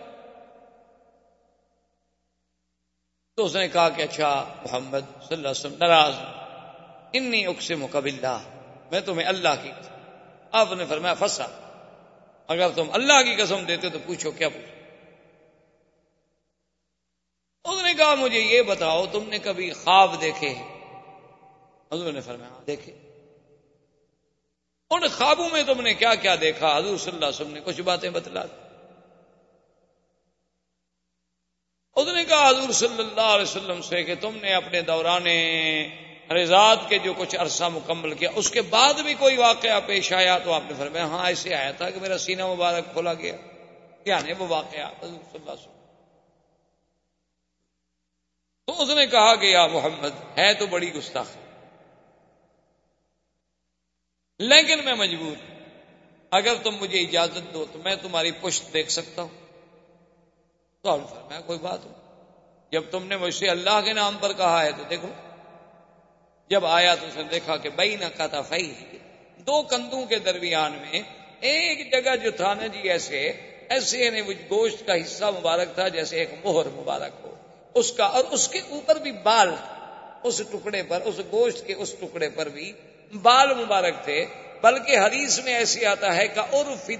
[3.35, 6.13] تو اس نے کہا کہ اچھا محمد صلی اللہ علیہ وسلم، ناراض۔
[7.13, 8.39] انی اقسم مقبلہ
[8.91, 9.71] میں تمہیں اللہ کی
[10.51, 11.45] آپ نے فرمایا پھنسا
[12.47, 14.77] اگر تم اللہ کی قسم دیتے تو پوچھو کیا پوچھو۔
[17.71, 20.55] اس نے کہا، مجھے یہ بتاؤ، تم نے کبھی خواب دیکھے
[21.91, 22.91] حضور نے فرمایا ہاں، دیکھے۔
[24.89, 27.81] ان خوابوں میں تم نے کیا کیا دیکھا؟ حضور صلی اللہ علیہ وسلم نے کچھ
[27.81, 28.67] باتیں بتلا دی۔
[31.95, 35.27] اس نے کہا، حضور صلی اللہ علیہ وسلم سے کہ تم نے اپنے دوران
[36.31, 40.37] رضاد کے جو کچھ عرصہ مکمل کیا، اس کے بعد بھی کوئی واقعہ پیش آیا
[40.37, 43.35] تو آپ نے فرمایا ہاں ایسے آیا تھا کہ میرا سینہ مبارک کھولا گیا۔
[44.05, 45.77] یعنی وہ واقعہ؟ حضور صلی اللہ علیہ وسلم۔
[48.65, 51.27] تو اس نے کہا کہ یا محمد، ہے تو بڑی گستاخ
[54.39, 55.51] لیکن میں مجبور
[56.31, 59.47] اگر تم مجھے اجازت دو تو میں تمہاری پشت دیکھ سکتا ہوں۔
[60.81, 61.93] تو آپ نے فرمایا، کوئی بات ہو
[62.71, 65.07] جب تم نے مجھ سے اللہ کے نام پر کہا ہے تو دیکھو۔
[66.49, 68.71] جب آیا تو اس نے دیکھا کہ بئی نہ کہتا فی
[69.37, 71.01] دو کندوں کے درمیان میں
[71.39, 73.31] ایک جگہ جو تھا نا جی ایسے
[73.69, 77.35] ایسے یعنی گوشت کا حصہ مبارک تھا جیسے ایک مہر مبارک ہو۔
[77.73, 79.49] اس کا اور اس کے اوپر بھی بال،
[80.23, 82.73] اس ٹکڑے پر، اس گوشت کے اس ٹکڑے پر بھی
[83.13, 84.25] بال مبارک تھے۔
[84.61, 86.91] بلکہ حدیث میں ایسے آتا ہے کہ عرف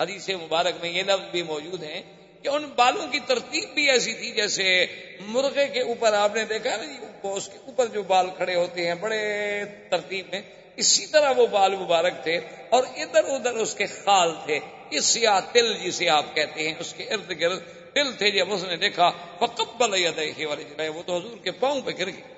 [0.00, 2.02] حدیث مبارک میں یہ لفظ بھی موجود ہیں۔
[2.42, 4.86] کہ ان بالوں کی ترتیب بھی ایسی تھی جیسے
[5.20, 8.86] مرغے کے اوپر آپ نے دیکھا نا جی اس کے اوپر جو بال کھڑے ہوتے
[8.86, 10.40] ہیں، بڑے ترتیب میں،
[10.76, 12.40] اسی طرح وہ بال مبارک تھے
[12.70, 14.58] اور ادھر ادھر اس کے خال تھے۔
[14.90, 17.60] اس یا تل جسے آپ کہتے ہیں، اس کے ارد گرد
[17.94, 21.80] تل تھے جب اس نے دیکھا وہ کب دیکھے والے وہ تو حضور کے پاؤں
[21.80, 22.32] پہ گر گئے۔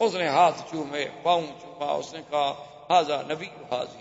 [0.00, 4.00] اس نے ہاتھ چومے، پاؤں چوما، اس نے کہا حاضا نبی حاضر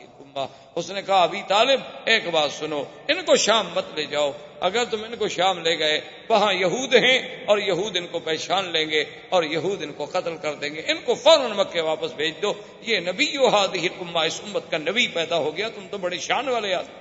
[0.75, 4.85] اس نے کہا، ابھی طالب، ایک بات سنو، ان کو شام مت لے جاؤ۔ اگر
[4.85, 8.89] تم ان کو شام لے گئے، وہاں یہود ہیں اور یہود ان کو پہچان لیں
[8.89, 12.33] گے اور یہود ان کو قتل کر دیں گے۔ ان کو فوراً مکے واپس بھیج
[12.41, 16.47] دو۔ یہ نبی اما اس امت کا نبی پیدا ہو گیا، تم تو بڑے شان
[16.47, 16.99] والے آدمی۔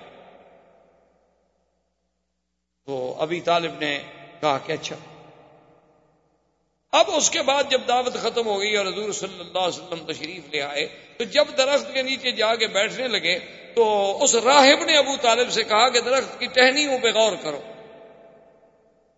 [2.87, 3.99] تو ابھی طالب نے
[4.41, 4.97] کہا کہ اچھا
[6.93, 10.13] اب اس کے بعد جب دعوت ختم ہو گئی اور حضور صلی اللہ علیہ وسلم
[10.13, 10.87] تشریف لے آئے،
[11.17, 13.39] تو جب درخت کے نیچے جا کے بیٹھنے لگے،
[13.75, 17.61] تو اس راہب نے ابو طالب سے کہا کہ درخت کی ٹہنیوں پہ غور کرو۔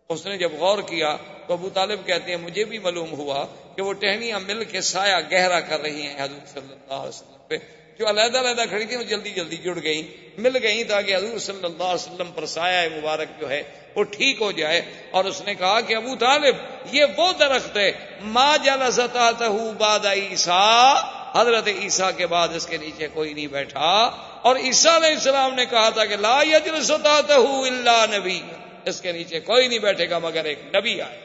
[0.08, 1.16] اس نے جب غور کیا،
[1.46, 3.46] تو ابو طالب کہتے ہیں، مجھے بھی معلوم ہوا
[3.76, 7.48] کہ وہ ٹہنیاں مل کے سایہ گہرا کر رہی ہیں حضور صلی اللہ علیہ وسلم
[7.48, 7.56] پہ۔
[7.98, 11.64] جو علیحدہ علیحدہ کھڑی تھی وہ جلدی جلدی جڑ گئی مل گئی تاکہ حضور صلی
[11.64, 13.62] اللہ علیہ وسلم پر سایہ مبارک جو ہے
[13.94, 16.56] وہ ٹھیک ہو جائے۔ اور اس نے کہا کہ ابو طالب،
[16.92, 17.92] یہ وہ درخت ہے۔
[18.22, 19.30] ماں جل ستا
[19.78, 20.92] باد عیسا
[21.40, 24.10] حضرت عیسیٰ کے بعد اس کے نیچے کوئی نہیں بیٹھا۔
[24.42, 28.40] اور عیسیٰ علیہ السلام نے کہا تھا کہ لا یجل ستا اللہ نبی۔
[28.84, 31.20] اس کے نیچے کوئی نہیں بیٹھے گا مگر ایک نبی آئے۔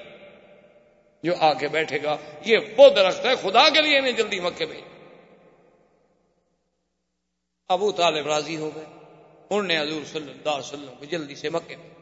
[1.23, 4.65] جو آ کے بیٹھے گا۔ یہ وہ درخت ہے۔ خدا کے لیے نہیں جلدی مکے
[4.65, 4.81] میں
[7.69, 8.85] ابو طالب راضی ہو گئے۔
[9.49, 11.94] انہوں نے حضور صلی اللہ علیہ وسلم کو جلدی سے مکے۔ میں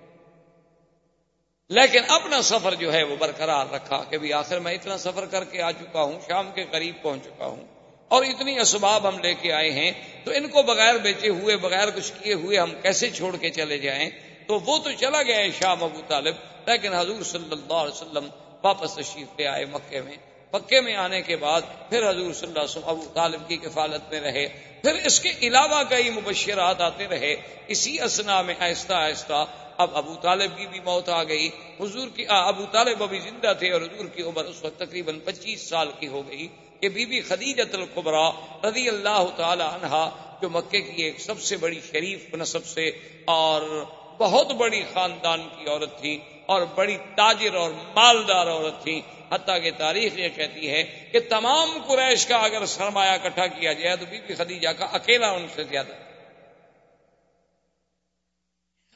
[1.70, 5.44] لیکن اپنا سفر جو ہے وہ برقرار رکھا کہ بھی آخر میں اتنا سفر کر
[5.44, 7.64] کے آ چکا ہوں، شام کے قریب پہنچ چکا ہوں،
[8.08, 9.92] اور اتنی اسباب ہم لے کے آئے ہیں،
[10.24, 13.78] تو ان کو بغیر بیچے ہوئے، بغیر کچھ کیے ہوئے ہم کیسے چھوڑ کے چلے
[13.78, 14.10] جائیں؟
[14.48, 16.36] تو وہ تو چلا گیا ہے شام ابو طالب،
[16.68, 18.28] لیکن حضور صلی اللہ علیہ وسلم
[18.64, 20.18] واپس تشریف لے آئے مکے میں۔
[20.52, 24.12] پکے میں آنے کے بعد پھر حضور صلی اللہ علیہ وسلم ابو طالب کی کفالت
[24.12, 24.48] میں رہے۔
[24.82, 27.36] پھر اس کے علاوہ کئی مبشرات آتے رہے۔
[27.68, 29.46] اسی اسنا میں آہستہ آہستہ
[29.78, 33.72] اب ابو طالب کی بھی موت آ گئی۔ حضور کی ابو طالب ابھی زندہ تھے
[33.72, 36.48] اور حضور کی عمر اس وقت تقریباً پچیس سال کی ہو گئی۔
[36.80, 38.30] کہ بی بی خدیجت القبرا
[38.70, 40.10] رضی اللہ تعالی عنہا
[40.42, 42.92] جو مکے کی ایک سب سے بڑی شریف نصب سے
[43.26, 43.86] اور
[44.18, 49.02] بہت بڑی خاندان کی عورت تھی اور بڑی تاجر اور مالدار عورت تھی۔
[49.32, 53.96] حتیٰ کہ تاریخ یہ کہتی ہے کہ تمام قریش کا اگر سرمایہ اکٹھا کیا جائے
[53.96, 56.13] تو بی بی خدیجہ کا اکیلا ان سے زیادہ۔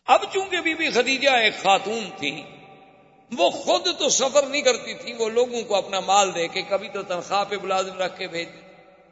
[0.07, 2.31] اب چونکہ بی بی خدیجہ ایک خاتون تھی،
[3.31, 6.89] وہ خود تو سفر نہیں کرتی تھی، وہ لوگوں کو اپنا مال دے کے کبھی
[6.89, 8.47] تو تنخواہ پہ ملازم رکھ کے بھیج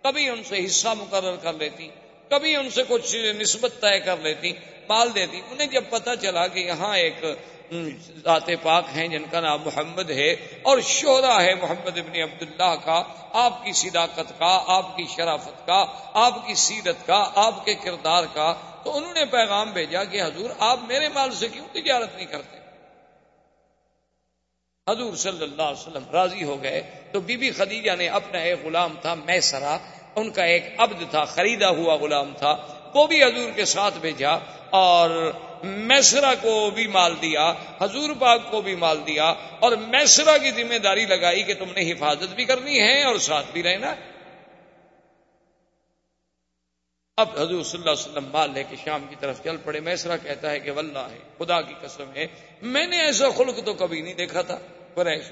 [0.03, 1.89] کبھی ان سے حصہ مقرر کر لیتی،
[2.29, 4.51] کبھی ان سے کچھ نسبت طے کر لیتی،
[4.89, 7.25] مال دیتی انہیں جب پتا چلا کہ یہاں ایک
[8.23, 10.31] ذات پاک ہیں جن کا نام محمد ہے
[10.61, 15.85] اور شہرا ہے محمد ابن عبداللہ کا، آپ کی صداقت کا، آپ کی شرافت کا،
[16.13, 20.49] آپ کی سیرت کا، آپ کے کردار کا۔ تو انہوں نے پیغام بھیجا کہ حضور
[20.59, 22.57] آپ میرے مال سے کیوں تجارت نہیں کرتے؟
[24.89, 26.81] حضور صلی اللہ علیہ وسلم راضی ہو گئے
[27.11, 29.77] تو بی بی خدیجہ نے اپنا ایک غلام تھا میسرا
[30.15, 32.55] ان کا ایک عبد تھا، خریدا ہوا غلام تھا
[32.93, 34.31] وہ بھی حضور کے ساتھ بھیجا
[34.69, 35.31] اور
[35.65, 40.77] میسرا کو بھی مال دیا، حضور پاک کو بھی مال دیا اور میسرا کی ذمہ
[40.77, 43.95] داری لگائی کہ تم نے حفاظت بھی کرنی ہے اور ساتھ بھی رہنا۔
[47.17, 50.17] اب حضور صلی اللہ علیہ وسلم مال لے کے شام کی طرف چل پڑے۔ میسرا
[50.17, 52.27] کہتا ہے کہ واللہ ہے خدا کی قسم ہے،
[52.61, 54.59] میں نے ایسا خلق تو کبھی نہیں دیکھا تھا،
[54.93, 55.25] قریش۔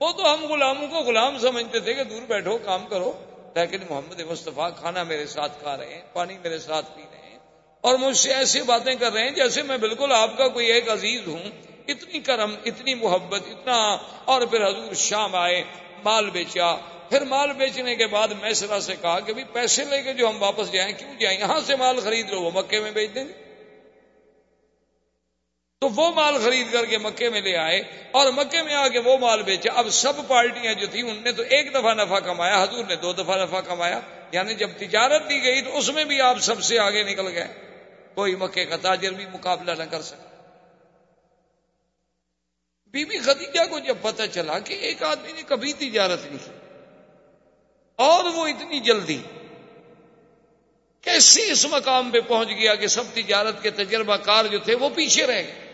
[0.00, 3.24] وہ تو ہم غلاموں کو غلام سمجھتے تھے کہ دور بیٹھو، کام کرو،
[3.54, 7.11] لیکن محمد مصطفیٰ کھانا میرے ساتھ کھا رہے ہیں، پانی میرے ساتھ پی رہے ہیں۔
[7.82, 10.90] اور مجھ سے ایسی باتیں کر رہے ہیں جیسے میں بالکل آپ کا کوئی ایک
[10.90, 11.42] عزیز ہوں۔
[11.88, 15.64] اتنی کرم، اتنی محبت، اتنا۔ اور پھر حضور شام آئے،
[16.04, 16.76] مال بیچا۔
[17.08, 20.28] پھر مال بیچنے کے بعد میں سرا سے کہا کہ بھی پیسے لے کے جو
[20.28, 23.24] ہم واپس جائیں، کیوں جائیں؟ یہاں سے مال خرید لو، وہ مکے میں بیچ دیں
[23.24, 23.32] گے۔
[25.80, 27.82] تو وہ مال خرید کر کے مکے میں لے آئے
[28.12, 31.32] اور مکے میں آ کے وہ مال بیچا۔ اب سب پارٹیاں جو تھیں، ان نے
[31.32, 34.00] تو ایک دفعہ نفع کمایا، حضور نے دو دفعہ نفع کمایا۔
[34.32, 37.71] یعنی جب تجارت دی گئی تو اس میں بھی آپ سب سے آگے نکل گئے۔
[38.14, 40.28] کوئی مکے کا تاجر بھی مقابلہ نہ کر سکا
[42.90, 46.50] بی بی خدیجہ کو جب پتہ چلا کہ ایک آدمی نے کبھی تجارت نہیں کی
[47.96, 49.22] اور وہ اتنی جلدی
[51.00, 54.88] کیسے اس مقام پہ پہنچ گیا کہ سب تجارت کے تجربہ کار جو تھے وہ
[54.88, 55.68] پیچھے رہ گئے۔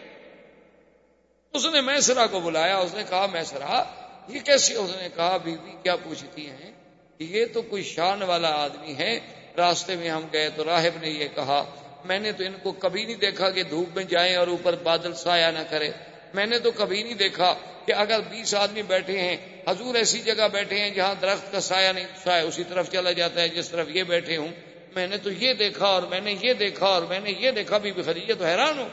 [1.53, 3.85] اس نے میسرا کو بلایا، اس نے کہا میسرا
[4.29, 6.73] یہ کیسے؟ اس نے کہا بی بی کیا پوچھتی ہیں؟
[7.19, 9.19] یہ تو کوئی شان والا آدمی ہے،
[9.57, 11.65] راستے میں ہم گئے تو راہب نے یہ کہا
[12.09, 15.15] میں نے تو ان کو کبھی نہیں دیکھا کہ دھوپ میں جائیں اور اوپر بادل
[15.15, 15.91] سایہ نہ کرے۔
[16.35, 17.55] میں نے تو کبھی نہیں دیکھا
[17.87, 19.37] کہ اگر بیس آدمی بیٹھے ہیں،
[19.69, 23.41] حضور ایسی جگہ بیٹھے ہیں جہاں درخت کا سایہ نہیں، سایہ اسی طرف چلا جاتا
[23.41, 24.49] ہے، جس طرف یہ بیٹھے ہوں۔
[24.95, 27.79] میں نے تو یہ دیکھا اور میں نے یہ دیکھا اور میں نے یہ دیکھا،
[27.79, 28.89] بی بی خدیجہ تو حیران ہوں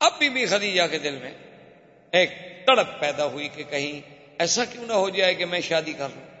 [0.00, 1.34] اب بی بی خدیجہ کے دل میں
[2.12, 2.30] ایک
[2.66, 4.00] تڑپ پیدا ہوئی کہ کہیں
[4.38, 6.33] ایسا کیوں نہ ہو جائے کہ میں شادی کر لوں۔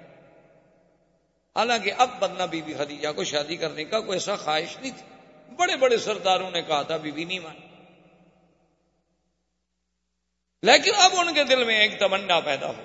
[1.56, 5.14] حالانکہ اب بدنا بی بی خدیجہ کو شادی کرنے کا کوئی ایسا خواہش نہیں تھی۔
[5.54, 7.60] بڑے بڑے سرداروں نے کہا تھا بی بی نہیں مانی
[10.62, 12.82] لیکن اب ان کے دل میں ایک تمنا پیدا ہو۔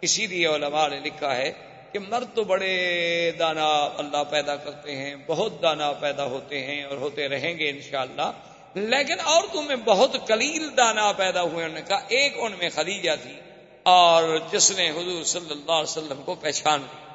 [0.00, 1.52] اسی لیے علماء نے لکھا ہے
[1.92, 3.66] کہ مرد تو بڑے دانا
[3.96, 8.32] اللہ پیدا کرتے ہیں، بہت دانا پیدا ہوتے ہیں اور ہوتے رہیں گے انشاءاللہ۔
[8.74, 13.10] لیکن عورتوں میں بہت کلیل دانا پیدا ہوئے انہوں نے کہا، ایک ان میں خدیجہ
[13.22, 13.40] تھی
[13.82, 17.11] اور جس نے حضور صلی اللہ علیہ وسلم کو پہچان لی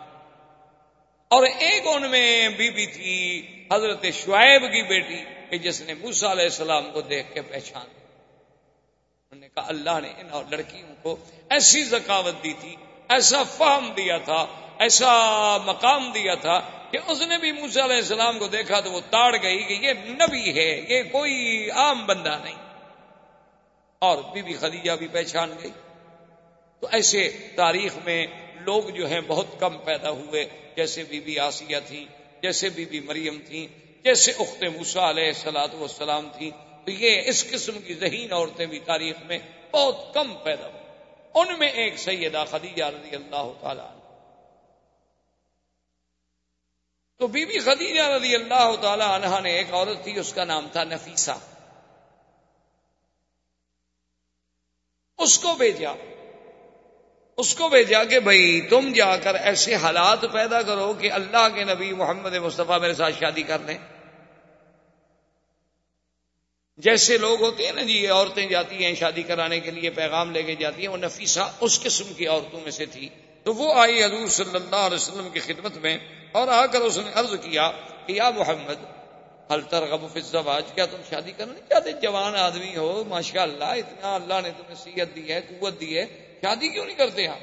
[1.29, 6.31] اور ایک ان میں بی بی تھی، حضرت شعیب کی بیٹی، کہ جس نے موسا
[6.31, 11.15] علیہ السلام کو دیکھ کے پہچان انہوں نے کہا، اللہ نے ان لڑکیوں کو
[11.49, 12.75] ایسی ذکاوت دی تھی،
[13.09, 14.45] ایسا فہم دیا تھا،
[14.79, 19.01] ایسا مقام دیا تھا کہ اس نے بھی موسیٰ علیہ السلام کو دیکھا تو وہ
[19.09, 22.55] تاڑ گئی کہ یہ نبی ہے، یہ کوئی عام بندہ نہیں۔
[23.99, 25.71] اور بی بی خدیجہ بھی پہچان گئی۔
[26.79, 31.77] تو ایسے تاریخ میں لوگ جو ہیں بہت کم پیدا ہوئے۔ جیسے بی بی آسیہ
[31.87, 32.05] تھی
[32.41, 33.67] جیسے بی بی مریم تھی
[34.05, 36.51] جیسے اخت موسا علیہ السلاۃ والسلام تھی
[36.85, 39.37] تو یہ اس قسم کی ذہین عورتیں بھی تاریخ میں
[39.71, 40.85] بہت کم پیدا ہوئی
[41.33, 43.93] ان میں ایک سیدہ خدیجہ رضی اللہ تعالیٰ
[47.19, 50.67] تو بی بی خدیجہ رضی اللہ تعالی عنہ نے ایک عورت تھی، اس کا نام
[50.71, 51.37] تھا نفیسہ۔
[55.19, 55.93] اس کو بھیجا۔
[57.37, 61.63] اس کو بھیجا کہ بھائی تم جا کر ایسے حالات پیدا کرو کہ اللہ کے
[61.63, 63.77] نبی محمد مصطفیٰ میرے ساتھ شادی کر لیں
[66.77, 70.31] جیسے لوگ ہوتے ہیں نا جی یہ عورتیں جاتی ہیں شادی کرانے کے لیے، پیغام
[70.31, 73.09] لے کے جاتی ہیں، وہ نفیسہ اس قسم کی عورتوں میں سے تھی۔
[73.43, 75.97] تو وہ آئی حضور صلی اللہ علیہ وسلم کی خدمت میں
[76.31, 77.71] اور آ کر اس نے عرض کیا
[78.05, 78.85] کہ یا محمد
[79.51, 83.63] حل ترغب فی الزواج؟ کیا تم شادی کرنا نہیں چاہتے جوان آدمی ہو ماشاء اللہ
[83.63, 87.39] اتنا اللہ نے تمہیں سیت دی ہے، قوت دی ہے۔ شادی کیوں نہیں کرتے آپ؟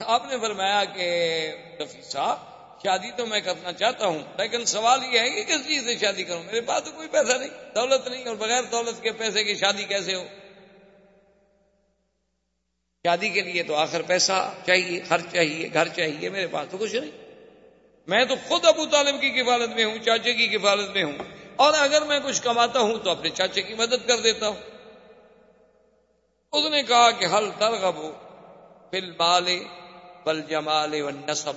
[0.00, 1.06] آپ نے فرمایا کہ
[1.80, 2.36] نفیسہ
[2.84, 6.24] شادی تو میں کرنا چاہتا ہوں، لیکن سوال یہ ہے کہ کس چیز سے شادی
[6.24, 9.54] کروں؟ میرے پاس تو کوئی پیسہ نہیں، دولت نہیں، اور بغیر دولت کے پیسے کی
[9.54, 10.24] شادی کیسے ہو؟
[13.04, 16.94] شادی کے لیے تو آخر پیسہ چاہیے، خرچ چاہیے، گھر چاہیے، میرے پاس تو کچھ
[16.94, 17.10] نہیں۔
[18.08, 21.18] میں تو خود ابو طالب کی کفالت میں ہوں، چاچے کی کفالت میں ہوں،
[21.56, 24.73] اور اگر میں کچھ کماتا ہوں تو اپنے چاچے کی مدد کر دیتا ہوں۔
[26.54, 27.96] اس نے کہا کہ حل ترغب
[28.90, 29.48] فل بال
[30.24, 31.56] بل جمال و نصب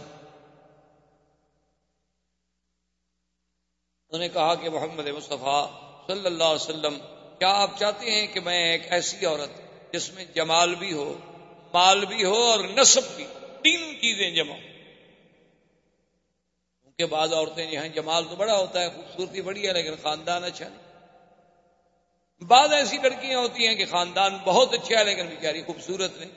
[4.12, 5.62] اس نے کہا کہ محمد مصطفیٰ
[6.08, 6.98] صلی اللہ علیہ وسلم،
[7.40, 9.50] کیا آپ چاہتے ہیں کہ میں ایک ایسی عورت
[9.94, 11.18] جس میں جمال بھی ہو،
[11.74, 13.26] مال بھی ہو اور نصب بھی،
[13.62, 14.56] تینوں چیزیں جمع
[16.86, 19.96] ان کے بعد عورتیں جو ہیں، جمال تو بڑا ہوتا ہے، خوبصورتی بڑی ہے، لیکن
[20.02, 20.87] خاندان اچھا نہیں۔
[22.42, 26.30] بعض ایسی لڑکیاں ہوتی ہیں کہ خاندان بہت اچھا ہے لیکن بیچاری خوبصورت نہیں۔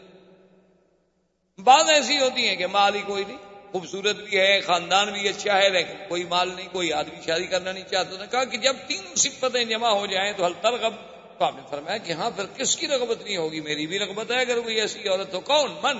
[1.60, 3.36] بعض ایسی ہوتی ہیں کہ مال ہی کوئی نہیں،
[3.72, 7.72] خوبصورت بھی ہے، خاندان بھی اچھا ہے، لیکن کوئی مال نہیں، کوئی آدمی شادی کرنا
[7.72, 10.94] نہیں چاہتا۔ کہا کہ جب تینوں صفتیں جمع ہو جائیں تو ہلتر ترغب
[11.38, 14.30] تو آپ نے فرمایا کہ ہاں پھر کس کی رغبت نہیں ہوگی؟ میری بھی رغبت
[14.30, 15.96] ہے، اگر کوئی ایسی عورت ہو۔ کون؟ من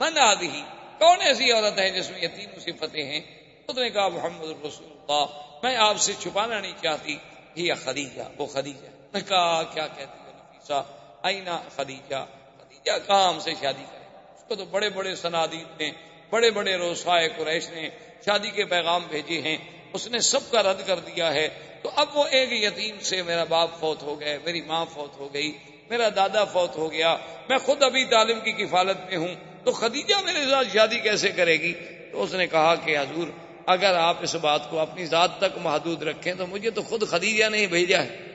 [0.00, 0.62] من آدھی۔
[0.98, 3.20] کون ایسی عورت ہے جس میں یہ تینوں صفتیں ہیں؟
[3.68, 5.24] اس نے کہا، محمد رسول اللہ۔
[5.62, 7.16] میں آپ سے چھپانا نہیں چاہتی۔
[7.54, 10.82] یہ خدیجہ، وہ خدیجہ۔ نے کہا کیا کہتی ہے نفیسہ؟
[11.22, 12.26] آئینہ خدیجہ؟
[12.58, 14.04] خدیجہ کام سے شادی کرے۔
[14.34, 15.90] اس کو تو بڑے بڑے سنادید نے،
[16.30, 17.88] بڑے بڑے روسائے قریش نے
[18.24, 19.56] شادی کے پیغام بھیجے ہیں۔
[19.92, 21.48] اس نے سب کا رد کر دیا ہے۔
[21.82, 25.34] تو اب وہ ایک یتیم سے میرا باپ فوت ہو گئے، میری ماں فوت ہو
[25.34, 25.58] گئی،
[25.90, 27.16] میرا دادا فوت ہو گیا،
[27.48, 29.34] میں خود ابھی تعلیم کی کفالت میں ہوں۔
[29.64, 31.74] تو خدیجہ میرے ساتھ شادی کیسے کرے گی؟
[32.12, 33.28] تو اس نے کہا کہ حضور،
[33.66, 37.48] اگر آپ اس بات کو اپنی ذات تک محدود رکھیں تو مجھے تو خود خدیجہ
[37.48, 38.29] نے ہی بھیجا ہے۔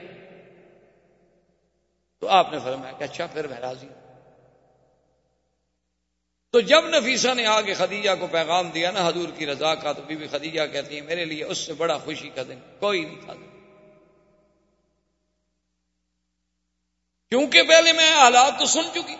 [2.26, 4.04] تو آپ نے فرمایا کہ اچھا پھر میں راضی ہوں۔
[6.54, 10.02] تو جب نفیسہ نے آگے خدیجہ کو پیغام دیا نا، حضور کی رضا کا، تو
[10.02, 13.20] بی بی خدیجہ کہتی ہے میرے لیے اس سے بڑا خوشی کا دن کوئی نہیں
[13.24, 13.34] تھا۔
[17.32, 19.16] کیونکہ پہلے میں حالات تو سن چکی،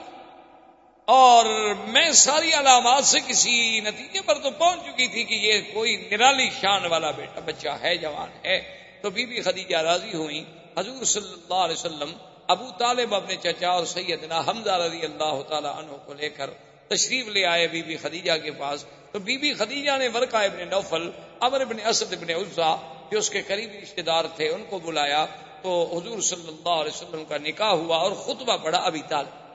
[1.09, 1.47] اور
[1.89, 6.51] میں ساری علامات سے کسی نتیجے پر تو پہنچ چکی تھی کہ یہ کوئی نرالی
[6.61, 8.61] شان والا بیٹا، بچہ ہے، جوان ہے۔
[9.03, 10.45] تو بی بی خدیجہ راضی ہوئی
[10.79, 12.13] حضور صلی اللہ علیہ وسلم
[12.47, 16.51] ابو طالب اپنے چچا اور سیدنا حمزہ رضی اللہ تعالی عنہ کو لے کر
[16.89, 20.69] تشریف لے آئے بی بی خدیجہ کے پاس۔ تو بی بی خدیجہ نے ورقہ ابن
[20.69, 21.11] نوفل
[21.41, 22.77] امر ابن اسد ابن عزا،
[23.11, 25.27] جو اس کے قریبی رشتے دار تھے، ان کو بلایا۔
[25.63, 29.47] تو حضور صلی اللہ علیہ وسلم کا نکاح ہوا اور خطبہ پڑھا ابھی طالب۔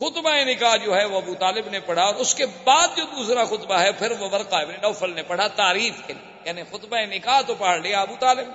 [0.00, 3.44] خطبہ نکاح جو ہے وہ ابو طالب نے پڑھا اور اس کے بعد جو دوسرا
[3.44, 7.40] خطبہ ہے، پھر وہ ورقہ ابن نوفل نے پڑھا تعریف کے لیے۔ یعنی خطبہ نکاح
[7.40, 8.48] تو پڑھ لیا ابو طالب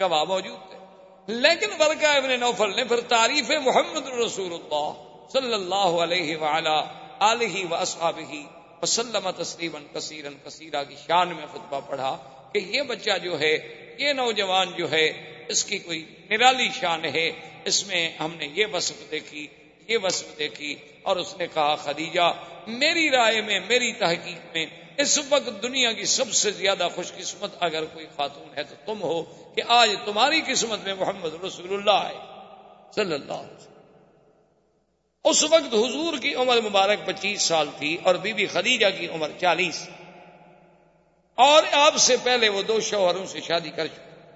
[0.00, 0.67] گواہ موجود۔
[1.28, 4.92] لیکن ورقہ ابن نوفل نے پھر تعریف محمد رسول اللہ
[5.32, 6.36] صلی اللہ علیہ
[7.20, 8.32] علیہ و اصحابہ
[8.82, 12.16] وسلم تسلیما کثیرا کثیرا کی شان میں خطبہ پڑھا
[12.52, 13.52] کہ یہ بچہ جو ہے،
[13.98, 15.06] یہ نوجوان جو ہے،
[15.48, 17.30] اس کی کوئی نرالی شان ہے،
[17.64, 19.46] اس میں ہم نے یہ وصف دیکھی،
[19.88, 22.32] یہ وصف دیکھی اور اس نے کہا، خدیجہ،
[22.66, 24.66] میری رائے میں، میری تحقیق میں
[24.98, 29.02] اس وقت دنیا کی سب سے زیادہ خوش قسمت اگر کوئی خاتون ہے تو تم
[29.02, 29.22] ہو
[29.54, 32.14] کہ آج تمہاری قسمت میں محمد رسول اللہ ہے،
[32.94, 33.82] صلی اللہ علیہ وسلم۔
[35.24, 39.30] اس وقت حضور کی عمر مبارک پچیس سال تھی اور بی بی خدیجہ کی عمر
[39.40, 39.88] چالیس۔
[41.34, 44.30] اور آپ سے پہلے وہ دو شوہروں سے شادی کر چکے۔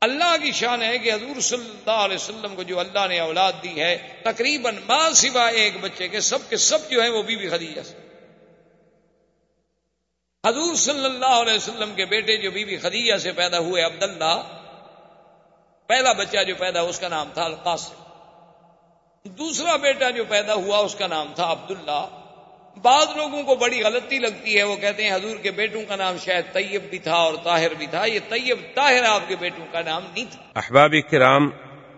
[0.00, 3.52] اللہ کی شان ہے کہ حضور صلی اللہ علیہ وسلم کو جو اللہ نے اولاد
[3.62, 7.36] دی ہے، تقریباً ماں سوا ایک بچے کے سب کے سب جو ہیں وہ بی
[7.36, 8.07] بی خدیجہ سے۔
[10.48, 14.42] حضور صلی اللہ علیہ وسلم کے بیٹے جو بی بی خدیجہ سے پیدا ہوئے عبداللہ،
[15.86, 17.94] پہلا بچہ جو پیدا اس کا نام تھا القاسم۔
[19.24, 22.06] دوسرا بیٹا جو پیدا ہوا اس کا نام تھا عبداللہ۔
[22.82, 26.16] بعض لوگوں کو بڑی غلطی لگتی ہے، وہ کہتے ہیں حضور کے بیٹوں کا نام
[26.24, 29.80] شاید طیب بھی تھا اور طاہر بھی تھا۔ یہ طیب، طاہر آپ کے بیٹوں کا
[29.80, 31.50] نام نہیں تھا۔ احباب کرام،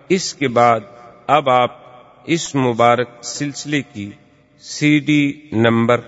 [0.08, 0.80] اس کے بعد
[1.26, 1.76] اب آپ
[2.24, 4.10] اس مبارک سلسلے کی
[4.60, 6.00] سی ڈی نمبر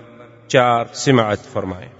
[0.47, 1.93] چار سماعت فرمائیں۔